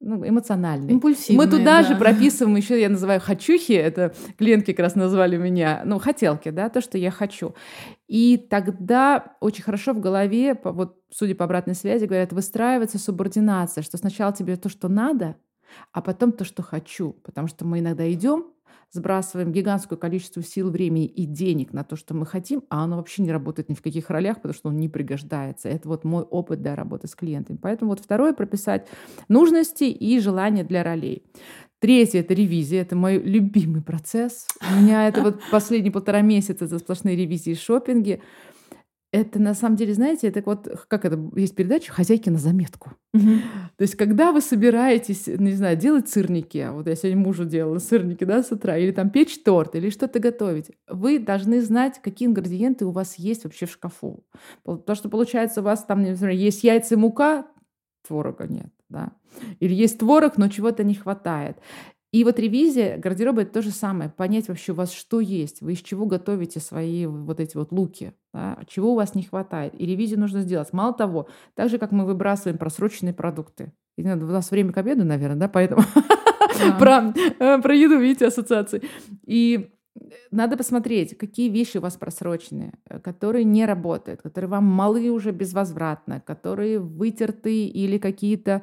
ну, 0.00 0.26
эмоциональные. 0.26 0.92
Импульсивные, 0.92 1.46
Мы 1.46 1.50
туда 1.50 1.82
да. 1.82 1.88
же 1.88 1.96
прописываем 1.96 2.56
еще, 2.56 2.80
я 2.80 2.88
называю 2.88 3.20
хочухи, 3.20 3.72
это 3.72 4.14
клиентки 4.38 4.72
как 4.72 4.80
раз 4.80 4.94
назвали 4.94 5.36
меня, 5.36 5.82
ну, 5.84 5.98
хотелки, 5.98 6.50
да, 6.50 6.68
то, 6.68 6.80
что 6.80 6.98
я 6.98 7.10
хочу. 7.10 7.54
И 8.06 8.36
тогда 8.36 9.36
очень 9.40 9.62
хорошо 9.62 9.92
в 9.94 10.00
голове, 10.00 10.58
вот 10.62 11.00
судя 11.10 11.34
по 11.34 11.44
обратной 11.44 11.74
связи, 11.74 12.04
говорят, 12.04 12.32
выстраивается 12.32 12.98
субординация, 12.98 13.82
что 13.82 13.96
сначала 13.96 14.32
тебе 14.32 14.56
то, 14.56 14.68
что 14.68 14.88
надо, 14.88 15.36
а 15.92 16.02
потом 16.02 16.32
то, 16.32 16.44
что 16.44 16.62
хочу. 16.62 17.12
Потому 17.24 17.48
что 17.48 17.64
мы 17.64 17.78
иногда 17.78 18.10
идем, 18.12 18.54
сбрасываем 18.90 19.52
гигантское 19.52 19.98
количество 19.98 20.42
сил, 20.42 20.70
времени 20.70 21.06
и 21.06 21.24
денег 21.26 21.72
на 21.72 21.82
то, 21.82 21.96
что 21.96 22.14
мы 22.14 22.26
хотим, 22.26 22.62
а 22.68 22.84
оно 22.84 22.96
вообще 22.96 23.22
не 23.22 23.32
работает 23.32 23.68
ни 23.68 23.74
в 23.74 23.82
каких 23.82 24.08
ролях, 24.08 24.36
потому 24.36 24.54
что 24.54 24.68
он 24.68 24.76
не 24.76 24.88
пригождается. 24.88 25.68
Это 25.68 25.88
вот 25.88 26.04
мой 26.04 26.22
опыт 26.22 26.60
для 26.60 26.76
работы 26.76 27.08
с 27.08 27.14
клиентами. 27.14 27.58
Поэтому 27.60 27.90
вот 27.90 28.00
второе— 28.00 28.32
прописать 28.34 28.86
нужности 29.28 29.84
и 29.84 30.18
желания 30.20 30.62
для 30.62 30.84
ролей. 30.84 31.24
Третье– 31.80 32.20
это 32.20 32.34
ревизия. 32.34 32.82
Это 32.82 32.96
мой 32.96 33.18
любимый 33.18 33.82
процесс. 33.82 34.46
У 34.60 34.80
меня 34.80 35.08
это 35.08 35.22
вот 35.22 35.40
последние 35.50 35.92
полтора 35.92 36.22
месяца 36.22 36.64
это 36.64 36.78
сплошные 36.78 37.16
ревизии 37.16 37.52
и 37.52 37.56
шопинги. 37.56 38.22
Это 39.12 39.40
на 39.40 39.54
самом 39.54 39.76
деле, 39.76 39.94
знаете, 39.94 40.26
это 40.26 40.42
вот 40.44 40.68
как 40.88 41.04
это 41.04 41.16
есть 41.36 41.54
передача 41.54 41.92
«Хозяйки 41.92 42.30
на 42.30 42.38
заметку». 42.38 42.94
Угу. 43.12 43.30
То 43.76 43.82
есть, 43.82 43.94
когда 43.94 44.32
вы 44.32 44.40
собираетесь, 44.40 45.28
не 45.28 45.52
знаю, 45.52 45.76
делать 45.76 46.08
сырники, 46.08 46.58
а 46.58 46.72
вот 46.72 46.88
я 46.88 46.96
сегодня 46.96 47.22
мужу 47.22 47.44
делала 47.44 47.78
сырники, 47.78 48.24
да, 48.24 48.42
с 48.42 48.50
утра, 48.50 48.76
или 48.76 48.90
там 48.90 49.10
печь 49.10 49.40
торт, 49.44 49.76
или 49.76 49.90
что-то 49.90 50.18
готовить, 50.18 50.72
вы 50.88 51.20
должны 51.20 51.60
знать, 51.60 52.00
какие 52.02 52.26
ингредиенты 52.26 52.86
у 52.86 52.90
вас 52.90 53.14
есть 53.16 53.44
вообще 53.44 53.66
в 53.66 53.70
шкафу. 53.70 54.24
Потому 54.64 54.96
что, 54.96 55.08
получается, 55.08 55.60
у 55.60 55.64
вас 55.64 55.84
там, 55.84 56.02
например, 56.02 56.30
есть 56.30 56.64
яйца 56.64 56.96
и 56.96 56.98
мука, 56.98 57.46
творога 58.04 58.48
нет, 58.48 58.72
да. 58.88 59.12
Или 59.60 59.74
есть 59.74 59.98
творог, 59.98 60.36
но 60.36 60.48
чего-то 60.48 60.84
не 60.84 60.94
хватает. 60.94 61.58
И 62.14 62.22
вот 62.22 62.38
ревизия 62.38 62.96
гардероба 62.96 63.42
это 63.42 63.54
то 63.54 63.62
же 63.62 63.72
самое. 63.72 64.08
Понять 64.08 64.46
вообще 64.46 64.70
у 64.70 64.76
вас 64.76 64.92
что 64.92 65.18
есть, 65.18 65.62
вы 65.62 65.72
из 65.72 65.80
чего 65.80 66.06
готовите 66.06 66.60
свои 66.60 67.06
вот 67.06 67.40
эти 67.40 67.56
вот 67.56 67.72
луки, 67.72 68.12
да? 68.32 68.56
чего 68.68 68.92
у 68.92 68.94
вас 68.94 69.16
не 69.16 69.24
хватает. 69.24 69.74
И 69.76 69.84
ревизию 69.84 70.20
нужно 70.20 70.42
сделать. 70.42 70.72
Мало 70.72 70.94
того, 70.94 71.26
так 71.54 71.70
же, 71.70 71.78
как 71.78 71.90
мы 71.90 72.06
выбрасываем 72.06 72.56
просроченные 72.56 73.14
продукты. 73.14 73.72
И 73.96 74.02
у 74.02 74.06
нас 74.06 74.50
время 74.52 74.72
к 74.72 74.78
обеду, 74.78 75.04
наверное, 75.04 75.40
да, 75.40 75.48
поэтому 75.48 75.82
про, 76.78 77.12
э, 77.16 77.60
про 77.60 77.74
еду, 77.74 77.98
видите, 77.98 78.26
ассоциации. 78.26 78.82
И 79.24 79.73
надо 80.30 80.56
посмотреть, 80.56 81.16
какие 81.16 81.48
вещи 81.48 81.78
у 81.78 81.80
вас 81.80 81.96
просроченные, 81.96 82.72
э, 82.88 82.98
которые 83.00 83.44
не 83.44 83.66
работают, 83.66 84.22
которые 84.22 84.48
вам 84.48 84.64
малы 84.64 85.10
уже 85.10 85.30
безвозвратно, 85.32 86.20
которые 86.20 86.78
вытерты 86.78 87.66
или 87.66 87.98
какие-то 87.98 88.62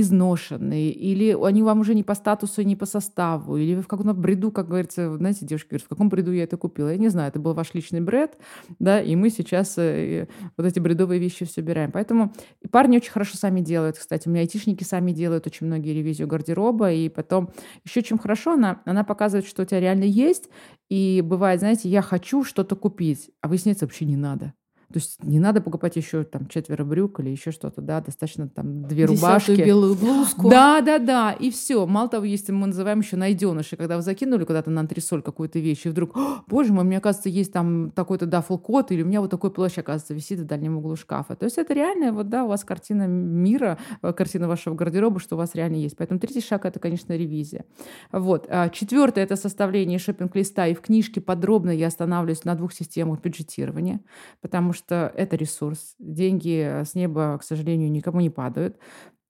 изношенные, 0.00 0.92
или 0.92 1.36
они 1.42 1.62
вам 1.62 1.80
уже 1.80 1.94
не 1.94 2.02
по 2.02 2.14
статусу, 2.14 2.62
не 2.62 2.76
по 2.76 2.86
составу, 2.86 3.56
или 3.56 3.74
вы 3.74 3.82
в 3.82 3.88
каком-то 3.88 4.12
бреду, 4.12 4.50
как 4.50 4.68
говорится, 4.68 5.16
знаете, 5.16 5.46
девушки 5.46 5.70
говорят, 5.70 5.86
в 5.86 5.88
каком 5.88 6.08
бреду 6.08 6.32
я 6.32 6.44
это 6.44 6.56
купила? 6.56 6.90
Я 6.90 6.98
не 6.98 7.08
знаю, 7.08 7.28
это 7.28 7.38
был 7.38 7.54
ваш 7.54 7.72
личный 7.72 8.00
бред, 8.00 8.36
да, 8.78 9.00
и 9.00 9.16
мы 9.16 9.30
сейчас 9.30 9.78
э, 9.78 10.28
вот 10.56 10.66
эти 10.66 10.78
бредовые 10.78 11.18
вещи 11.18 11.46
все 11.46 11.62
убираем. 11.62 11.92
Поэтому 11.92 12.34
и 12.60 12.68
парни 12.68 12.98
очень 12.98 13.10
хорошо 13.10 13.38
сами 13.38 13.60
делают, 13.60 13.98
кстати, 13.98 14.28
у 14.28 14.30
меня 14.30 14.42
айтишники 14.42 14.84
сами 14.84 15.12
делают 15.12 15.46
очень 15.46 15.66
многие 15.66 15.94
ревизию 15.94 16.28
гардероба, 16.28 16.92
и 16.92 17.08
потом 17.08 17.50
еще 17.84 18.02
чем 18.02 18.18
хорошо, 18.18 18.52
она, 18.52 18.82
она 18.84 19.02
показывает, 19.02 19.46
что 19.46 19.62
у 19.62 19.64
тебя 19.64 19.80
реально 19.80 20.04
есть, 20.04 20.50
и 20.90 21.22
бывает, 21.24 21.60
знаете, 21.60 21.88
я 21.88 22.02
хочу 22.02 22.44
что-то 22.44 22.76
купить, 22.76 23.30
а 23.40 23.48
выясняется, 23.48 23.86
вообще 23.86 24.04
не 24.04 24.16
надо. 24.16 24.52
То 24.92 24.98
есть 24.98 25.22
не 25.24 25.40
надо 25.40 25.60
покупать 25.60 25.96
еще 25.96 26.22
там 26.24 26.46
четверо 26.46 26.84
брюк 26.84 27.18
или 27.20 27.30
еще 27.30 27.50
что-то, 27.50 27.80
да, 27.80 28.00
достаточно 28.00 28.48
там 28.48 28.82
две 28.82 29.06
Десятую 29.06 29.16
рубашки. 29.16 29.64
белую 29.64 29.94
блузку. 29.96 30.48
Да, 30.48 30.80
да, 30.80 30.98
да, 30.98 31.32
и 31.32 31.50
все. 31.50 31.86
Мало 31.86 32.08
того, 32.08 32.24
есть 32.24 32.48
мы 32.50 32.68
называем 32.68 33.00
еще 33.00 33.16
найденыши, 33.16 33.76
когда 33.76 33.96
вы 33.96 34.02
закинули 34.02 34.44
куда-то 34.44 34.70
на 34.70 34.80
антресоль 34.82 35.22
какую-то 35.22 35.58
вещь, 35.58 35.86
и 35.86 35.88
вдруг, 35.88 36.16
боже 36.46 36.72
мой, 36.72 36.84
мне 36.84 37.00
кажется, 37.00 37.28
есть 37.28 37.52
там 37.52 37.90
такой-то 37.90 38.26
дафл-код, 38.26 38.92
или 38.92 39.02
у 39.02 39.06
меня 39.06 39.20
вот 39.20 39.30
такой 39.30 39.50
плащ, 39.50 39.76
оказывается, 39.78 40.14
висит 40.14 40.38
в 40.38 40.44
дальнем 40.44 40.76
углу 40.76 40.94
шкафа. 40.94 41.34
То 41.34 41.44
есть 41.46 41.58
это 41.58 41.74
реально, 41.74 42.12
вот 42.12 42.28
да, 42.28 42.44
у 42.44 42.48
вас 42.48 42.64
картина 42.64 43.06
мира, 43.06 43.78
э, 44.02 44.12
картина 44.12 44.46
вашего 44.46 44.74
гардероба, 44.74 45.18
что 45.18 45.34
у 45.34 45.38
вас 45.38 45.54
реально 45.54 45.76
есть. 45.76 45.96
Поэтому 45.96 46.20
третий 46.20 46.40
шаг— 46.40 46.64
это, 46.64 46.78
конечно, 46.78 47.12
ревизия. 47.12 47.64
Вот. 48.12 48.46
А 48.48 48.68
четвертое— 48.68 49.24
это 49.24 49.34
составление 49.34 49.98
шопинг-листа, 49.98 50.68
и 50.68 50.74
в 50.74 50.80
книжке 50.80 51.20
подробно 51.20 51.70
я 51.70 51.88
останавливаюсь 51.88 52.44
на 52.44 52.54
двух 52.54 52.72
системах 52.72 53.20
бюджетирования, 53.20 54.00
потому 54.40 54.72
что 54.76 55.12
это 55.16 55.36
ресурс. 55.36 55.96
Деньги 55.98 56.82
с 56.84 56.94
неба, 56.94 57.38
к 57.38 57.44
сожалению, 57.44 57.90
никому 57.90 58.20
не 58.20 58.30
падают. 58.30 58.78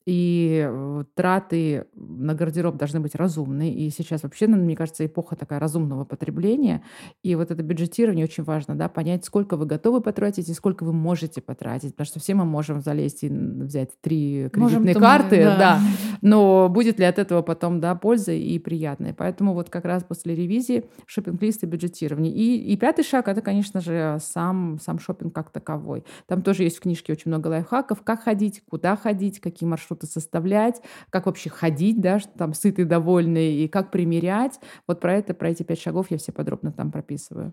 И 0.07 0.65
э, 0.65 1.05
траты 1.15 1.87
на 1.97 2.35
гардероб 2.35 2.77
должны 2.77 3.01
быть 3.01 3.17
разумные. 3.17 3.75
И 3.75 3.91
сейчас 3.91 4.23
вообще, 4.23 4.47
ну, 4.47 4.57
мне 4.57 4.77
кажется, 4.77 5.05
эпоха 5.05 5.35
такая 5.35 5.59
разумного 5.59 6.05
потребления. 6.05 6.85
И 7.25 7.35
вот 7.35 7.51
это 7.51 7.61
бюджетирование 7.65 8.25
очень 8.25 8.45
важно, 8.45 8.77
да, 8.77 8.89
понять, 8.89 9.25
сколько 9.25 9.57
вы 9.57 9.67
готовы 9.67 10.01
потратить 10.01 10.49
и 10.49 10.55
сколько 10.55 10.85
вы 10.85 10.93
можете 10.93 11.41
потратить. 11.41 11.91
Потому 11.97 12.07
что 12.07 12.21
все 12.21 12.35
мы 12.37 12.45
можем 12.45 12.83
залезть 12.83 13.25
и 13.25 13.29
взять 13.29 14.01
три 14.01 14.49
кредитные 14.53 14.95
можем, 14.95 15.03
карты, 15.03 15.37
мы, 15.39 15.43
да. 15.43 15.59
да. 15.59 15.81
Но 16.23 16.69
будет 16.69 17.01
ли 17.01 17.05
от 17.05 17.19
этого 17.19 17.43
потом, 17.43 17.81
да, 17.81 17.97
польза 17.97 18.31
и 18.31 18.61
приятная. 18.61 19.13
Поэтому 19.13 19.55
вот 19.55 19.71
как 19.71 19.85
раз 19.87 20.05
после 20.05 20.37
ревизии 20.37 20.85
шопинг-лист 21.07 21.65
и 21.65 21.67
бюджетирование. 21.67 22.33
И, 22.33 22.73
и 22.73 22.77
пятый 22.77 23.03
шаг— 23.03 23.27
это, 23.29 23.41
конечно 23.41 23.81
же, 23.81 24.19
сам, 24.21 24.79
сам 24.81 25.01
шопинг 25.01 25.35
как 25.35 25.51
таковой. 25.51 26.05
Там 26.27 26.43
тоже 26.43 26.63
есть 26.63 26.77
в 26.77 26.81
книжке 26.81 27.13
очень 27.13 27.29
много 27.29 27.49
лайфхаков, 27.49 28.03
как 28.03 28.23
ходить, 28.23 28.63
куда 28.71 28.95
ходить, 28.95 29.41
какие 29.41 29.69
маршруты 29.69 29.96
что-то 29.97 30.07
составлять, 30.07 30.83
как 31.11 31.27
вообще 31.27 31.51
ходить, 31.51 32.01
да, 32.01 32.19
что 32.19 32.31
там 32.37 32.55
сытый, 32.55 32.85
довольный, 32.85 33.55
и 33.55 33.69
как 33.69 33.91
примерять. 33.91 34.61
Вот 34.87 35.01
про 35.01 35.15
это, 35.15 35.35
про 35.35 35.51
эти 35.51 35.63
пять 35.63 35.81
шагов 35.81 36.07
я 36.11 36.19
все 36.19 36.33
подробно 36.33 36.73
там 36.73 36.93
прописываю. 36.93 37.53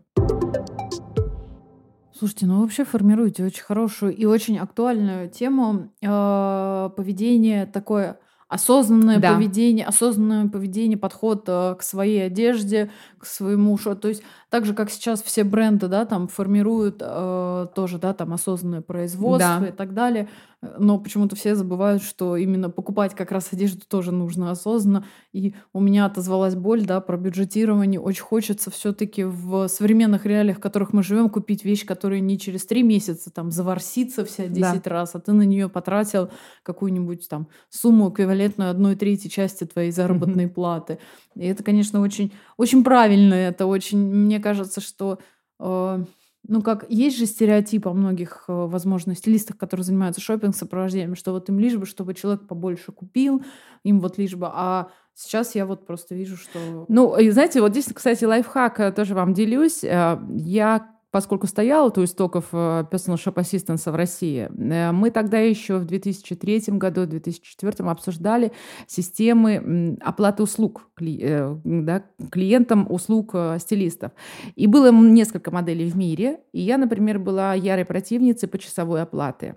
Слушайте, 2.15 2.45
ну 2.45 2.55
вы 2.55 2.61
вообще 2.63 2.85
формируете 2.85 3.43
очень 3.43 3.63
хорошую 3.63 4.15
и 4.15 4.25
очень 4.25 4.59
актуальную 4.59 5.29
тему 5.29 5.89
э, 6.01 6.89
поведения 6.95 7.65
такое 7.65 8.19
осознанное 8.47 9.19
да. 9.19 9.33
поведение, 9.33 9.83
осознанное 9.83 10.47
поведение, 10.47 10.95
подход 10.95 11.45
э, 11.47 11.75
к 11.77 11.81
своей 11.81 12.27
одежде, 12.27 12.91
к 13.17 13.25
своему 13.25 13.75
шо, 13.79 13.95
то 13.95 14.09
есть 14.09 14.21
так 14.51 14.65
же 14.65 14.75
как 14.75 14.91
сейчас 14.91 15.23
все 15.23 15.43
бренды, 15.43 15.87
да, 15.87 16.05
там 16.05 16.27
формируют 16.27 16.97
э, 17.01 17.67
тоже, 17.73 17.97
да, 17.97 18.13
там 18.13 18.31
осознанное 18.31 18.81
производство 18.81 19.59
да. 19.59 19.67
и 19.67 19.71
так 19.71 19.95
далее 19.95 20.29
но 20.77 20.97
почему-то 20.97 21.35
все 21.35 21.55
забывают, 21.55 22.01
что 22.01 22.37
именно 22.37 22.69
покупать 22.69 23.15
как 23.15 23.31
раз 23.31 23.49
одежду 23.51 23.81
тоже 23.87 24.11
нужно 24.11 24.51
осознанно. 24.51 25.05
И 25.31 25.55
у 25.73 25.79
меня 25.79 26.05
отозвалась 26.05 26.55
боль, 26.55 26.85
да, 26.85 27.01
про 27.01 27.17
бюджетирование. 27.17 27.99
Очень 27.99 28.23
хочется 28.23 28.71
все-таки 28.71 29.23
в 29.23 29.67
современных 29.67 30.25
реалиях, 30.25 30.57
в 30.57 30.61
которых 30.61 30.93
мы 30.93 31.03
живем, 31.03 31.29
купить 31.29 31.65
вещь, 31.65 31.85
которая 31.85 32.19
не 32.19 32.39
через 32.39 32.65
три 32.65 32.83
месяца 32.83 33.31
там 33.31 33.51
заворсится 33.51 34.23
вся 34.25 34.47
10 34.47 34.83
да. 34.83 34.89
раз, 34.89 35.15
а 35.15 35.19
ты 35.19 35.33
на 35.33 35.43
нее 35.43 35.69
потратил 35.69 36.29
какую-нибудь 36.63 37.27
там 37.27 37.47
сумму, 37.69 38.09
эквивалентную 38.09 38.71
одной 38.71 38.95
третьей 38.95 39.29
части 39.29 39.65
твоей 39.65 39.91
заработной 39.91 40.45
mm-hmm. 40.45 40.49
платы. 40.53 40.99
И 41.35 41.45
это, 41.45 41.63
конечно, 41.63 42.01
очень, 42.01 42.31
очень 42.57 42.83
правильно. 42.83 43.33
Это 43.33 43.65
очень, 43.65 43.99
мне 43.99 44.39
кажется, 44.39 44.81
что 44.81 45.19
э, 45.59 46.05
ну, 46.47 46.61
как 46.61 46.85
есть 46.89 47.17
же 47.17 47.25
стереотип 47.25 47.87
о 47.87 47.93
многих, 47.93 48.45
э, 48.47 48.53
возможно, 48.53 49.15
стилистах, 49.15 49.57
которые 49.57 49.85
занимаются 49.85 50.21
шопинг-сопровождением, 50.21 51.15
что 51.15 51.31
вот 51.31 51.47
им 51.49 51.59
лишь 51.59 51.77
бы, 51.77 51.85
чтобы 51.85 52.13
человек 52.13 52.47
побольше 52.47 52.91
купил, 52.91 53.43
им 53.83 54.01
вот 54.01 54.17
лишь 54.17 54.35
бы, 54.35 54.49
а 54.51 54.89
сейчас 55.13 55.55
я 55.55 55.65
вот 55.65 55.85
просто 55.85 56.15
вижу, 56.15 56.35
что... 56.35 56.85
Ну, 56.89 57.17
и 57.17 57.29
знаете, 57.29 57.61
вот 57.61 57.71
здесь, 57.71 57.85
кстати, 57.93 58.25
лайфхак 58.25 58.79
э, 58.79 58.91
тоже 58.91 59.15
вам 59.15 59.33
делюсь. 59.33 59.83
Э, 59.83 60.19
я 60.35 60.92
поскольку 61.13 61.45
стоял 61.45 61.93
у 61.95 62.03
истоков 62.03 62.45
э, 62.51 62.85
Personal 62.91 63.17
Shop 63.17 63.35
Assistance 63.35 63.89
в 63.89 63.95
России, 63.95 64.49
э, 64.49 64.91
мы 64.91 65.11
тогда 65.11 65.37
еще 65.37 65.77
в 65.77 65.85
2003 65.85 66.63
году, 66.69 67.05
2004 67.05 67.87
обсуждали 67.87 68.51
системы 68.87 69.95
оплаты 70.01 70.41
услуг 70.41 70.89
э, 70.99 71.55
да, 71.63 72.03
клиентам 72.31 72.87
услуг 72.89 73.35
стилистов. 73.59 74.11
И 74.55 74.65
было 74.65 74.91
несколько 74.91 75.51
моделей 75.51 75.87
в 75.87 75.95
мире. 75.95 76.39
И 76.51 76.61
я, 76.61 76.79
например, 76.79 77.19
была 77.19 77.53
ярой 77.53 77.85
противницей 77.85 78.49
почасовой 78.49 79.03
оплаты, 79.03 79.53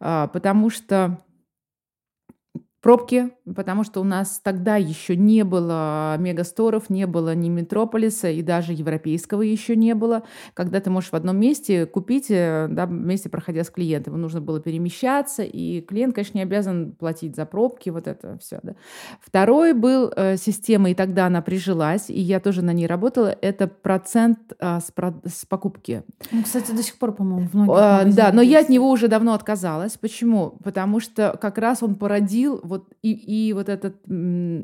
а, 0.00 0.26
потому 0.26 0.68
что 0.68 1.18
пробки, 2.80 3.30
потому 3.54 3.84
что 3.84 4.00
у 4.00 4.04
нас 4.04 4.40
тогда 4.42 4.76
еще 4.76 5.16
не 5.16 5.44
было 5.44 6.16
мегасторов, 6.18 6.88
не 6.88 7.06
было 7.06 7.34
ни 7.34 7.48
Метрополиса 7.48 8.30
и 8.30 8.42
даже 8.42 8.72
европейского 8.72 9.42
еще 9.42 9.76
не 9.76 9.94
было, 9.94 10.22
когда 10.54 10.80
ты 10.80 10.88
можешь 10.88 11.10
в 11.10 11.14
одном 11.14 11.38
месте 11.38 11.84
купить, 11.86 12.30
э, 12.30 12.68
да, 12.70 12.86
вместе 12.86 13.28
проходя 13.28 13.64
с 13.64 13.70
клиентом. 13.70 14.20
Нужно 14.20 14.40
было 14.40 14.60
перемещаться, 14.60 15.42
и 15.42 15.82
клиент, 15.82 16.14
конечно, 16.14 16.38
не 16.38 16.42
обязан 16.42 16.92
платить 16.92 17.36
за 17.36 17.44
пробки, 17.44 17.90
вот 17.90 18.06
это 18.06 18.38
все. 18.38 18.60
Да. 18.62 18.74
Второй 19.20 19.74
был 19.74 20.10
э, 20.16 20.36
система, 20.36 20.90
и 20.90 20.94
тогда 20.94 21.26
она 21.26 21.42
прижилась, 21.42 22.08
и 22.08 22.20
я 22.20 22.40
тоже 22.40 22.62
на 22.62 22.72
ней 22.72 22.86
работала, 22.86 23.36
это 23.42 23.66
процент 23.66 24.38
э, 24.58 24.80
с, 24.80 24.90
про, 24.90 25.14
с 25.26 25.44
покупки. 25.44 26.02
Ну, 26.32 26.42
кстати, 26.42 26.72
до 26.72 26.82
сих 26.82 26.98
пор, 26.98 27.12
по-моему, 27.12 27.46
в 27.46 27.54
многих 27.54 27.74
э, 27.74 28.12
Да, 28.12 28.32
но 28.32 28.40
есть. 28.40 28.52
я 28.52 28.60
от 28.60 28.68
него 28.70 28.90
уже 28.90 29.08
давно 29.08 29.34
отказалась. 29.34 29.98
Почему? 29.98 30.54
Потому 30.64 31.00
что 31.00 31.36
как 31.40 31.58
раз 31.58 31.82
он 31.82 31.94
породил 31.94 32.60
вот 32.70 32.94
и, 33.02 33.12
и 33.12 33.52
вот 33.52 33.68
это 33.68 33.92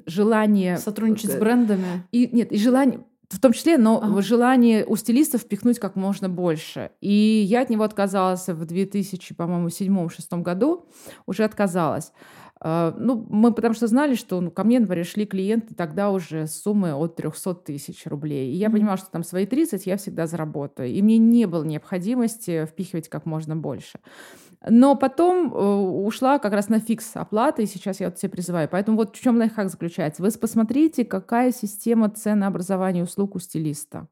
желание... 0.07 0.79
Сотрудничать 0.79 1.33
с 1.33 1.37
брендами? 1.37 2.07
И, 2.13 2.29
нет, 2.33 2.53
и 2.53 2.57
желание... 2.57 3.01
В 3.29 3.41
том 3.41 3.53
числе, 3.53 3.77
но 3.77 4.01
ага. 4.01 4.23
желание 4.23 4.87
у 4.87 4.95
стилистов 4.95 5.41
впихнуть 5.41 5.81
как 5.81 5.97
можно 5.97 6.29
больше. 6.29 6.93
И 7.01 7.11
я 7.11 7.63
от 7.63 7.71
него 7.71 7.83
отказалась 7.83 8.47
в 8.47 8.65
2000, 8.65 9.35
по-моему, 9.35 9.69
седьмом-шестом 9.69 10.45
году. 10.45 10.87
Уже 11.27 11.43
отказалась. 11.43 12.13
А, 12.61 12.95
ну, 12.99 13.27
мы 13.29 13.53
потому 13.53 13.75
что 13.75 13.87
знали, 13.87 14.15
что 14.15 14.41
ну, 14.41 14.51
ко 14.51 14.65
мне, 14.65 14.81
например, 14.81 15.05
шли 15.05 15.27
клиенты 15.27 15.75
тогда 15.75 16.11
уже 16.11 16.47
с 16.47 16.63
суммы 16.63 16.95
от 16.95 17.17
300 17.17 17.55
тысяч 17.55 18.07
рублей. 18.07 18.53
И 18.53 18.57
я 18.57 18.69
mm-hmm. 18.69 18.73
понимала, 18.73 18.97
что 18.97 19.11
там 19.11 19.25
свои 19.25 19.47
30 19.47 19.87
я 19.87 19.97
всегда 19.97 20.27
заработаю. 20.27 20.89
И 20.89 21.03
мне 21.03 21.19
не 21.19 21.47
было 21.47 21.65
необходимости 21.65 22.65
впихивать 22.67 23.09
как 23.09 23.27
можно 23.27 23.57
больше. 23.57 23.99
Но 24.69 24.97
потом 24.97 25.53
э, 25.53 25.57
ушла 25.57 26.39
как 26.39 26.53
раз 26.53 26.69
на 26.69 26.81
фикс 26.81 27.13
оплаты, 27.15 27.63
и 27.63 27.67
сейчас 27.67 28.01
я 28.01 28.09
вот 28.09 28.17
все 28.17 28.29
призываю. 28.29 28.69
Поэтому 28.71 28.97
вот 28.97 29.15
в 29.15 29.21
чем 29.21 29.37
лайфхак 29.37 29.69
заключается. 29.69 30.23
Вы 30.23 30.31
посмотрите, 30.31 31.05
какая 31.05 31.53
система 31.53 32.09
ценообразования 32.09 33.03
услуг 33.03 33.37
у 33.37 33.39
стилиста. 33.39 34.09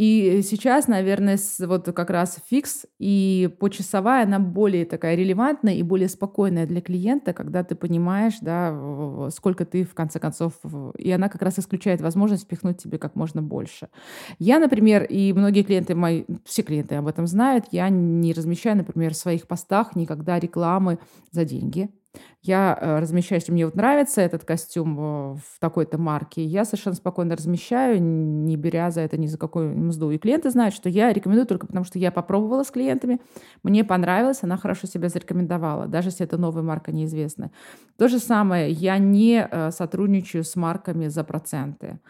И 0.00 0.40
сейчас, 0.42 0.88
наверное, 0.88 1.38
вот 1.58 1.84
как 1.92 2.08
раз 2.08 2.38
фикс 2.48 2.86
и 2.98 3.54
почасовая, 3.60 4.24
она 4.24 4.38
более 4.38 4.86
такая 4.86 5.14
релевантная 5.14 5.74
и 5.74 5.82
более 5.82 6.08
спокойная 6.08 6.64
для 6.66 6.80
клиента, 6.80 7.34
когда 7.34 7.64
ты 7.64 7.74
понимаешь, 7.74 8.38
да, 8.40 9.28
сколько 9.28 9.66
ты 9.66 9.84
в 9.84 9.92
конце 9.92 10.18
концов... 10.18 10.54
И 10.96 11.10
она 11.10 11.28
как 11.28 11.42
раз 11.42 11.58
исключает 11.58 12.00
возможность 12.00 12.44
впихнуть 12.44 12.82
тебе 12.82 12.96
как 12.96 13.14
можно 13.14 13.42
больше. 13.42 13.90
Я, 14.38 14.58
например, 14.58 15.04
и 15.04 15.34
многие 15.34 15.64
клиенты 15.64 15.94
мои, 15.94 16.24
все 16.46 16.62
клиенты 16.62 16.94
об 16.94 17.06
этом 17.06 17.26
знают, 17.26 17.66
я 17.70 17.90
не 17.90 18.32
размещаю, 18.32 18.78
например, 18.78 19.12
в 19.12 19.18
своих 19.18 19.46
постах 19.46 19.96
никогда 19.96 20.38
рекламы 20.38 20.98
за 21.30 21.44
деньги. 21.44 21.90
Я 22.42 22.76
э, 22.80 23.00
размещаю, 23.00 23.38
если 23.38 23.52
мне 23.52 23.66
вот 23.66 23.74
нравится 23.74 24.22
этот 24.22 24.44
костюм 24.44 24.98
э, 24.98 25.02
в 25.34 25.60
такой-то 25.60 25.98
марке, 25.98 26.42
я 26.42 26.64
совершенно 26.64 26.96
спокойно 26.96 27.36
размещаю, 27.36 28.02
не 28.02 28.56
беря 28.56 28.90
за 28.90 29.02
это 29.02 29.18
ни 29.18 29.26
за 29.26 29.36
какую 29.36 29.76
мзду. 29.76 30.10
И 30.10 30.16
клиенты 30.16 30.48
знают, 30.50 30.74
что 30.74 30.88
я 30.88 31.12
рекомендую 31.12 31.46
только 31.46 31.66
потому, 31.66 31.84
что 31.84 31.98
я 31.98 32.10
попробовала 32.10 32.62
с 32.62 32.70
клиентами, 32.70 33.20
мне 33.62 33.84
понравилось, 33.84 34.38
она 34.40 34.56
хорошо 34.56 34.86
себя 34.86 35.10
зарекомендовала, 35.10 35.86
даже 35.86 36.08
если 36.08 36.24
это 36.24 36.38
новая 36.38 36.62
марка 36.62 36.92
неизвестная. 36.92 37.52
То 37.98 38.08
же 38.08 38.18
самое, 38.18 38.70
я 38.70 38.96
не 38.96 39.46
э, 39.50 39.70
сотрудничаю 39.70 40.42
с 40.42 40.56
марками 40.56 41.08
за 41.08 41.24
проценты. 41.24 42.00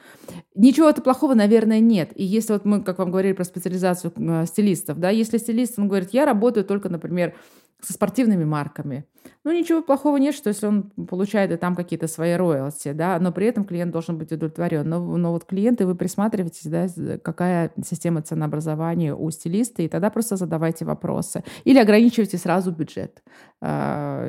Ничего-то 0.54 1.02
плохого, 1.02 1.34
наверное, 1.34 1.80
нет. 1.80 2.12
И 2.14 2.24
если 2.24 2.52
вот 2.52 2.64
мы, 2.64 2.82
как 2.82 2.98
вам 2.98 3.10
говорили 3.10 3.32
про 3.32 3.44
специализацию 3.44 4.12
стилистов, 4.46 5.00
да, 5.00 5.10
если 5.10 5.38
стилист, 5.38 5.76
он 5.80 5.88
говорит, 5.88 6.10
я 6.12 6.24
работаю 6.24 6.64
только, 6.64 6.88
например, 6.88 7.34
со 7.82 7.92
спортивными 7.92 8.44
марками. 8.44 9.04
Ну, 9.44 9.52
ничего 9.52 9.82
плохого 9.82 10.18
нет, 10.18 10.34
что 10.34 10.48
если 10.48 10.66
он 10.66 10.90
получает 11.08 11.50
и 11.50 11.56
там 11.56 11.74
какие-то 11.74 12.08
свои 12.08 12.34
роялти, 12.34 12.92
да, 12.92 13.18
но 13.18 13.32
при 13.32 13.46
этом 13.46 13.64
клиент 13.64 13.90
должен 13.90 14.18
быть 14.18 14.32
удовлетворен. 14.32 14.88
Но, 14.88 15.00
но 15.16 15.32
вот 15.32 15.44
клиенты, 15.44 15.86
вы 15.86 15.94
присматриваетесь, 15.94 16.66
да, 16.66 17.18
какая 17.18 17.70
система 17.84 18.22
ценообразования 18.22 19.14
у 19.14 19.30
стилиста, 19.30 19.82
и 19.82 19.88
тогда 19.88 20.10
просто 20.10 20.36
задавайте 20.36 20.84
вопросы. 20.84 21.42
Или 21.64 21.78
ограничивайте 21.78 22.36
сразу 22.38 22.70
бюджет. 22.70 23.22
А, 23.62 24.24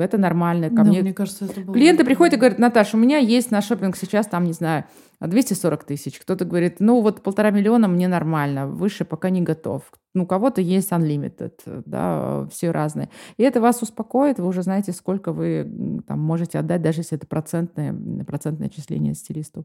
это 0.00 0.18
нормально. 0.18 0.70
Ко 0.70 0.76
да, 0.76 0.84
мне... 0.84 1.02
мне 1.02 1.14
кажется, 1.14 1.46
это 1.46 1.60
было... 1.60 1.74
Клиенты 1.74 2.04
приходят 2.04 2.34
и 2.34 2.36
говорят, 2.36 2.58
Наташа, 2.58 2.96
у 2.96 3.00
меня 3.00 3.18
есть 3.18 3.50
на 3.50 3.62
шопинг 3.62 3.96
сейчас, 3.96 4.26
там, 4.26 4.44
не 4.44 4.52
знаю, 4.52 4.84
240 5.20 5.84
тысяч. 5.84 6.20
Кто-то 6.20 6.44
говорит, 6.44 6.76
ну 6.78 7.00
вот 7.00 7.22
полтора 7.22 7.50
миллиона 7.50 7.88
мне 7.88 8.08
нормально, 8.08 8.66
выше 8.66 9.04
пока 9.04 9.30
не 9.30 9.40
готов. 9.40 9.82
Ну, 10.14 10.24
у 10.24 10.26
кого-то 10.26 10.60
есть 10.60 10.92
unlimited, 10.92 11.82
да, 11.86 12.46
все 12.50 12.70
разные. 12.70 13.08
И 13.38 13.42
это 13.42 13.60
вас 13.60 13.80
успокоит, 13.82 14.38
вы 14.38 14.46
уже 14.46 14.62
знаете, 14.62 14.92
сколько 14.92 15.32
вы 15.32 16.02
там 16.06 16.20
можете 16.20 16.58
отдать, 16.58 16.82
даже 16.82 17.00
если 17.00 17.16
это 17.16 17.26
процентное, 17.26 17.94
процентное 18.24 18.68
отчисление 18.68 19.14
стилисту. 19.14 19.64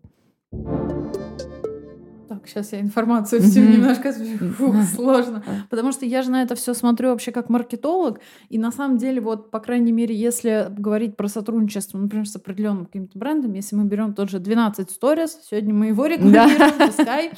Сейчас 2.48 2.74
я 2.74 2.82
информацию 2.82 3.42
всю 3.42 3.60
mm-hmm. 3.60 3.72
немножко 3.72 4.14
Фух, 4.58 4.76
сложно. 4.96 5.44
Потому 5.70 5.92
что 5.92 6.06
я 6.06 6.22
же 6.22 6.32
на 6.32 6.42
это 6.44 6.56
все 6.56 6.74
смотрю 6.74 7.10
вообще 7.10 7.32
как 7.32 7.50
маркетолог. 7.50 8.20
И 8.50 8.58
на 8.58 8.72
самом 8.72 8.98
деле, 8.98 9.22
вот, 9.22 9.52
по 9.52 9.60
крайней 9.60 9.92
мере, 9.92 10.16
если 10.16 10.68
говорить 10.70 11.16
про 11.16 11.28
сотрудничество, 11.28 11.98
например, 11.98 12.28
с 12.28 12.36
определенным 12.36 12.86
каким-то 12.86 13.18
брендом, 13.18 13.54
если 13.54 13.76
мы 13.76 13.86
берем 13.86 14.14
тот 14.14 14.30
же 14.30 14.40
12 14.40 14.90
Stories, 14.90 15.32
сегодня 15.50 15.74
мы 15.74 15.88
его 15.88 16.06
рекламируем, 16.06 16.58
да. 16.58 16.88
пускай. 16.88 17.32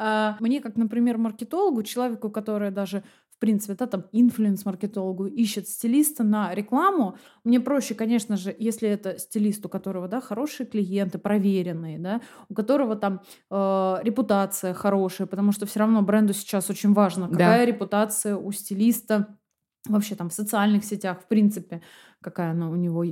А, 0.00 0.36
мне, 0.40 0.60
как, 0.60 0.76
например, 0.76 1.18
маркетологу, 1.18 1.82
человеку, 1.82 2.30
который 2.30 2.70
даже 2.70 3.02
в 3.38 3.40
принципе, 3.40 3.74
да, 3.74 3.86
там 3.86 4.04
инфлюенс-маркетологу 4.10 5.26
ищет 5.26 5.68
стилиста 5.68 6.24
на 6.24 6.52
рекламу, 6.56 7.16
мне 7.44 7.60
проще, 7.60 7.94
конечно 7.94 8.36
же, 8.36 8.52
если 8.58 8.88
это 8.88 9.16
стилист, 9.16 9.64
у 9.64 9.68
которого, 9.68 10.08
да, 10.08 10.20
хорошие 10.20 10.66
клиенты, 10.66 11.18
проверенные, 11.18 12.00
да, 12.00 12.20
у 12.48 12.54
которого 12.54 12.96
там 12.96 13.20
э, 13.48 13.96
репутация 14.02 14.74
хорошая, 14.74 15.28
потому 15.28 15.52
что 15.52 15.66
все 15.66 15.78
равно 15.78 16.02
бренду 16.02 16.32
сейчас 16.32 16.68
очень 16.68 16.92
важно, 16.92 17.28
какая 17.28 17.64
да. 17.64 17.64
репутация 17.64 18.36
у 18.36 18.50
стилиста 18.50 19.38
вообще 19.86 20.16
там 20.16 20.30
в 20.30 20.34
социальных 20.34 20.84
сетях, 20.84 21.20
в 21.20 21.28
принципе, 21.28 21.80
какая 22.20 22.50
она 22.50 22.68
у 22.68 22.74
него. 22.74 23.04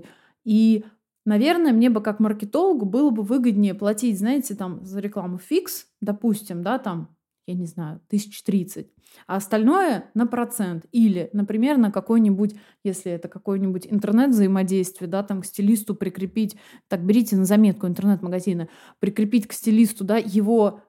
И 0.45 0.85
Наверное, 1.24 1.72
мне 1.72 1.91
бы 1.91 2.01
как 2.01 2.20
маркетологу 2.20 2.87
было 2.87 3.11
бы 3.11 3.24
выгоднее 3.24 3.74
платить, 3.74 4.16
знаете, 4.16 4.55
там 4.55 4.85
за 4.85 5.01
рекламу 5.01 5.39
фикс, 5.39 5.89
допустим, 6.01 6.62
да, 6.62 6.79
там 6.79 7.15
я 7.47 7.55
не 7.55 7.66
знаю, 7.66 8.01
тысяч 8.09 8.42
тридцать, 8.42 8.88
а 9.26 9.36
остальное 9.36 10.11
на 10.14 10.26
процент. 10.26 10.86
Или, 10.92 11.30
например, 11.32 11.78
на 11.78 11.92
какой-нибудь, 11.92 12.55
если 12.82 13.12
это 13.12 13.28
какой-нибудь 13.28 13.86
интернет-взаимодействие, 13.86 15.09
да, 15.09 15.22
там 15.22 15.42
к 15.42 15.47
стилисту 15.47 15.94
прикрепить, 15.94 16.57
так 16.88 17.05
берите 17.05 17.36
на 17.36 17.44
заметку 17.44 17.86
интернет-магазина, 17.86 18.68
прикрепить 18.99 19.47
к 19.47 19.53
стилисту, 19.53 20.05
да, 20.05 20.16
его 20.16 20.80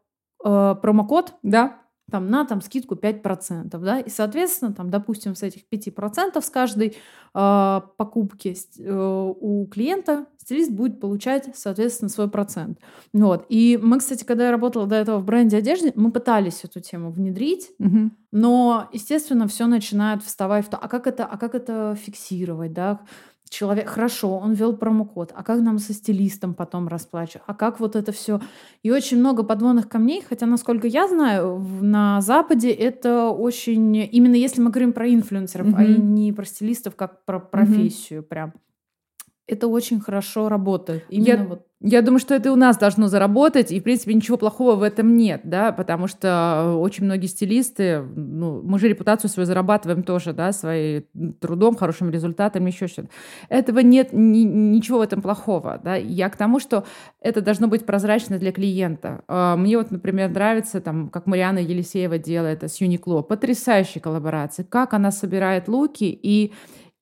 э, 0.44 0.76
промокод, 0.82 1.36
да, 1.44 1.87
там, 2.10 2.30
на 2.30 2.46
там, 2.46 2.62
скидку 2.62 2.96
5%. 2.96 3.78
Да? 3.80 4.00
И, 4.00 4.10
соответственно, 4.10 4.74
там, 4.74 4.90
допустим, 4.90 5.36
с 5.36 5.44
этих 5.44 5.64
5% 5.72 6.42
с 6.42 6.50
каждой 6.50 6.98
э, 7.34 7.82
покупки 7.98 8.56
э, 8.80 9.34
у 9.40 9.68
клиента 9.68 10.26
стилист 10.38 10.72
будет 10.72 11.02
получать, 11.02 11.50
соответственно, 11.56 12.10
свой 12.10 12.30
процент. 12.30 12.80
Вот. 13.12 13.46
И 13.50 13.78
мы, 13.82 14.00
кстати, 14.00 14.24
когда 14.24 14.46
я 14.46 14.52
работала 14.52 14.88
до 14.88 14.96
этого 14.96 15.20
в 15.20 15.26
бренде 15.26 15.58
одежды, 15.58 15.92
мы 15.96 16.12
пытались 16.12 16.64
эту 16.64 16.80
тему 16.80 17.12
внедрить, 17.12 17.72
угу. 17.80 18.12
но, 18.32 18.88
естественно, 18.94 19.48
все 19.50 19.68
начинает 19.68 20.24
вставать 20.24 20.66
в 20.66 20.70
то, 20.70 20.78
а 20.78 20.88
как 20.88 21.06
это, 21.06 21.26
а 21.26 21.38
как 21.38 21.54
это 21.54 21.98
фиксировать, 22.02 22.72
да? 22.72 23.02
Человек, 23.50 23.88
хорошо, 23.88 24.38
он 24.38 24.54
ввел 24.54 24.76
промокод, 24.76 25.32
а 25.36 25.44
как 25.44 25.62
нам 25.62 25.80
со 25.80 25.94
стилистом 25.94 26.54
потом 26.54 26.88
расплачивать, 26.88 27.44
а 27.48 27.54
как 27.54 27.80
вот 27.80 27.96
это 27.96 28.12
все. 28.12 28.40
И 28.84 28.92
очень 28.92 29.20
много 29.20 29.44
подводных 29.44 29.90
камней, 29.90 30.24
хотя, 30.28 30.46
насколько 30.46 30.88
я 30.88 31.08
знаю, 31.08 31.60
на 31.82 32.22
Западе 32.22 32.72
это 32.72 33.30
очень, 33.30 33.96
именно 33.96 34.36
если 34.36 34.62
мы 34.62 34.70
говорим 34.70 34.94
про 34.94 35.08
инфлюенсеров, 35.08 35.68
mm-hmm. 35.68 35.76
а 35.78 36.02
не 36.02 36.32
про 36.34 36.46
стилистов, 36.46 36.96
как 36.96 37.26
про 37.26 37.40
профессию 37.40 38.22
mm-hmm. 38.22 38.28
прям 38.28 38.54
это 39.48 39.68
очень 39.68 40.00
хорошо 40.00 40.50
работает. 40.50 41.06
Именно 41.10 41.28
я, 41.28 41.44
вот. 41.46 41.67
Я 41.80 42.02
думаю, 42.02 42.20
что 42.20 42.34
это 42.34 42.52
у 42.52 42.56
нас 42.56 42.76
должно 42.78 43.08
заработать, 43.08 43.72
и, 43.72 43.80
в 43.80 43.84
принципе, 43.84 44.16
ничего 44.16 44.36
плохого 44.38 44.76
в 44.76 44.82
этом 44.82 45.16
нет, 45.16 45.42
да, 45.44 45.72
потому 45.72 46.08
что 46.08 46.76
очень 46.80 47.06
многие 47.06 47.28
стилисты, 47.28 48.02
ну, 48.02 48.64
мы 48.64 48.80
же 48.80 48.88
репутацию 48.88 49.30
свою 49.30 49.46
зарабатываем 49.46 50.02
тоже, 50.02 50.34
да, 50.34 50.52
своим 50.54 51.04
трудом, 51.40 51.76
хорошим 51.76 52.10
результатом, 52.10 52.66
еще 52.66 52.88
что-то. 52.88 53.10
Этого 53.50 53.80
нет 53.80 54.10
ни, 54.12 54.40
ничего 54.40 54.98
в 54.98 55.02
этом 55.02 55.22
плохого, 55.22 55.80
да. 55.84 55.96
Я 55.96 56.30
к 56.30 56.36
тому, 56.36 56.60
что 56.60 56.84
это 57.22 57.42
должно 57.42 57.68
быть 57.68 57.86
прозрачно 57.86 58.40
для 58.40 58.52
клиента. 58.52 59.22
А, 59.28 59.56
мне 59.56 59.78
вот, 59.78 59.92
например, 59.92 60.32
нравится, 60.32 60.82
там, 60.82 61.10
как 61.10 61.28
Мариана 61.28 61.60
Елисеева 61.60 62.18
делает 62.18 62.64
с 62.64 62.82
Юникло, 62.82 63.22
потрясающая 63.22 64.02
коллаборация, 64.02 64.66
как 64.66 64.96
она 64.96 65.12
собирает 65.12 65.68
луки 65.68 66.20
и 66.24 66.54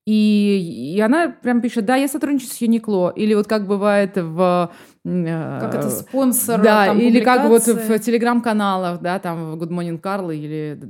и, 0.06 0.94
и 0.96 1.00
она 1.00 1.28
прям 1.28 1.60
пишет, 1.60 1.84
да, 1.84 1.96
я 1.96 2.06
сотрудничаю 2.06 2.50
с 2.50 2.60
Юникло. 2.60 3.12
Или 3.16 3.34
вот 3.34 3.48
как 3.48 3.66
бывает 3.66 4.12
в 4.16 4.70
как 5.06 5.74
это 5.74 5.90
спонсор 5.90 6.60
Да, 6.60 6.86
там, 6.86 6.98
или 6.98 7.20
как 7.20 7.48
вот 7.48 7.66
в 7.66 7.98
телеграм-каналах, 8.00 9.00
да, 9.00 9.18
там 9.20 9.54
Good 9.54 9.68
Morning 9.68 10.00
Carl 10.00 10.34
или... 10.34 10.80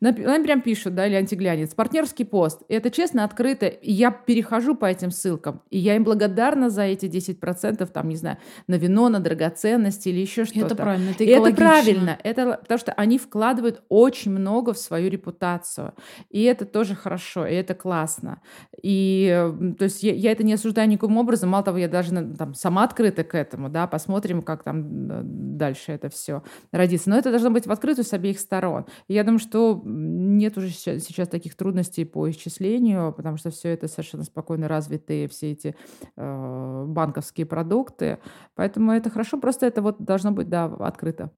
Она 0.00 0.44
прям 0.44 0.62
пишут, 0.62 0.94
да, 0.94 1.06
или 1.06 1.14
антиглянец. 1.14 1.74
Партнерский 1.74 2.24
пост. 2.24 2.62
Это 2.68 2.90
честно, 2.90 3.24
открыто. 3.24 3.66
И 3.66 3.92
я 3.92 4.12
перехожу 4.12 4.76
по 4.76 4.86
этим 4.86 5.10
ссылкам. 5.10 5.62
И 5.70 5.78
я 5.78 5.96
им 5.96 6.04
благодарна 6.04 6.70
за 6.70 6.82
эти 6.82 7.06
10%, 7.06 7.84
там, 7.86 8.08
не 8.08 8.16
знаю, 8.16 8.38
на 8.68 8.76
вино, 8.76 9.08
на 9.08 9.18
драгоценности 9.18 10.08
или 10.08 10.20
еще 10.20 10.44
что-то. 10.44 10.66
Это 10.66 10.76
правильно, 10.76 11.10
это 11.10 11.24
это 11.24 11.56
правильно. 11.56 12.18
Это, 12.22 12.58
потому 12.62 12.78
что 12.78 12.92
они 12.92 13.18
вкладывают 13.18 13.82
очень 13.88 14.30
много 14.30 14.72
в 14.72 14.78
свою 14.78 15.10
репутацию. 15.10 15.94
И 16.30 16.44
это 16.44 16.64
тоже 16.64 16.94
хорошо, 16.94 17.44
и 17.44 17.54
это 17.54 17.74
классно. 17.74 18.40
И, 18.80 19.50
то 19.78 19.84
есть, 19.84 20.04
я, 20.04 20.14
я 20.14 20.30
это 20.30 20.44
не 20.44 20.52
осуждаю 20.52 20.88
никаким 20.88 21.16
образом. 21.16 21.50
Мало 21.50 21.64
того, 21.64 21.78
я 21.78 21.88
даже 21.88 22.10
там, 22.36 22.54
сама 22.54 22.84
открыта 22.84 23.24
к 23.24 23.34
этому 23.34 23.47
этому, 23.48 23.68
да, 23.68 23.86
посмотрим, 23.86 24.42
как 24.42 24.62
там 24.62 25.56
дальше 25.58 25.92
это 25.92 26.08
все 26.08 26.42
родится. 26.72 27.10
Но 27.10 27.18
это 27.18 27.30
должно 27.30 27.50
быть 27.50 27.66
в 27.66 27.72
открытую 27.72 28.04
с 28.04 28.12
обеих 28.12 28.38
сторон. 28.38 28.86
И 29.08 29.14
я 29.14 29.24
думаю, 29.24 29.38
что 29.38 29.80
нет 29.84 30.56
уже 30.56 30.70
сейчас, 30.70 31.28
таких 31.28 31.56
трудностей 31.56 32.04
по 32.04 32.30
исчислению, 32.30 33.12
потому 33.12 33.36
что 33.36 33.50
все 33.50 33.70
это 33.70 33.88
совершенно 33.88 34.24
спокойно 34.24 34.68
развитые, 34.68 35.28
все 35.28 35.52
эти 35.52 35.74
э, 36.16 36.84
банковские 36.86 37.46
продукты. 37.46 38.18
Поэтому 38.54 38.92
это 38.92 39.10
хорошо, 39.10 39.38
просто 39.38 39.66
это 39.66 39.82
вот 39.82 40.02
должно 40.02 40.32
быть, 40.32 40.48
да, 40.48 40.66
открыто. 40.66 41.32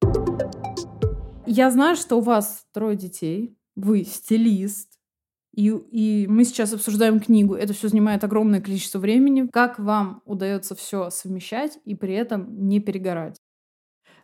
Я 1.46 1.70
знаю, 1.70 1.96
что 1.96 2.16
у 2.16 2.20
вас 2.20 2.66
трое 2.72 2.96
детей, 2.96 3.56
вы 3.74 4.04
стилист, 4.04 4.99
и, 5.60 6.22
и 6.22 6.26
мы 6.26 6.44
сейчас 6.44 6.72
обсуждаем 6.72 7.20
книгу. 7.20 7.54
Это 7.54 7.72
все 7.74 7.88
занимает 7.88 8.24
огромное 8.24 8.60
количество 8.60 8.98
времени. 8.98 9.48
Как 9.52 9.78
вам 9.78 10.22
удается 10.24 10.74
все 10.74 11.10
совмещать 11.10 11.78
и 11.84 11.94
при 11.94 12.14
этом 12.14 12.68
не 12.68 12.80
перегорать? 12.80 13.36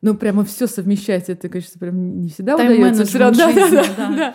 Ну, 0.02 0.16
прямо 0.16 0.44
все 0.44 0.66
совмещать, 0.66 1.28
это, 1.28 1.48
конечно, 1.48 1.78
прям 1.78 2.20
не 2.20 2.28
всегда 2.28 2.54
удается. 2.54 3.04
Все 3.04 3.18
равно, 3.18 3.52
да, 3.52 3.70
да, 3.70 3.94
да, 3.96 4.16
да. 4.16 4.34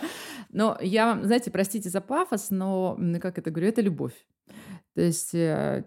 Но 0.50 0.78
я 0.80 1.18
знаете, 1.22 1.50
простите 1.50 1.88
за 1.88 2.00
пафос, 2.00 2.50
но, 2.50 2.98
как 3.20 3.38
это 3.38 3.50
говорю, 3.50 3.68
это 3.68 3.80
любовь. 3.80 4.14
То 4.94 5.00
есть 5.00 5.34
э, 5.34 5.82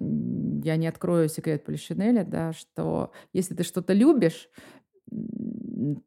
я 0.63 0.76
не 0.76 0.88
открою 0.88 1.30
секрет 1.30 1.63
Полишинеля, 1.63 2.26
да, 2.26 2.51
что 2.53 3.11
если 3.32 3.53
ты 3.53 3.63
что-то 3.63 3.93
любишь, 3.93 4.49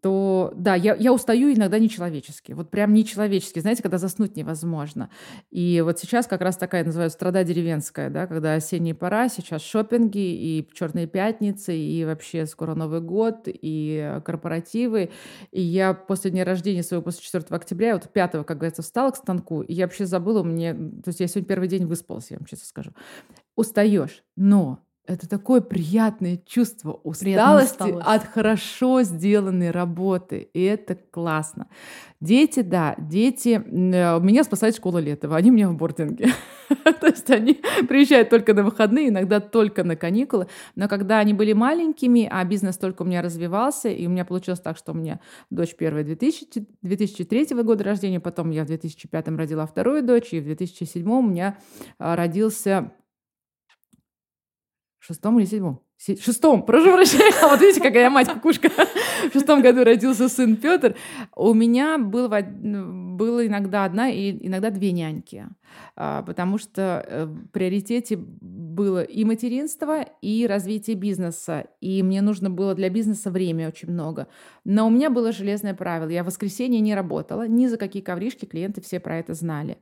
то 0.00 0.52
да, 0.56 0.74
я, 0.74 0.94
я 0.94 1.12
устаю 1.12 1.52
иногда 1.52 1.78
нечеловечески. 1.78 2.52
Вот 2.52 2.70
прям 2.70 2.92
нечеловечески. 2.92 3.58
Знаете, 3.60 3.82
когда 3.82 3.98
заснуть 3.98 4.36
невозможно. 4.36 5.10
И 5.50 5.80
вот 5.84 5.98
сейчас 5.98 6.26
как 6.26 6.40
раз 6.40 6.56
такая 6.56 6.84
называется 6.84 7.16
страда 7.16 7.44
деревенская, 7.44 8.10
да, 8.10 8.26
когда 8.26 8.54
осенняя 8.54 8.94
пора, 8.94 9.28
сейчас 9.28 9.62
шопинги 9.62 10.18
и 10.18 10.68
черные 10.74 11.06
пятницы, 11.06 11.76
и 11.76 12.04
вообще 12.04 12.46
скоро 12.46 12.74
Новый 12.74 13.00
год, 13.00 13.42
и 13.46 14.20
корпоративы. 14.24 15.10
И 15.50 15.62
я 15.62 15.94
после 15.94 16.30
дня 16.30 16.44
рождения 16.44 16.82
своего, 16.82 17.02
после 17.02 17.22
4 17.22 17.44
октября, 17.50 17.94
вот 17.94 18.12
5, 18.12 18.32
как 18.46 18.58
говорится, 18.58 18.82
встала 18.82 19.10
к 19.10 19.16
станку, 19.16 19.62
и 19.62 19.72
я 19.74 19.86
вообще 19.86 20.06
забыла, 20.06 20.42
мне, 20.42 20.74
то 20.74 21.08
есть 21.08 21.20
я 21.20 21.26
сегодня 21.26 21.48
первый 21.48 21.68
день 21.68 21.86
выспалась, 21.86 22.30
я 22.30 22.38
вам 22.38 22.46
честно 22.46 22.66
скажу. 22.66 22.92
Устаешь, 23.56 24.22
но 24.36 24.80
это 25.08 25.26
такое 25.26 25.62
приятное 25.62 26.38
чувство 26.44 27.00
усталости 27.02 27.96
от 27.98 28.24
хорошо 28.24 29.02
сделанной 29.02 29.70
работы. 29.70 30.50
И 30.52 30.62
это 30.62 30.96
классно. 30.96 31.68
Дети, 32.20 32.60
да, 32.60 32.94
дети... 32.98 33.62
Э, 33.64 34.20
меня 34.20 34.44
спасает 34.44 34.76
школа 34.76 34.98
Летова. 34.98 35.36
Они 35.36 35.50
у 35.50 35.54
меня 35.54 35.70
в 35.70 35.76
бординге. 35.76 36.28
То 37.00 37.06
есть 37.06 37.30
они 37.30 37.54
приезжают 37.88 38.28
только 38.28 38.52
на 38.52 38.62
выходные, 38.62 39.08
иногда 39.08 39.40
только 39.40 39.82
на 39.82 39.96
каникулы. 39.96 40.46
Но 40.74 40.88
когда 40.88 41.20
они 41.20 41.32
были 41.32 41.54
маленькими, 41.54 42.28
а 42.30 42.44
бизнес 42.44 42.76
только 42.76 43.00
у 43.00 43.04
меня 43.06 43.22
развивался, 43.22 43.88
и 43.88 44.06
у 44.06 44.10
меня 44.10 44.26
получилось 44.26 44.60
так, 44.60 44.76
что 44.76 44.92
у 44.92 44.94
меня 44.94 45.20
дочь 45.48 45.74
первая 45.74 46.04
2000, 46.04 46.66
2003 46.82 47.62
года 47.62 47.82
рождения, 47.82 48.20
потом 48.20 48.50
я 48.50 48.64
в 48.64 48.66
2005 48.66 49.28
родила 49.28 49.64
вторую 49.64 50.02
дочь, 50.02 50.34
и 50.34 50.40
в 50.40 50.44
2007 50.44 51.10
у 51.10 51.22
меня 51.22 51.56
а, 51.98 52.14
родился 52.14 52.92
шестом 55.08 55.38
или 55.38 55.46
седьмом? 55.46 55.80
шестом, 56.20 56.62
прошу 56.62 56.92
прощения. 56.92 57.34
Вот 57.42 57.60
видите, 57.60 57.80
какая 57.80 58.02
я 58.04 58.10
мать-кукушка. 58.10 58.70
В 59.30 59.32
шестом 59.32 59.62
году 59.62 59.84
родился 59.84 60.28
сын 60.28 60.56
Петр. 60.56 60.94
У 61.34 61.54
меня 61.54 61.98
был, 61.98 62.28
было 62.28 63.46
иногда 63.46 63.84
одна 63.84 64.10
и 64.10 64.46
иногда 64.46 64.70
две 64.70 64.92
няньки. 64.92 65.48
А, 65.96 66.22
потому 66.22 66.58
что 66.58 67.04
э, 67.06 67.24
в 67.24 67.48
приоритете 67.48 68.16
было 68.16 69.02
и 69.02 69.24
материнство, 69.24 70.02
и 70.22 70.46
развитие 70.46 70.96
бизнеса. 70.96 71.66
И 71.80 72.02
мне 72.02 72.22
нужно 72.22 72.50
было 72.50 72.74
для 72.74 72.88
бизнеса 72.88 73.30
время 73.30 73.68
очень 73.68 73.90
много. 73.90 74.28
Но 74.64 74.86
у 74.86 74.90
меня 74.90 75.10
было 75.10 75.32
железное 75.32 75.74
правило. 75.74 76.08
Я 76.08 76.22
в 76.22 76.26
воскресенье 76.26 76.80
не 76.80 76.94
работала, 76.94 77.48
ни 77.48 77.66
за 77.66 77.76
какие 77.76 78.02
ковришки, 78.02 78.44
клиенты 78.44 78.80
все 78.80 79.00
про 79.00 79.18
это 79.18 79.34
знали. 79.34 79.78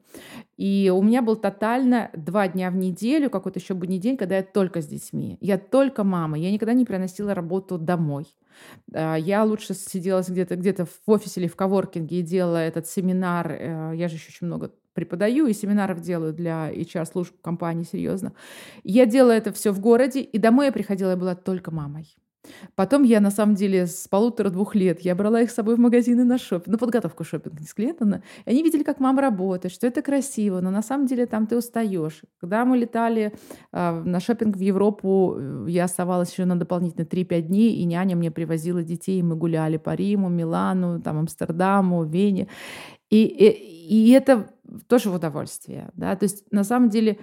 И 0.56 0.90
у 0.94 1.02
меня 1.02 1.22
был 1.22 1.36
тотально 1.36 2.10
два 2.14 2.48
дня 2.48 2.70
в 2.70 2.76
неделю, 2.76 3.28
какой-то 3.28 3.58
еще 3.58 3.74
будний 3.74 3.98
день, 3.98 4.16
когда 4.16 4.36
я 4.36 4.42
только 4.42 4.80
с 4.80 4.86
детьми. 4.86 5.36
Я 5.40 5.58
только 5.58 6.04
мама. 6.04 6.38
Я 6.38 6.50
никогда 6.50 6.72
не 6.72 6.84
приносила 6.84 7.34
работу 7.34 7.78
домой. 7.78 8.26
А, 8.92 9.16
я 9.16 9.44
лучше 9.44 9.74
сидела 9.74 10.22
где-то 10.26 10.56
где 10.56 10.74
в 10.74 11.10
офисе 11.10 11.40
или 11.40 11.48
в 11.48 11.56
коворкинге 11.56 12.20
и 12.20 12.22
делала 12.22 12.58
этот 12.58 12.86
семинар. 12.86 13.50
Э, 13.50 13.92
я 13.94 14.08
же 14.08 14.16
еще 14.16 14.28
очень 14.28 14.46
много 14.46 14.72
преподаю 14.94 15.46
и 15.46 15.52
семинаров 15.52 16.00
делаю 16.00 16.32
для 16.32 16.72
HR-служб 16.72 17.40
компаний 17.42 17.84
серьезно. 17.84 18.32
Я 18.82 19.06
делала 19.06 19.32
это 19.32 19.52
все 19.52 19.70
в 19.70 19.80
городе, 19.80 20.20
и 20.20 20.38
домой 20.38 20.66
я 20.66 20.72
приходила, 20.72 21.10
я 21.10 21.16
была 21.16 21.34
только 21.34 21.70
мамой. 21.70 22.16
Потом 22.74 23.02
я, 23.02 23.20
на 23.20 23.30
самом 23.30 23.54
деле, 23.54 23.86
с 23.86 24.08
полутора-двух 24.08 24.74
лет 24.74 25.00
я 25.00 25.14
брала 25.14 25.40
их 25.40 25.50
с 25.50 25.54
собой 25.54 25.76
в 25.76 25.78
магазины 25.78 26.24
на 26.24 26.38
шопинг, 26.38 26.66
на 26.66 26.78
подготовку 26.78 27.24
шопинга 27.24 27.62
с 27.62 27.74
клиентами. 27.74 28.22
И 28.44 28.50
они 28.50 28.62
видели, 28.62 28.82
как 28.82 29.00
мама 29.00 29.22
работает, 29.22 29.72
что 29.72 29.86
это 29.86 30.02
красиво, 30.02 30.60
но 30.60 30.70
на 30.70 30.82
самом 30.82 31.06
деле 31.06 31.26
там 31.26 31.46
ты 31.46 31.56
устаешь. 31.56 32.22
Когда 32.40 32.64
мы 32.64 32.76
летали 32.78 33.32
э, 33.72 34.02
на 34.04 34.20
шопинг 34.20 34.56
в 34.56 34.60
Европу, 34.60 35.36
э, 35.36 35.66
я 35.68 35.84
оставалась 35.84 36.30
еще 36.32 36.44
на 36.44 36.58
дополнительные 36.58 37.06
3-5 37.06 37.40
дней, 37.42 37.74
и 37.76 37.84
няня 37.84 38.16
мне 38.16 38.30
привозила 38.30 38.82
детей, 38.82 39.20
и 39.20 39.22
мы 39.22 39.36
гуляли 39.36 39.76
по 39.76 39.94
Риму, 39.94 40.28
Милану, 40.28 41.00
там, 41.00 41.18
Амстердаму, 41.18 42.04
Вене. 42.04 42.48
И, 43.10 43.22
и, 43.24 44.08
и 44.08 44.10
это 44.10 44.48
тоже 44.88 45.10
в 45.10 45.14
удовольствие. 45.14 45.90
Да? 45.94 46.16
То 46.16 46.24
есть 46.24 46.44
на 46.50 46.64
самом 46.64 46.90
деле 46.90 47.18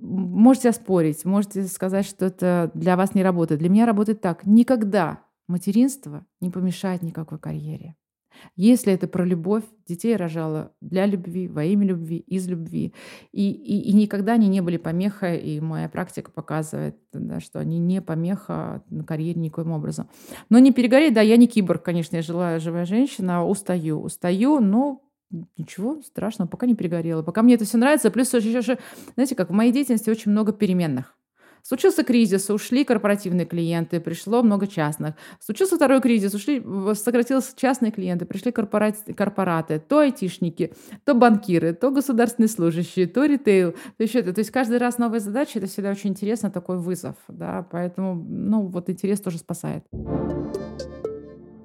можете 0.00 0.70
оспорить, 0.70 1.24
можете 1.24 1.64
сказать, 1.64 2.06
что 2.06 2.26
это 2.26 2.70
для 2.74 2.96
вас 2.96 3.14
не 3.14 3.22
работает. 3.22 3.60
Для 3.60 3.68
меня 3.68 3.86
работает 3.86 4.20
так. 4.20 4.46
Никогда 4.46 5.22
материнство 5.46 6.26
не 6.40 6.50
помешает 6.50 7.02
никакой 7.02 7.38
карьере. 7.38 7.96
Если 8.56 8.92
это 8.92 9.08
про 9.08 9.24
любовь, 9.24 9.64
детей 9.86 10.14
рожала 10.16 10.72
для 10.80 11.06
любви, 11.06 11.48
во 11.48 11.64
имя 11.64 11.86
любви, 11.86 12.18
из 12.18 12.48
любви. 12.48 12.94
И, 13.32 13.50
и, 13.50 13.90
и 13.90 13.92
никогда 13.92 14.34
они 14.34 14.48
не 14.48 14.60
были 14.60 14.76
помехой, 14.76 15.38
и 15.38 15.60
моя 15.60 15.88
практика 15.88 16.30
показывает, 16.30 16.96
да, 17.12 17.40
что 17.40 17.58
они 17.58 17.78
не 17.78 18.00
помеха 18.00 18.82
на 18.90 19.04
карьере 19.04 19.40
никоим 19.40 19.72
образом. 19.72 20.08
Но 20.50 20.58
не 20.58 20.72
перегореть, 20.72 21.14
да, 21.14 21.20
я 21.20 21.36
не 21.36 21.46
киборг, 21.46 21.82
конечно, 21.82 22.16
я 22.16 22.22
жила 22.22 22.58
живая 22.58 22.84
женщина, 22.84 23.44
устаю, 23.44 24.00
устаю, 24.00 24.60
но 24.60 25.02
Ничего 25.30 26.00
страшного, 26.02 26.48
пока 26.48 26.66
не 26.66 26.74
перегорела. 26.74 27.22
Пока 27.22 27.42
мне 27.42 27.54
это 27.54 27.64
все 27.64 27.76
нравится. 27.76 28.10
Плюс 28.10 28.32
еще, 28.32 28.50
еще, 28.50 28.78
знаете, 29.14 29.34
как 29.34 29.50
в 29.50 29.52
моей 29.52 29.72
деятельности 29.72 30.08
очень 30.10 30.32
много 30.32 30.52
переменных. 30.52 31.14
Случился 31.62 32.04
кризис, 32.04 32.48
ушли 32.50 32.84
корпоративные 32.84 33.44
клиенты, 33.44 34.00
пришло 34.00 34.42
много 34.42 34.66
частных. 34.66 35.14
Случился 35.38 35.76
второй 35.76 36.00
кризис, 36.00 36.32
ушли, 36.32 36.64
сократились 36.94 37.52
частные 37.56 37.92
клиенты, 37.92 38.24
пришли 38.24 38.52
корпорати- 38.52 39.12
корпораты, 39.12 39.78
то 39.78 39.98
айтишники, 39.98 40.72
то 41.04 41.14
банкиры, 41.14 41.74
то 41.74 41.90
государственные 41.90 42.48
служащие, 42.48 43.06
то 43.06 43.24
ритейл. 43.24 43.72
То 43.72 44.02
есть, 44.02 44.14
это, 44.14 44.32
то 44.32 44.38
есть 44.38 44.50
каждый 44.50 44.78
раз 44.78 44.98
новая 44.98 45.20
задача, 45.20 45.58
это 45.58 45.66
всегда 45.66 45.90
очень 45.90 46.10
интересно, 46.10 46.50
такой 46.50 46.78
вызов. 46.78 47.16
Да? 47.28 47.66
Поэтому, 47.70 48.14
ну, 48.14 48.66
вот 48.68 48.88
интерес 48.88 49.20
тоже 49.20 49.38
спасает. 49.38 49.84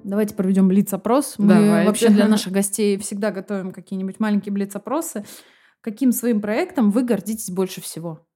Давайте 0.04 0.34
проведем 0.34 0.68
блиц-опрос. 0.68 1.36
Мы 1.38 1.48
Давайте. 1.48 1.86
вообще 1.88 2.08
для 2.10 2.28
наших 2.28 2.52
гостей 2.52 2.98
всегда 2.98 3.30
готовим 3.30 3.72
какие-нибудь 3.72 4.20
маленькие 4.20 4.52
блиц-опросы. 4.52 5.24
Каким 5.80 6.12
своим 6.12 6.40
проектом 6.40 6.90
вы 6.90 7.02
гордитесь 7.02 7.50
больше 7.50 7.80
всего? 7.80 8.26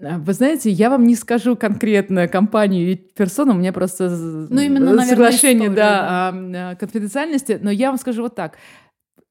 А, 0.00 0.18
вы 0.18 0.32
знаете, 0.32 0.70
я 0.70 0.90
вам 0.90 1.04
не 1.04 1.14
скажу 1.14 1.56
конкретно 1.56 2.28
компанию 2.28 2.92
и 2.92 2.94
персону, 2.94 3.54
у 3.54 3.56
меня 3.56 3.72
просто 3.72 4.10
ну, 4.10 4.60
именно, 4.60 4.86
наверное, 4.86 5.06
соглашение 5.06 5.68
историю, 5.68 5.74
да, 5.74 6.32
да. 6.32 6.70
О 6.70 6.76
конфиденциальности, 6.76 7.58
но 7.60 7.70
я 7.70 7.88
вам 7.88 7.98
скажу 7.98 8.22
вот 8.22 8.34
так. 8.34 8.58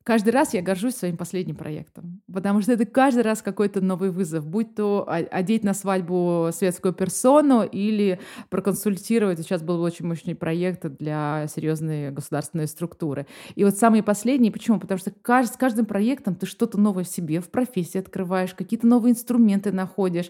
Каждый 0.05 0.29
раз 0.29 0.53
я 0.53 0.61
горжусь 0.61 0.95
своим 0.95 1.17
последним 1.17 1.55
проектом, 1.55 2.21
потому 2.31 2.61
что 2.61 2.71
это 2.73 2.85
каждый 2.85 3.23
раз 3.23 3.41
какой-то 3.41 3.81
новый 3.81 4.11
вызов, 4.11 4.45
будь 4.45 4.75
то 4.75 5.03
одеть 5.09 5.63
на 5.63 5.73
свадьбу 5.73 6.51
светскую 6.53 6.93
персону 6.93 7.63
или 7.63 8.19
проконсультировать. 8.51 9.39
Сейчас 9.39 9.63
был 9.63 9.81
очень 9.81 10.05
мощный 10.05 10.35
проект 10.35 10.85
для 10.99 11.47
серьезной 11.47 12.11
государственной 12.11 12.67
структуры. 12.67 13.25
И 13.55 13.63
вот 13.63 13.77
самые 13.77 14.03
последние, 14.03 14.51
почему? 14.51 14.79
Потому 14.79 14.99
что 14.99 15.09
с 15.09 15.57
каждым 15.57 15.87
проектом 15.87 16.35
ты 16.35 16.45
что-то 16.45 16.79
новое 16.79 17.03
в 17.03 17.09
себе, 17.09 17.41
в 17.41 17.49
профессии 17.49 17.97
открываешь, 17.97 18.53
какие-то 18.53 18.85
новые 18.85 19.13
инструменты 19.13 19.71
находишь. 19.71 20.29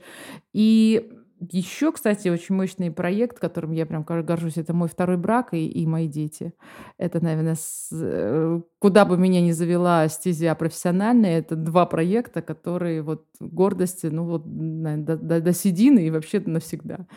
И 0.54 1.12
еще, 1.40 1.92
кстати, 1.92 2.30
очень 2.30 2.56
мощный 2.56 2.92
проект, 2.92 3.40
которым 3.40 3.72
я 3.72 3.86
прям 3.86 4.04
горжусь, 4.04 4.58
это 4.58 4.74
мой 4.74 4.88
второй 4.88 5.18
брак 5.18 5.54
и, 5.54 5.68
и 5.68 5.86
мои 5.86 6.08
дети. 6.08 6.54
Это, 6.98 7.24
наверное, 7.24 7.56
с, 7.56 7.90
э, 7.92 8.62
куда 8.80 9.06
бы 9.06 9.18
меня 9.18 9.42
ни 9.42 9.52
завела 9.52 10.08
стезя 10.08 10.56
профессиональная, 10.56 11.40
это 11.40 11.56
два 11.56 11.86
проекта, 11.86 12.42
которые 12.42 13.02
вот 13.02 13.26
гордости, 13.40 14.08
ну 14.08 14.26
вот 14.26 14.46
наверное, 14.46 15.06
до, 15.06 15.18
до, 15.18 15.42
до 15.42 15.54
седины 15.54 16.08
и 16.08 16.12
вообще 16.12 16.42
навсегда. 16.46 17.08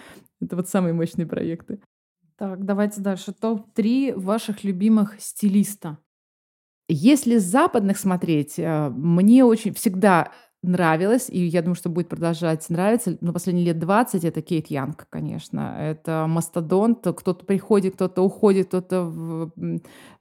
Это 0.41 0.57
вот 0.57 0.69
самые 0.69 0.95
мощные 0.95 1.27
проекты. 1.27 1.81
Так, 2.37 2.65
давайте 2.65 3.01
дальше. 3.01 3.33
Топ-3 3.33 4.19
ваших 4.19 4.65
любимых 4.65 5.21
стилиста. 5.21 5.99
Если 6.89 7.37
с 7.37 7.45
западных 7.45 7.99
смотреть, 7.99 8.59
э, 8.59 8.89
мне 8.91 9.45
очень 9.45 9.75
всегда 9.75 10.33
нравилось, 10.69 11.29
и 11.29 11.47
я 11.47 11.63
думаю, 11.63 11.75
что 11.75 11.89
будет 11.89 12.09
продолжать 12.09 12.69
нравиться. 12.69 13.17
Но 13.21 13.33
последние 13.33 13.67
лет 13.67 13.79
20 13.79 14.25
это 14.25 14.43
Кейт 14.43 14.69
Янг, 14.69 15.07
конечно. 15.11 15.77
Это 15.81 16.27
мастодонт. 16.29 17.01
Кто-то 17.01 17.45
приходит, 17.45 17.95
кто-то 17.95 18.23
уходит, 18.23 18.69
кто-то 18.69 19.51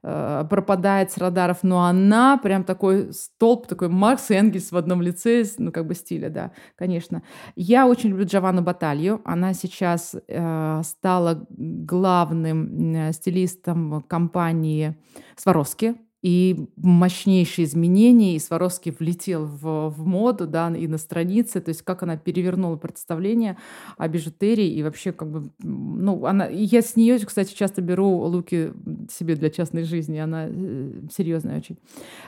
э, 0.02 0.44
пропадает 0.48 1.12
с 1.12 1.18
радаров. 1.18 1.58
Но 1.62 1.84
она 1.84 2.38
прям 2.38 2.64
такой 2.64 3.12
столб, 3.12 3.66
такой 3.66 3.88
Маркс 3.88 4.30
и 4.30 4.34
Энгельс 4.34 4.72
в 4.72 4.76
одном 4.76 5.02
лице, 5.02 5.44
ну, 5.58 5.70
как 5.70 5.86
бы 5.86 5.94
стиля, 5.94 6.30
да, 6.30 6.52
конечно. 6.76 7.22
Я 7.54 7.86
очень 7.86 8.10
люблю 8.10 8.24
Джованну 8.24 8.62
Баталью. 8.62 9.20
Она 9.24 9.52
сейчас 9.52 10.16
э, 10.26 10.82
стала 10.82 11.46
главным 11.50 13.12
стилистом 13.12 14.02
компании 14.08 14.96
Сваровски 15.36 15.96
и 16.22 16.68
мощнейшие 16.76 17.64
изменения, 17.64 18.34
и 18.34 18.38
Сваровский 18.38 18.94
влетел 18.98 19.46
в, 19.46 19.88
в 19.90 20.06
моду, 20.06 20.46
да, 20.46 20.74
и 20.76 20.88
на 20.88 20.98
странице, 20.98 21.60
то 21.60 21.68
есть 21.68 21.82
как 21.82 22.02
она 22.02 22.16
перевернула 22.16 22.76
представление 22.76 23.56
о 23.96 24.08
бижутерии, 24.08 24.66
и 24.66 24.82
вообще 24.82 25.12
как 25.12 25.30
бы, 25.30 25.50
ну, 25.62 26.26
она, 26.26 26.46
я 26.46 26.82
с 26.82 26.96
нее, 26.96 27.18
кстати, 27.18 27.54
часто 27.54 27.82
беру 27.82 28.08
луки 28.08 28.72
себе 29.10 29.36
для 29.36 29.50
частной 29.50 29.84
жизни, 29.84 30.18
она 30.18 30.46
э, 30.48 30.92
серьезная 31.12 31.58
очень. 31.58 31.78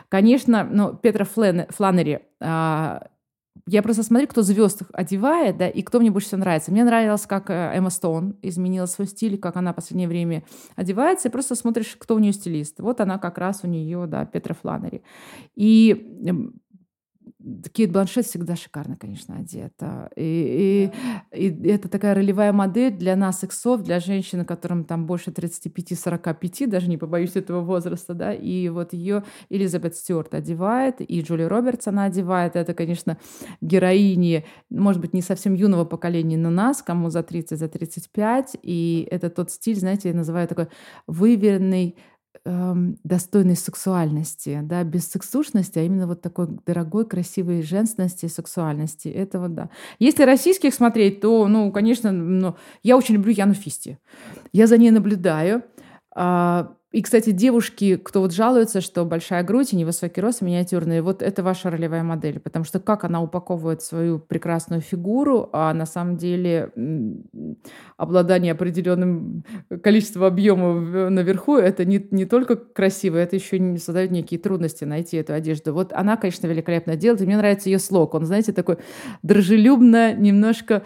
Конечно, 0.09 0.68
ну, 0.70 0.95
Петра 0.95 1.24
Флен, 1.24 1.66
Фланнери, 1.70 2.22
а, 2.41 3.09
я 3.70 3.82
просто 3.82 4.02
смотрю, 4.02 4.26
кто 4.26 4.42
звезд 4.42 4.82
одевает, 4.92 5.56
да, 5.56 5.68
и 5.68 5.82
кто 5.82 6.00
мне 6.00 6.10
больше 6.10 6.26
всего 6.26 6.40
нравится. 6.40 6.72
Мне 6.72 6.82
нравилось, 6.82 7.26
как 7.26 7.50
э, 7.50 7.72
Эмма 7.74 7.90
Стоун 7.90 8.36
изменила 8.42 8.86
свой 8.86 9.06
стиль, 9.06 9.38
как 9.38 9.56
она 9.56 9.72
в 9.72 9.76
последнее 9.76 10.08
время 10.08 10.42
одевается, 10.74 11.28
и 11.28 11.30
просто 11.30 11.54
смотришь, 11.54 11.96
кто 11.96 12.16
у 12.16 12.18
нее 12.18 12.32
стилист. 12.32 12.80
Вот 12.80 13.00
она 13.00 13.18
как 13.18 13.38
раз 13.38 13.60
у 13.62 13.68
нее, 13.68 14.06
да, 14.08 14.24
Петра 14.24 14.56
Фланнери. 14.60 15.04
И 15.54 16.52
Кейт 17.72 17.91
Бланшет 17.91 18.26
всегда 18.26 18.55
шикарно, 18.55 18.97
конечно, 18.97 19.36
одета. 19.36 20.11
И, 20.14 20.91
и, 21.32 21.47
и 21.47 21.68
это 21.68 21.88
такая 21.88 22.14
ролевая 22.14 22.53
модель 22.53 22.93
для 22.93 23.16
нас, 23.16 23.43
иксов, 23.43 23.82
для 23.82 23.99
женщин, 23.99 24.45
которым 24.45 24.84
там 24.84 25.07
больше 25.07 25.30
35-45, 25.30 26.66
даже 26.66 26.88
не 26.88 26.99
побоюсь 26.99 27.36
этого 27.36 27.62
возраста, 27.62 28.12
да, 28.12 28.34
и 28.34 28.68
вот 28.68 28.93
ее 28.93 29.24
Элизабет 29.49 29.97
Стюарт 29.97 30.34
одевает, 30.34 30.97
и 31.01 31.20
Джули 31.22 31.45
Робертс 31.45 31.88
она 31.88 32.05
одевает. 32.05 32.57
Это, 32.57 32.74
конечно, 32.74 33.16
героини, 33.62 34.45
может 34.68 35.01
быть, 35.01 35.14
не 35.14 35.22
совсем 35.22 35.55
юного 35.55 35.86
поколения, 35.86 36.36
но 36.36 36.51
нас, 36.51 36.82
кому 36.82 37.09
за 37.09 37.22
30, 37.22 37.59
за 37.59 37.68
35, 37.68 38.57
и 38.62 39.09
это 39.11 39.30
тот 39.30 39.51
стиль, 39.51 39.76
знаете, 39.76 40.11
я 40.11 40.14
называю 40.14 40.47
такой 40.47 40.68
выверенный 41.07 41.97
эм, 42.45 42.99
достойной 43.05 43.57
сексуальности, 43.57 44.61
да, 44.62 44.82
без 44.84 45.09
сексушности, 45.11 45.78
а 45.78 45.82
именно 45.82 46.07
вот 46.07 46.22
такой 46.22 46.49
дорогой, 46.66 47.07
красивой 47.07 47.62
женственности 47.62 48.26
и 48.26 48.28
сексуальности. 48.28 49.09
Это 49.09 49.41
вот, 49.41 49.55
да. 49.55 49.70
Если 49.99 50.24
российских 50.24 50.74
смотреть, 50.74 51.20
то, 51.20 51.47
ну, 51.49 51.70
конечно, 51.72 52.12
ну, 52.12 52.57
я 52.82 52.97
очень 52.97 53.14
люблю 53.16 53.32
Яну 53.32 53.55
Фисти. 53.55 53.99
Я 54.53 54.66
за 54.66 54.78
ней 54.78 54.91
наблюдаю. 54.91 55.62
А, 56.14 56.74
и, 56.93 57.03
кстати, 57.03 57.30
девушки, 57.30 57.97
кто 57.97 58.20
вот 58.20 58.32
жалуется, 58.32 58.80
что 58.80 59.05
большая 59.05 59.45
грудь 59.45 59.72
и 59.72 59.76
невысокий 59.76 60.20
рост, 60.20 60.43
миниатюрные, 60.43 61.03
вот 61.03 61.22
это 61.22 61.45
ваша 61.45 61.70
ролевая 61.70 62.03
модель. 62.03 62.41
Потому 62.41 62.64
что 62.64 62.80
как 62.80 63.05
она 63.05 63.22
упаковывает 63.22 63.80
свою 63.82 64.18
прекрасную 64.18 64.80
фигуру, 64.80 65.49
а 65.53 65.72
на 65.72 65.86
самом 65.86 66.16
деле 66.16 66.72
обладание 67.97 68.53
определенным 68.53 69.45
количеством 69.84 70.24
объема 70.24 71.11
наверху, 71.11 71.57
это 71.57 71.84
не, 71.84 72.05
не 72.11 72.24
только 72.24 72.57
красиво, 72.57 73.18
это 73.18 73.36
еще 73.36 73.61
не 73.61 73.78
создает 73.78 74.11
некие 74.11 74.41
трудности 74.41 74.82
найти 74.82 75.16
эту 75.16 75.32
одежду. 75.32 75.72
Вот 75.72 75.93
она, 75.93 76.16
конечно, 76.16 76.49
великолепно 76.49 76.97
делает, 76.97 77.22
и 77.22 77.26
мне 77.26 77.36
нравится 77.36 77.68
ее 77.68 77.78
слог. 77.78 78.14
Он, 78.14 78.26
знаете, 78.26 78.53
такой 78.53 78.78
дружелюбно, 79.22 80.12
немножко 80.12 80.82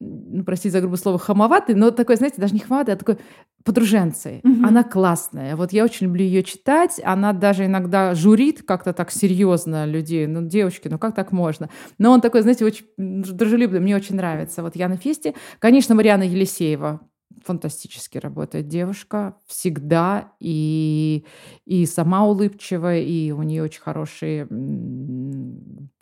ну, 0.00 0.44
простите 0.44 0.70
за 0.70 0.80
грубое 0.80 0.98
слово, 0.98 1.18
хамоватый, 1.18 1.74
но 1.74 1.90
такой, 1.90 2.16
знаете, 2.16 2.40
даже 2.40 2.54
не 2.54 2.60
хамоватый, 2.60 2.94
а 2.94 2.96
такой 2.96 3.18
подруженцей. 3.62 4.40
Mm-hmm. 4.40 4.64
Она 4.66 4.84
классная. 4.84 5.54
Вот 5.54 5.72
я 5.72 5.84
очень 5.84 6.06
люблю 6.06 6.24
ее 6.24 6.42
читать. 6.42 7.00
Она 7.04 7.32
даже 7.32 7.66
иногда 7.66 8.14
журит 8.14 8.62
как-то 8.62 8.92
так 8.94 9.10
серьезно 9.10 9.84
людей. 9.84 10.26
Ну, 10.26 10.42
девочки, 10.42 10.88
ну 10.88 10.98
как 10.98 11.14
так 11.14 11.30
можно? 11.32 11.68
Но 11.98 12.10
он 12.10 12.22
такой, 12.22 12.40
знаете, 12.40 12.64
очень 12.64 12.86
дружелюбный. 12.96 13.80
Мне 13.80 13.96
очень 13.96 14.16
нравится. 14.16 14.62
Вот 14.62 14.76
я 14.76 14.88
на 14.88 14.96
фесте. 14.96 15.34
Конечно, 15.58 15.94
Мариана 15.94 16.22
Елисеева 16.22 17.00
фантастически 17.44 18.18
работает 18.18 18.68
девушка 18.68 19.36
всегда 19.46 20.32
и 20.40 21.24
и 21.64 21.86
сама 21.86 22.24
улыбчивая 22.24 23.00
и 23.00 23.30
у 23.30 23.42
нее 23.42 23.62
очень 23.62 23.80
хорошие 23.80 24.46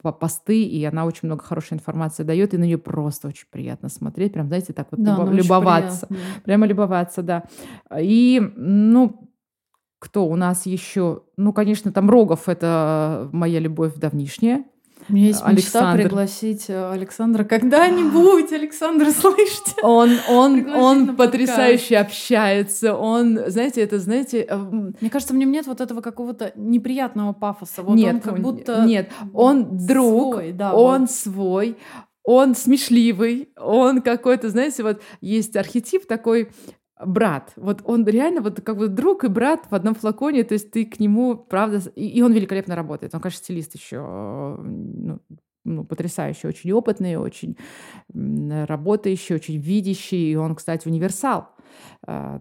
посты 0.02 0.62
и 0.62 0.84
она 0.84 1.04
очень 1.04 1.26
много 1.28 1.42
хорошей 1.44 1.74
информации 1.74 2.22
дает 2.22 2.54
и 2.54 2.58
на 2.58 2.64
нее 2.64 2.78
просто 2.78 3.28
очень 3.28 3.46
приятно 3.50 3.88
смотреть 3.88 4.32
прям 4.32 4.48
знаете 4.48 4.72
так 4.72 4.88
вот 4.90 5.02
да, 5.02 5.24
любоваться 5.30 6.08
прямо 6.44 6.66
любоваться 6.66 7.22
да. 7.22 7.44
И 7.98 8.40
ну 8.56 9.28
кто 9.98 10.26
у 10.26 10.36
нас 10.36 10.66
еще? 10.66 11.22
Ну 11.36 11.52
конечно 11.52 11.92
там 11.92 12.08
Рогов 12.08 12.48
это 12.48 13.28
моя 13.32 13.58
любовь 13.58 13.94
давнишняя 13.96 14.64
у 15.08 15.12
меня 15.14 15.26
есть 15.28 15.42
Александр. 15.42 15.56
мечта 15.56 16.08
пригласить 16.08 16.64
э, 16.68 16.90
Александра 16.90 17.44
когда-нибудь. 17.44 18.52
Александр, 18.52 19.10
слышите? 19.18 19.74
Он, 19.82 20.10
он, 20.28 20.68
он 20.74 21.16
потрясающе 21.16 21.96
общается. 21.96 22.94
Он, 22.94 23.40
знаете, 23.46 23.80
это, 23.80 23.98
знаете... 23.98 24.46
Э, 24.48 24.56
Мне 24.56 25.10
кажется, 25.10 25.34
в 25.34 25.36
нем 25.36 25.50
нет 25.50 25.66
вот 25.66 25.80
этого 25.80 26.00
какого-то 26.00 26.52
неприятного 26.56 27.32
пафоса. 27.32 27.82
Вот 27.82 27.94
нет, 27.94 28.14
он 28.14 28.20
как 28.20 28.40
будто... 28.40 28.84
Нет, 28.84 29.10
он 29.32 29.86
друг, 29.86 30.34
свой, 30.34 30.52
да, 30.52 30.74
он 30.74 31.02
вот. 31.02 31.10
свой, 31.10 31.76
он 32.22 32.54
смешливый, 32.54 33.48
он 33.56 34.02
какой-то, 34.02 34.50
знаете, 34.50 34.82
вот 34.82 35.00
есть 35.22 35.56
архетип 35.56 36.06
такой 36.06 36.50
брат. 37.04 37.52
Вот 37.56 37.82
он 37.84 38.06
реально 38.06 38.40
вот 38.40 38.60
как 38.60 38.76
бы 38.76 38.88
друг 38.88 39.24
и 39.24 39.28
брат 39.28 39.66
в 39.70 39.74
одном 39.74 39.94
флаконе, 39.94 40.44
то 40.44 40.54
есть 40.54 40.70
ты 40.70 40.84
к 40.84 41.00
нему, 41.00 41.36
правда, 41.36 41.78
и, 41.94 42.22
он 42.22 42.32
великолепно 42.32 42.74
работает. 42.74 43.14
Он, 43.14 43.20
конечно, 43.20 43.42
стилист 43.42 43.74
еще, 43.74 44.00
ну, 44.60 45.20
ну, 45.64 45.84
потрясающий, 45.84 46.46
очень 46.48 46.72
опытный, 46.72 47.16
очень 47.16 47.56
работающий, 48.14 49.34
очень 49.34 49.58
видящий, 49.58 50.32
и 50.32 50.36
он, 50.36 50.54
кстати, 50.54 50.88
универсал. 50.88 51.48
А, 52.06 52.40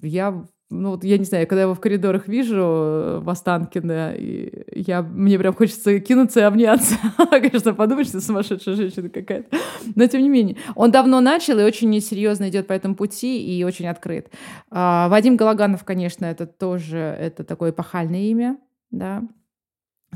я 0.00 0.44
ну 0.68 0.90
вот 0.90 1.04
я 1.04 1.16
не 1.16 1.24
знаю, 1.24 1.46
когда 1.46 1.60
я 1.60 1.64
его 1.64 1.74
в 1.74 1.80
коридорах 1.80 2.26
вижу 2.26 2.56
э, 2.56 3.18
в 3.20 3.30
Останкино, 3.30 4.14
и 4.16 4.64
я, 4.74 5.02
мне 5.02 5.38
прям 5.38 5.54
хочется 5.54 6.00
кинуться 6.00 6.40
и 6.40 6.42
обняться. 6.42 6.96
Конечно, 7.30 7.72
подумать, 7.72 8.08
что 8.08 8.20
сумасшедшая 8.20 8.74
женщина 8.74 9.08
какая-то. 9.08 9.56
Но 9.94 10.06
тем 10.06 10.22
не 10.22 10.28
менее, 10.28 10.56
он 10.74 10.90
давно 10.90 11.20
начал 11.20 11.58
и 11.60 11.62
очень 11.62 12.00
серьезно 12.00 12.48
идет 12.48 12.66
по 12.66 12.72
этому 12.72 12.96
пути 12.96 13.40
и 13.40 13.62
очень 13.62 13.86
открыт. 13.86 14.30
А, 14.70 15.08
Вадим 15.08 15.36
Галаганов, 15.36 15.84
конечно, 15.84 16.24
это 16.24 16.46
тоже 16.46 16.98
это 16.98 17.44
такое 17.44 17.70
эпохальное 17.70 18.22
имя, 18.22 18.58
да. 18.90 19.22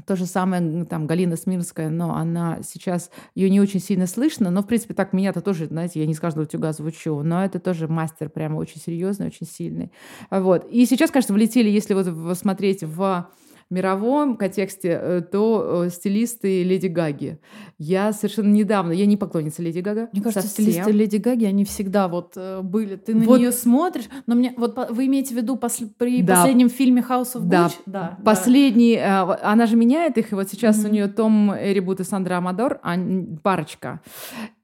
То 0.07 0.17
же 0.17 0.25
самое 0.25 0.85
там 0.85 1.07
Галина 1.07 1.37
Смирская, 1.37 1.91
но 1.91 2.15
она 2.15 2.61
сейчас, 2.63 3.11
ее 3.35 3.51
не 3.51 3.61
очень 3.61 3.81
сильно 3.81 4.07
слышно, 4.07 4.51
но, 4.51 4.63
в 4.63 4.67
принципе, 4.67 4.95
так 4.95 5.13
меня-то 5.13 5.41
тоже, 5.41 5.67
знаете, 5.67 6.01
я 6.01 6.07
не 6.07 6.15
с 6.15 6.21
каждого 6.21 6.45
утюга 6.45 6.73
звучу, 6.73 7.23
но 7.23 7.45
это 7.45 7.59
тоже 7.59 7.89
мастер 7.89 8.31
прямо 8.31 8.57
очень 8.57 8.81
серьезный, 8.81 9.27
очень 9.27 9.47
сильный. 9.47 9.91
Вот. 10.31 10.65
И 10.71 10.87
сейчас, 10.87 11.11
конечно, 11.11 11.35
влетели, 11.35 11.69
если 11.69 11.95
вот 11.95 12.39
смотреть 12.39 12.83
в 12.85 13.29
мировом 13.71 14.37
контексте, 14.37 14.99
э, 15.01 15.23
то 15.23 15.85
э, 15.85 15.91
стилисты 15.91 16.65
Леди 16.65 16.89
Гаги. 16.89 17.39
Я 17.79 18.13
совершенно 18.13 18.53
недавно, 18.53 18.93
я 18.93 19.07
не 19.07 19.17
поклонница 19.17 19.63
Леди 19.63 19.79
Гага. 19.79 20.09
Мне 20.13 20.23
кажется, 20.23 20.49
совсем. 20.49 20.65
стилисты 20.65 20.91
Леди 20.91 21.17
Гаги, 21.17 21.45
они 21.45 21.65
всегда 21.65 22.09
вот 22.09 22.33
э, 22.37 22.63
были. 22.63 22.97
Ты 22.97 23.15
на 23.15 23.25
вот. 23.25 23.39
нее 23.39 23.53
смотришь, 23.53 24.07
но 24.27 24.35
мне 24.35 24.53
вот 24.57 24.77
вы 24.91 25.07
имеете 25.07 25.35
в 25.35 25.37
виду 25.37 25.57
пос, 25.57 25.81
при 25.97 26.23
да. 26.23 26.37
последнем 26.37 26.69
фильме 26.69 27.01
House 27.09 27.37
of 27.37 27.43
да. 27.45 27.67
Gucci? 27.67 27.79
Да. 27.87 28.19
Последний, 28.25 28.97
да. 28.97 29.39
она 29.43 29.67
же 29.67 29.77
меняет 29.77 30.19
их, 30.19 30.33
и 30.33 30.35
вот 30.35 30.51
сейчас 30.51 30.85
mm-hmm. 30.85 30.89
у 30.89 30.93
нее 30.93 31.07
Том 31.07 31.55
Эрибут 31.55 32.01
и 32.01 32.05
Сандра 32.05 32.39
Амадор, 32.39 32.81
а, 32.83 32.97
парочка. 33.43 34.01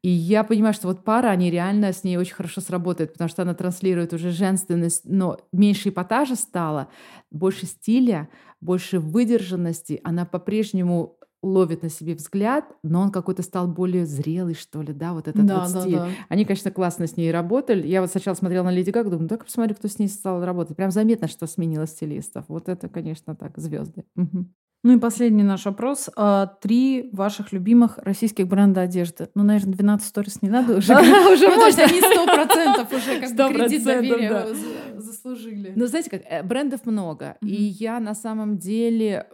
И 0.06 0.08
я 0.08 0.44
понимаю, 0.44 0.72
что 0.72 0.86
вот 0.86 1.02
пара, 1.02 1.30
они 1.30 1.50
реально 1.50 1.92
с 1.92 2.04
ней 2.04 2.16
очень 2.16 2.34
хорошо 2.34 2.60
сработают, 2.60 3.12
потому 3.12 3.28
что 3.28 3.42
она 3.42 3.54
транслирует 3.54 4.12
уже 4.12 4.30
женственность, 4.30 5.02
но 5.04 5.38
меньше 5.50 5.88
эпатажа 5.88 6.36
стало, 6.36 6.86
больше 7.32 7.66
стиля, 7.66 8.28
больше 8.60 8.98
выдержанности, 8.98 10.00
она 10.04 10.24
по-прежнему 10.24 11.18
ловит 11.42 11.82
на 11.82 11.90
себе 11.90 12.14
взгляд, 12.14 12.64
но 12.82 13.00
он 13.00 13.10
какой-то 13.10 13.42
стал 13.42 13.68
более 13.68 14.04
зрелый, 14.06 14.54
что 14.54 14.82
ли, 14.82 14.92
да, 14.92 15.12
вот 15.12 15.28
этот 15.28 15.46
да, 15.46 15.60
вот 15.60 15.68
стиль. 15.68 15.92
Да, 15.96 16.06
да. 16.06 16.10
Они, 16.28 16.44
конечно, 16.44 16.70
классно 16.70 17.06
с 17.06 17.16
ней 17.16 17.30
работали. 17.30 17.86
Я 17.86 18.00
вот 18.00 18.10
сначала 18.10 18.34
смотрела 18.34 18.64
на 18.64 18.70
Леди 18.70 18.90
Гагу, 18.90 19.10
думаю, 19.10 19.28
так 19.28 19.44
посмотри, 19.44 19.74
кто 19.74 19.88
с 19.88 19.98
ней 19.98 20.08
стал 20.08 20.44
работать. 20.44 20.76
Прям 20.76 20.90
заметно, 20.90 21.28
что 21.28 21.46
сменила 21.46 21.86
стилистов. 21.86 22.46
Вот 22.48 22.68
это, 22.68 22.88
конечно, 22.88 23.36
так, 23.36 23.56
звезды. 23.58 24.04
Угу. 24.16 24.46
Ну 24.86 24.92
и 24.92 24.98
последний 25.00 25.42
наш 25.42 25.64
вопрос. 25.64 26.10
А, 26.14 26.46
три 26.46 27.10
ваших 27.12 27.52
любимых 27.52 27.98
российских 27.98 28.46
бренда 28.46 28.82
одежды. 28.82 29.28
Ну, 29.34 29.42
наверное, 29.42 29.74
12 29.74 30.06
сторис 30.06 30.42
не 30.42 30.48
надо 30.48 30.76
уже. 30.76 30.92
Уже 31.32 31.48
ну, 31.48 31.56
можно. 31.56 31.82
они 31.82 32.00
сто 32.00 32.24
процентов 32.24 32.92
уже 32.92 33.20
как 33.20 33.34
бы 33.34 33.54
кредит 33.54 33.82
доверия 33.82 34.46
заслужили. 34.96 35.72
Ну, 35.74 35.86
знаете 35.88 36.10
как, 36.10 36.22
э, 36.30 36.44
брендов 36.44 36.86
много. 36.86 37.36
И 37.42 37.74
я 37.80 37.98
на 37.98 38.14
самом 38.14 38.58
деле 38.58 39.26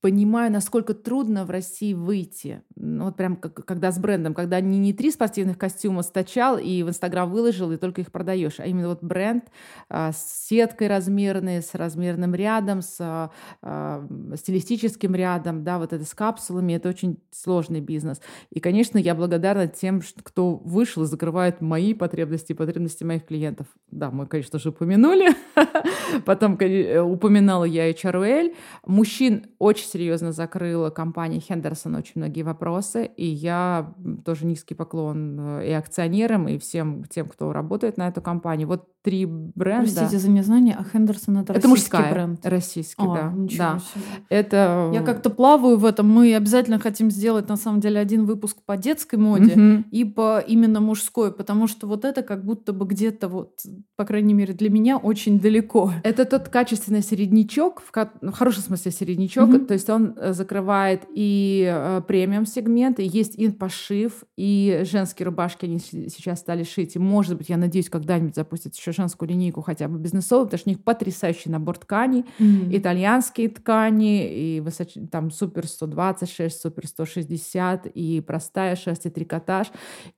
понимаю, 0.00 0.52
насколько 0.52 0.94
трудно 0.94 1.44
в 1.44 1.50
России 1.50 1.92
выйти. 1.92 2.62
Ну, 2.76 3.06
вот 3.06 3.16
прям 3.16 3.36
как, 3.36 3.64
когда 3.64 3.90
с 3.90 3.98
брендом, 3.98 4.32
когда 4.32 4.60
не, 4.60 4.78
не 4.78 4.92
три 4.92 5.10
спортивных 5.10 5.58
костюма 5.58 6.02
стачал 6.02 6.56
и 6.56 6.82
в 6.84 6.88
Инстаграм 6.88 7.28
выложил, 7.30 7.72
и 7.72 7.76
только 7.76 8.02
их 8.02 8.12
продаешь, 8.12 8.60
а 8.60 8.66
именно 8.66 8.88
вот 8.88 9.02
бренд 9.02 9.44
а, 9.88 10.12
с 10.12 10.46
сеткой 10.48 10.86
размерной, 10.86 11.62
с 11.62 11.74
размерным 11.74 12.34
рядом, 12.34 12.80
с 12.80 12.96
а, 13.00 13.30
а, 13.60 14.06
стилистическим 14.36 15.16
рядом, 15.16 15.64
да, 15.64 15.78
вот 15.78 15.92
это 15.92 16.04
с 16.04 16.14
капсулами, 16.14 16.74
это 16.74 16.88
очень 16.88 17.18
сложный 17.32 17.80
бизнес. 17.80 18.20
И, 18.50 18.60
конечно, 18.60 18.98
я 18.98 19.16
благодарна 19.16 19.66
тем, 19.66 20.00
кто 20.22 20.54
вышел 20.54 21.02
и 21.02 21.06
закрывает 21.06 21.60
мои 21.60 21.92
потребности 21.92 22.52
и 22.52 22.54
потребности 22.54 23.02
моих 23.02 23.26
клиентов. 23.26 23.66
Да, 23.90 24.12
мы, 24.12 24.26
конечно 24.26 24.60
же, 24.60 24.68
упомянули. 24.68 25.34
Потом 26.24 26.52
упоминала 26.54 27.64
я 27.64 27.90
HRL. 27.90 28.54
Мужчин 28.86 29.46
очень 29.58 29.87
серьезно 29.90 30.32
закрыла 30.32 30.90
компания 30.90 31.40
Хендерсон 31.40 31.94
очень 31.94 32.14
многие 32.16 32.42
вопросы, 32.42 33.06
и 33.16 33.26
я 33.26 33.94
тоже 34.24 34.46
низкий 34.46 34.74
поклон 34.74 35.38
э, 35.40 35.68
и 35.68 35.72
акционерам, 35.72 36.48
и 36.48 36.58
всем 36.58 37.04
тем, 37.04 37.28
кто 37.28 37.52
работает 37.52 37.96
на 37.96 38.08
эту 38.08 38.20
компанию. 38.20 38.68
Вот 38.68 38.88
три 39.02 39.24
бренда. 39.26 39.90
Простите 39.90 40.18
за 40.18 40.30
незнание, 40.30 40.76
а 40.78 40.84
Хендерсон 40.84 41.38
это, 41.38 41.52
это 41.52 41.68
российский 41.68 41.96
мужская, 41.96 42.12
бренд? 42.12 42.46
Российский, 42.46 43.04
а, 43.04 43.14
да. 43.14 43.32
да. 43.56 43.78
Себе. 43.78 44.04
Это... 44.28 44.90
Я 44.92 45.02
как-то 45.02 45.30
плаваю 45.30 45.78
в 45.78 45.84
этом. 45.84 46.08
Мы 46.10 46.34
обязательно 46.34 46.78
хотим 46.78 47.10
сделать, 47.10 47.48
на 47.48 47.56
самом 47.56 47.80
деле, 47.80 48.00
один 48.00 48.26
выпуск 48.26 48.58
по 48.66 48.76
детской 48.76 49.16
моде 49.16 49.52
угу. 49.52 49.84
и 49.90 50.04
по 50.04 50.40
именно 50.40 50.80
мужской, 50.80 51.32
потому 51.32 51.68
что 51.68 51.86
вот 51.86 52.04
это 52.04 52.22
как 52.22 52.44
будто 52.44 52.72
бы 52.72 52.86
где-то 52.86 53.28
вот, 53.28 53.60
по 53.96 54.04
крайней 54.04 54.34
мере, 54.34 54.52
для 54.52 54.68
меня 54.68 54.98
очень 54.98 55.40
далеко. 55.40 55.92
Это 56.02 56.24
тот 56.24 56.48
качественный 56.48 57.02
середнячок, 57.02 57.80
в, 57.80 57.92
в 57.92 58.32
хорошем 58.32 58.62
смысле 58.62 58.90
середнячок, 58.92 59.48
угу. 59.48 59.58
то 59.60 59.74
есть 59.78 59.90
он 59.90 60.14
э, 60.16 60.32
закрывает 60.32 61.04
и 61.14 61.66
э, 61.68 62.02
премиум 62.06 62.46
сегмент, 62.46 63.00
и 63.00 63.04
есть 63.04 63.36
и 63.36 63.48
пошив, 63.50 64.24
и 64.36 64.82
женские 64.84 65.26
рубашки 65.26 65.64
они 65.64 65.78
сейчас 65.78 66.40
стали 66.40 66.64
шить, 66.64 66.96
и 66.96 66.98
может 66.98 67.36
быть, 67.36 67.48
я 67.48 67.56
надеюсь, 67.56 67.88
когда-нибудь 67.88 68.34
запустят 68.34 68.74
еще 68.74 68.92
женскую 68.92 69.28
линейку 69.28 69.62
хотя 69.62 69.88
бы 69.88 69.98
бизнесовую, 69.98 70.46
потому 70.46 70.58
что 70.58 70.70
у 70.70 70.72
них 70.72 70.84
потрясающий 70.84 71.50
набор 71.50 71.78
тканей, 71.78 72.24
mm-hmm. 72.38 72.76
итальянские 72.78 73.48
ткани, 73.48 74.56
и 74.56 74.60
высоч... 74.60 74.94
там 75.10 75.30
супер 75.30 75.66
126, 75.66 76.60
супер 76.60 76.86
160, 76.86 77.86
и 77.86 78.20
простая 78.20 78.76
шерсть, 78.76 79.06
и 79.06 79.10
трикотаж. 79.10 79.68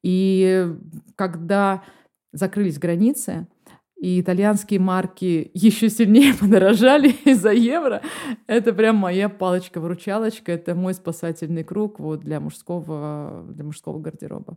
И 0.03 0.69
когда 1.17 1.83
закрылись 2.33 2.79
границы, 2.79 3.47
и 4.01 4.21
итальянские 4.21 4.81
марки 4.81 5.51
еще 5.55 5.91
сильнее 5.91 6.35
подорожали 6.41 7.15
из-за 7.25 7.53
евро. 7.53 8.01
Это 8.47 8.73
прям 8.73 8.97
моя 8.97 9.29
палочка-выручалочка, 9.29 10.53
это 10.53 10.75
мой 10.75 10.95
спасательный 10.95 11.65
круг 11.65 12.01
вот 12.01 12.21
для 12.21 12.41
мужского, 12.41 13.45
для 13.49 13.65
мужского 13.65 14.01
гардероба. 14.01 14.57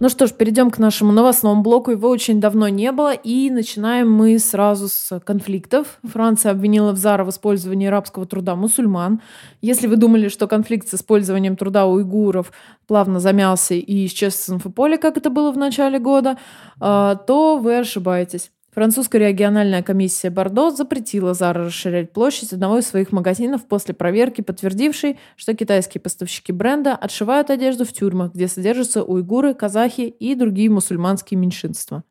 Ну 0.00 0.08
что 0.08 0.26
ж, 0.26 0.32
перейдем 0.32 0.70
к 0.70 0.78
нашему 0.78 1.12
новостному 1.12 1.60
блоку. 1.60 1.90
Его 1.90 2.08
очень 2.08 2.40
давно 2.40 2.68
не 2.68 2.90
было. 2.90 3.12
И 3.12 3.50
начинаем 3.50 4.10
мы 4.10 4.38
сразу 4.38 4.88
с 4.88 5.20
конфликтов. 5.20 5.98
Франция 6.02 6.52
обвинила 6.52 6.92
в 6.92 6.96
Зара 6.96 7.22
в 7.22 7.28
использовании 7.28 7.86
рабского 7.86 8.24
труда 8.24 8.56
мусульман. 8.56 9.20
Если 9.60 9.86
вы 9.86 9.96
думали, 9.96 10.28
что 10.28 10.48
конфликт 10.48 10.88
с 10.88 10.94
использованием 10.94 11.54
труда 11.54 11.84
уйгуров 11.84 12.50
плавно 12.86 13.20
замялся 13.20 13.74
и 13.74 14.06
исчез 14.06 14.36
с 14.36 14.48
инфополя, 14.48 14.96
как 14.96 15.18
это 15.18 15.28
было 15.28 15.52
в 15.52 15.58
начале 15.58 15.98
года, 15.98 16.38
а, 16.80 17.16
то 17.16 17.58
вы 17.58 17.76
ошибаетесь. 17.76 18.50
Французская 18.72 19.18
региональная 19.30 19.82
комиссия 19.82 20.30
Бордо 20.30 20.70
запретила 20.70 21.34
Зара 21.34 21.64
расширять 21.64 22.12
площадь 22.12 22.52
одного 22.52 22.78
из 22.78 22.86
своих 22.86 23.10
магазинов 23.10 23.66
после 23.66 23.94
проверки, 23.94 24.42
подтвердившей, 24.42 25.18
что 25.36 25.56
китайские 25.56 26.00
поставщики 26.00 26.52
бренда 26.52 26.94
отшивают 26.94 27.50
одежду 27.50 27.84
в 27.84 27.92
тюрьмах, 27.92 28.32
где 28.32 28.46
содержатся 28.46 29.02
уйгуры, 29.02 29.54
казахи 29.54 30.02
и 30.02 30.36
другие 30.36 30.70
мусульманские 30.70 31.38
меньшинства. 31.40 32.04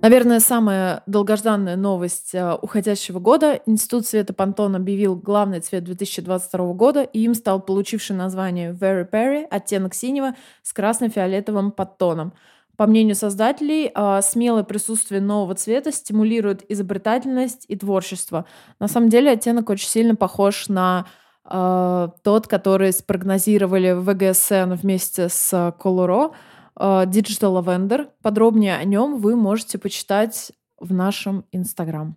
Наверное, 0.00 0.40
самая 0.40 1.02
долгожданная 1.06 1.76
новость 1.76 2.34
э, 2.34 2.54
уходящего 2.62 3.18
года. 3.18 3.60
Институт 3.66 4.06
цвета 4.06 4.32
Пантон 4.32 4.76
объявил 4.76 5.16
главный 5.16 5.60
цвет 5.60 5.84
2022 5.84 6.72
года, 6.74 7.02
и 7.02 7.20
им 7.20 7.34
стал 7.34 7.60
получивший 7.60 8.14
название 8.14 8.72
Very 8.72 9.08
Perry, 9.10 9.44
оттенок 9.50 9.94
синего 9.94 10.34
с 10.62 10.72
красно-фиолетовым 10.72 11.70
подтоном– 11.72 12.32
по 12.76 12.86
мнению 12.86 13.14
создателей, 13.14 13.90
а, 13.94 14.22
смелое 14.22 14.62
присутствие 14.62 15.20
нового 15.20 15.54
цвета 15.54 15.92
стимулирует 15.92 16.64
изобретательность 16.70 17.64
и 17.68 17.76
творчество. 17.76 18.44
На 18.78 18.88
самом 18.88 19.08
деле 19.08 19.30
оттенок 19.30 19.70
очень 19.70 19.88
сильно 19.88 20.14
похож 20.14 20.68
на 20.68 21.06
э, 21.48 22.08
тот, 22.22 22.48
который 22.48 22.92
спрогнозировали 22.92 23.92
в 23.92 24.04
ВГСН 24.04 24.74
вместе 24.74 25.28
с 25.28 25.52
Coloro, 25.78 26.32
э, 26.78 27.04
Digital 27.06 27.62
Lavender. 27.62 28.08
Подробнее 28.22 28.76
о 28.76 28.84
нем 28.84 29.20
вы 29.20 29.36
можете 29.36 29.78
почитать 29.78 30.52
в 30.78 30.92
нашем 30.92 31.44
Инстаграм. 31.52 32.16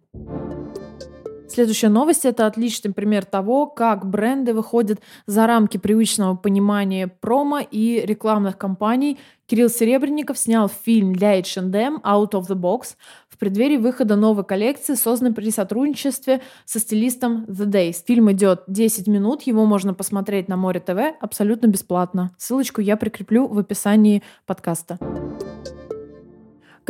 Следующая 1.49 1.89
новость— 1.89 2.25
это 2.25 2.45
отличный 2.45 2.93
пример 2.93 3.25
того, 3.25 3.65
как 3.65 4.05
бренды 4.05 4.53
выходят 4.53 4.99
за 5.25 5.47
рамки 5.47 5.77
привычного 5.77 6.35
понимания 6.35 7.07
промо 7.07 7.59
и 7.59 8.03
рекламных 8.05 8.55
кампаний. 8.55 9.17
Кирилл 9.47 9.69
Серебренников 9.69 10.37
снял 10.37 10.69
фильм 10.69 11.11
для 11.11 11.39
H&M 11.39 12.01
«Out 12.03 12.31
of 12.33 12.47
the 12.47 12.55
Box» 12.55 12.95
в 13.27 13.39
преддверии 13.39 13.77
выхода 13.77 14.15
новой 14.15 14.43
коллекции, 14.43 14.93
созданной 14.93 15.33
при 15.33 15.49
сотрудничестве 15.49 16.41
со 16.65 16.77
стилистом 16.77 17.45
The 17.45 17.65
Days. 17.65 18.03
Фильм 18.05 18.31
идет 18.31 18.61
10 18.67 19.07
минут, 19.07 19.41
его 19.41 19.65
можно 19.65 19.95
посмотреть 19.95 20.49
на 20.49 20.55
Море 20.55 20.79
ТВ 20.79 21.17
абсолютно 21.19 21.65
бесплатно. 21.65 22.29
Ссылочку 22.37 22.79
я 22.79 22.95
прикреплю 22.95 23.47
в 23.47 23.57
описании 23.57 24.21
подкаста. 24.45 24.99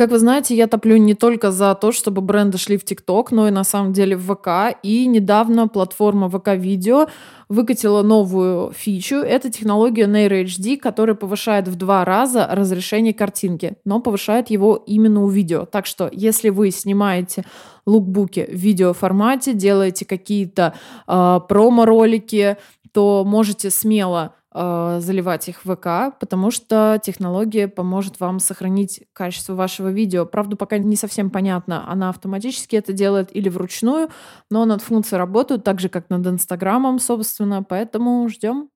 Как 0.00 0.12
вы 0.12 0.18
знаете, 0.18 0.56
я 0.56 0.66
топлю 0.66 0.96
не 0.96 1.12
только 1.12 1.50
за 1.50 1.74
то, 1.74 1.92
чтобы 1.92 2.22
бренды 2.22 2.56
шли 2.56 2.78
в 2.78 2.84
ТикТок, 2.86 3.32
но 3.32 3.48
и 3.48 3.50
на 3.50 3.64
самом 3.64 3.92
деле 3.92 4.16
в 4.16 4.34
ВК. 4.34 4.74
И 4.82 5.04
недавно 5.04 5.68
платформа 5.68 6.30
ВК 6.30 6.54
Видео 6.54 7.08
выкатила 7.50 8.02
новую 8.02 8.72
фичу. 8.72 9.16
Это 9.16 9.50
технология 9.50 10.06
Nairo 10.06 10.42
HD, 10.42 10.78
которая 10.78 11.14
повышает 11.14 11.68
в 11.68 11.74
два 11.74 12.06
раза 12.06 12.48
разрешение 12.50 13.12
картинки, 13.12 13.74
но 13.84 14.00
повышает 14.00 14.48
его 14.48 14.82
именно 14.86 15.22
у 15.22 15.28
видео. 15.28 15.66
Так 15.66 15.84
что, 15.84 16.08
если 16.10 16.48
вы 16.48 16.70
снимаете 16.70 17.44
лукбуки 17.84 18.48
в 18.50 18.56
видеоформате, 18.56 19.52
делаете 19.52 20.06
какие-то 20.06 20.72
э, 21.06 21.40
промо-ролики, 21.46 22.56
то 22.92 23.22
можете 23.26 23.68
смело 23.68 24.32
заливать 24.52 25.48
их 25.48 25.64
в 25.64 25.74
ВК, 25.74 26.18
потому 26.18 26.50
что 26.50 27.00
технология 27.02 27.68
поможет 27.68 28.18
вам 28.18 28.40
сохранить 28.40 29.02
качество 29.12 29.54
вашего 29.54 29.88
видео. 29.88 30.26
Правда, 30.26 30.56
пока 30.56 30.78
не 30.78 30.96
совсем 30.96 31.30
понятно, 31.30 31.88
она 31.90 32.08
автоматически 32.08 32.76
это 32.76 32.92
делает 32.92 33.34
или 33.34 33.48
вручную, 33.48 34.08
но 34.50 34.64
над 34.64 34.82
функцией 34.82 35.18
работают 35.18 35.62
так 35.62 35.78
же, 35.80 35.88
как 35.88 36.10
над 36.10 36.26
Инстаграмом, 36.26 36.98
собственно, 36.98 37.62
поэтому 37.62 38.28
ждем. 38.28 38.70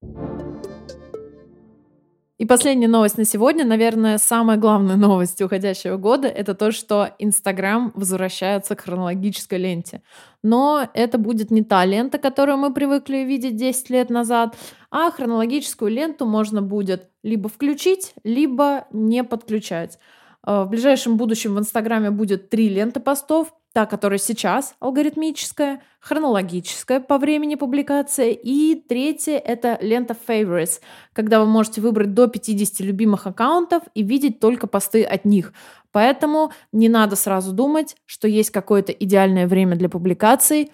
И 2.37 2.47
последняя 2.47 2.89
новость 2.89 3.17
на 3.17 3.25
сегодня, 3.25 3.65
наверное, 3.65 4.19
самая 4.19 4.57
главная 4.57 4.97
новость 5.09 5.41
уходящего 5.41 5.97
года, 5.97 6.27
это 6.27 6.55
то, 6.55 6.73
что 6.73 7.15
Инстаграм 7.21 7.93
возвращается 7.95 8.75
к 8.75 8.81
хронологической 8.81 9.59
ленте. 9.59 10.03
Но 10.43 10.89
это 10.95 11.19
будет 11.19 11.53
не 11.53 11.63
та 11.63 11.85
лента, 11.85 12.19
которую 12.19 12.59
мы 12.59 12.75
привыкли 12.75 13.19
видеть 13.19 13.55
10 13.55 13.89
лет 13.91 14.11
назад, 14.11 14.57
а 14.91 15.13
хронологическую 15.13 15.93
ленту 15.93 16.27
можно 16.27 16.61
будет 16.61 17.09
либо 17.23 17.49
включить, 17.49 18.15
либо 18.25 18.87
не 18.91 19.23
подключать. 19.23 20.01
Э, 20.45 20.65
в 20.65 20.71
ближайшем 20.71 21.17
будущем 21.17 21.55
в 21.55 21.61
Инстаграме 21.61 22.11
будет 22.11 22.51
три 22.51 22.69
ленты 22.69 22.99
постов, 22.99 23.55
та, 23.75 23.87
которая 23.87 24.21
сейчас 24.21 24.77
алгоритмическая, 24.79 25.83
хронологическая 25.99 27.01
по 27.01 27.19
времени 27.19 27.57
публикации, 27.57 28.33
и 28.33 28.77
третья— 28.77 29.37
это 29.45 29.77
лента 29.81 30.17
Favorites, 30.29 30.81
когда 31.13 31.41
вы 31.41 31.47
можете 31.47 31.81
выбрать 31.81 32.15
до 32.15 32.29
50 32.29 32.81
любимых 32.87 33.27
аккаунтов 33.27 33.83
и 33.95 34.05
видеть 34.05 34.39
только 34.39 34.69
посты 34.69 35.03
от 35.03 35.25
них. 35.25 35.53
Поэтому 35.91 36.53
не 36.71 36.89
надо 36.89 37.17
сразу 37.17 37.53
думать, 37.53 37.97
что 38.07 38.29
есть 38.29 38.51
какое-то 38.51 38.93
идеальное 38.93 39.49
время 39.49 39.75
для 39.75 39.89
публикаций 39.89 40.71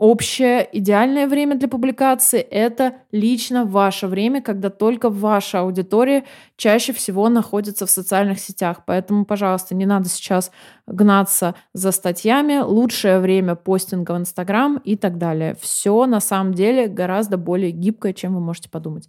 общее 0.00 0.66
идеальное 0.72 1.28
время 1.28 1.56
для 1.56 1.68
публикации— 1.68 2.40
это 2.50 2.94
лично 3.12 3.66
ваше 3.66 4.06
время, 4.06 4.40
когда 4.40 4.70
только 4.70 5.10
ваша 5.10 5.60
аудитория 5.60 6.24
чаще 6.56 6.92
всего 6.92 7.28
находится 7.28 7.86
в 7.86 7.90
социальных 7.90 8.40
сетях. 8.40 8.82
Поэтому, 8.86 9.26
пожалуйста, 9.26 9.74
не 9.74 9.84
надо 9.86 10.08
сейчас 10.08 10.50
гнаться 10.86 11.54
за 11.74 11.92
статьями. 11.92 12.58
Лучшее 12.58 13.20
время 13.20 13.54
постинга 13.54 14.12
в 14.12 14.18
Инстаграм 14.18 14.78
и 14.78 14.96
так 14.96 15.18
далее. 15.18 15.54
Все 15.60 16.06
на 16.06 16.20
самом 16.20 16.54
деле 16.54 16.88
гораздо 16.88 17.36
более 17.36 17.70
гибкое, 17.70 18.14
чем 18.14 18.34
вы 18.34 18.40
можете 18.40 18.70
подумать. 18.70 19.08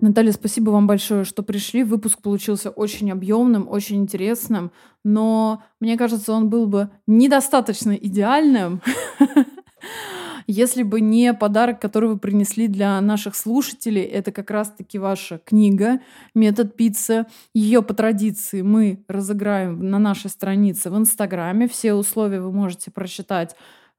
Наталья, 0.00 0.32
спасибо 0.32 0.70
вам 0.70 0.86
большое, 0.86 1.24
что 1.24 1.42
пришли. 1.42 1.82
Выпуск 1.82 2.20
получился 2.20 2.70
очень 2.70 3.10
объемным, 3.10 3.68
очень 3.68 3.96
интересным, 3.96 4.70
но 5.04 5.62
мне 5.80 5.96
кажется, 5.96 6.32
он 6.32 6.50
был 6.50 6.66
бы 6.66 6.90
недостаточно 7.06 7.92
идеальным. 7.92 8.82
Если 10.46 10.84
бы 10.84 11.00
не 11.00 11.34
подарок, 11.34 11.80
который 11.80 12.10
вы 12.10 12.18
принесли 12.18 12.68
для 12.68 13.00
наших 13.00 13.34
слушателей, 13.34 14.02
это 14.02 14.30
как 14.30 14.50
раз-таки 14.50 14.96
ваша 14.98 15.38
книга 15.44 16.00
«Метод 16.34 16.76
пиццы». 16.76 17.26
Ее 17.52 17.82
по 17.82 17.94
традиции 17.94 18.62
мы 18.62 19.04
разыграем 19.08 19.90
на 19.90 19.98
нашей 19.98 20.30
странице 20.30 20.90
в 20.90 20.96
Инстаграме. 20.96 21.66
Все 21.66 21.94
условия 21.94 22.40
вы 22.40 22.52
можете 22.52 22.92
прочитать 22.92 23.56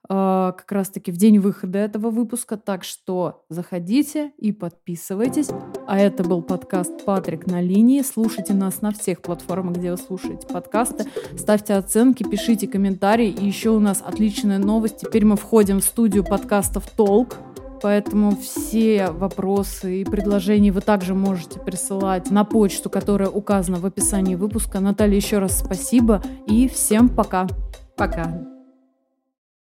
как 0.08 0.72
раз-таки 0.72 1.12
в 1.12 1.18
день 1.18 1.40
выхода 1.40 1.80
этого 1.80 2.10
выпуска. 2.10 2.58
Так 2.58 2.84
что 2.84 3.44
заходите 3.50 4.32
и 4.38 4.52
подписывайтесь. 4.52 5.50
А 5.88 6.00
это 6.00 6.24
был 6.24 6.42
подкаст 6.42 7.06
«Патрик 7.06 7.48
на 7.48 7.62
линии». 7.62 8.02
Слушайте 8.02 8.54
нас 8.54 8.82
на 8.82 8.92
всех 8.92 9.22
платформах, 9.22 9.78
где 9.78 9.92
вы 9.92 9.98
слушаете 9.98 10.48
подкасты. 10.48 11.06
Ставьте 11.38 11.74
оценки, 11.74 12.24
пишите 12.24 12.68
комментарии. 12.68 13.30
И 13.30 13.46
еще 13.46 13.70
у 13.72 13.80
нас 13.80 14.04
отличная 14.06 14.60
новость. 14.60 14.98
Теперь 14.98 15.26
мы 15.26 15.36
входим 15.36 15.80
в 15.80 15.84
студию 15.84 16.24
подкастов 16.24 16.90
«Толк». 16.90 17.36
Поэтому 17.82 18.36
все 18.36 19.12
вопросы 19.12 20.02
и 20.02 20.06
предложения 20.06 20.72
вы 20.72 20.82
также 20.82 21.14
можете 21.14 21.60
присылать 21.60 22.32
на 22.32 22.44
почту, 22.44 22.90
которая 22.90 23.30
указана 23.30 23.78
в 23.78 23.86
описании 23.86 24.36
выпуска. 24.36 24.80
Наталья, 24.80 25.16
еще 25.16 25.38
раз 25.38 25.60
спасибо 25.60 26.22
и 26.48 26.68
всем 26.68 27.08
пока. 27.10 27.48
Пока. 27.96 28.57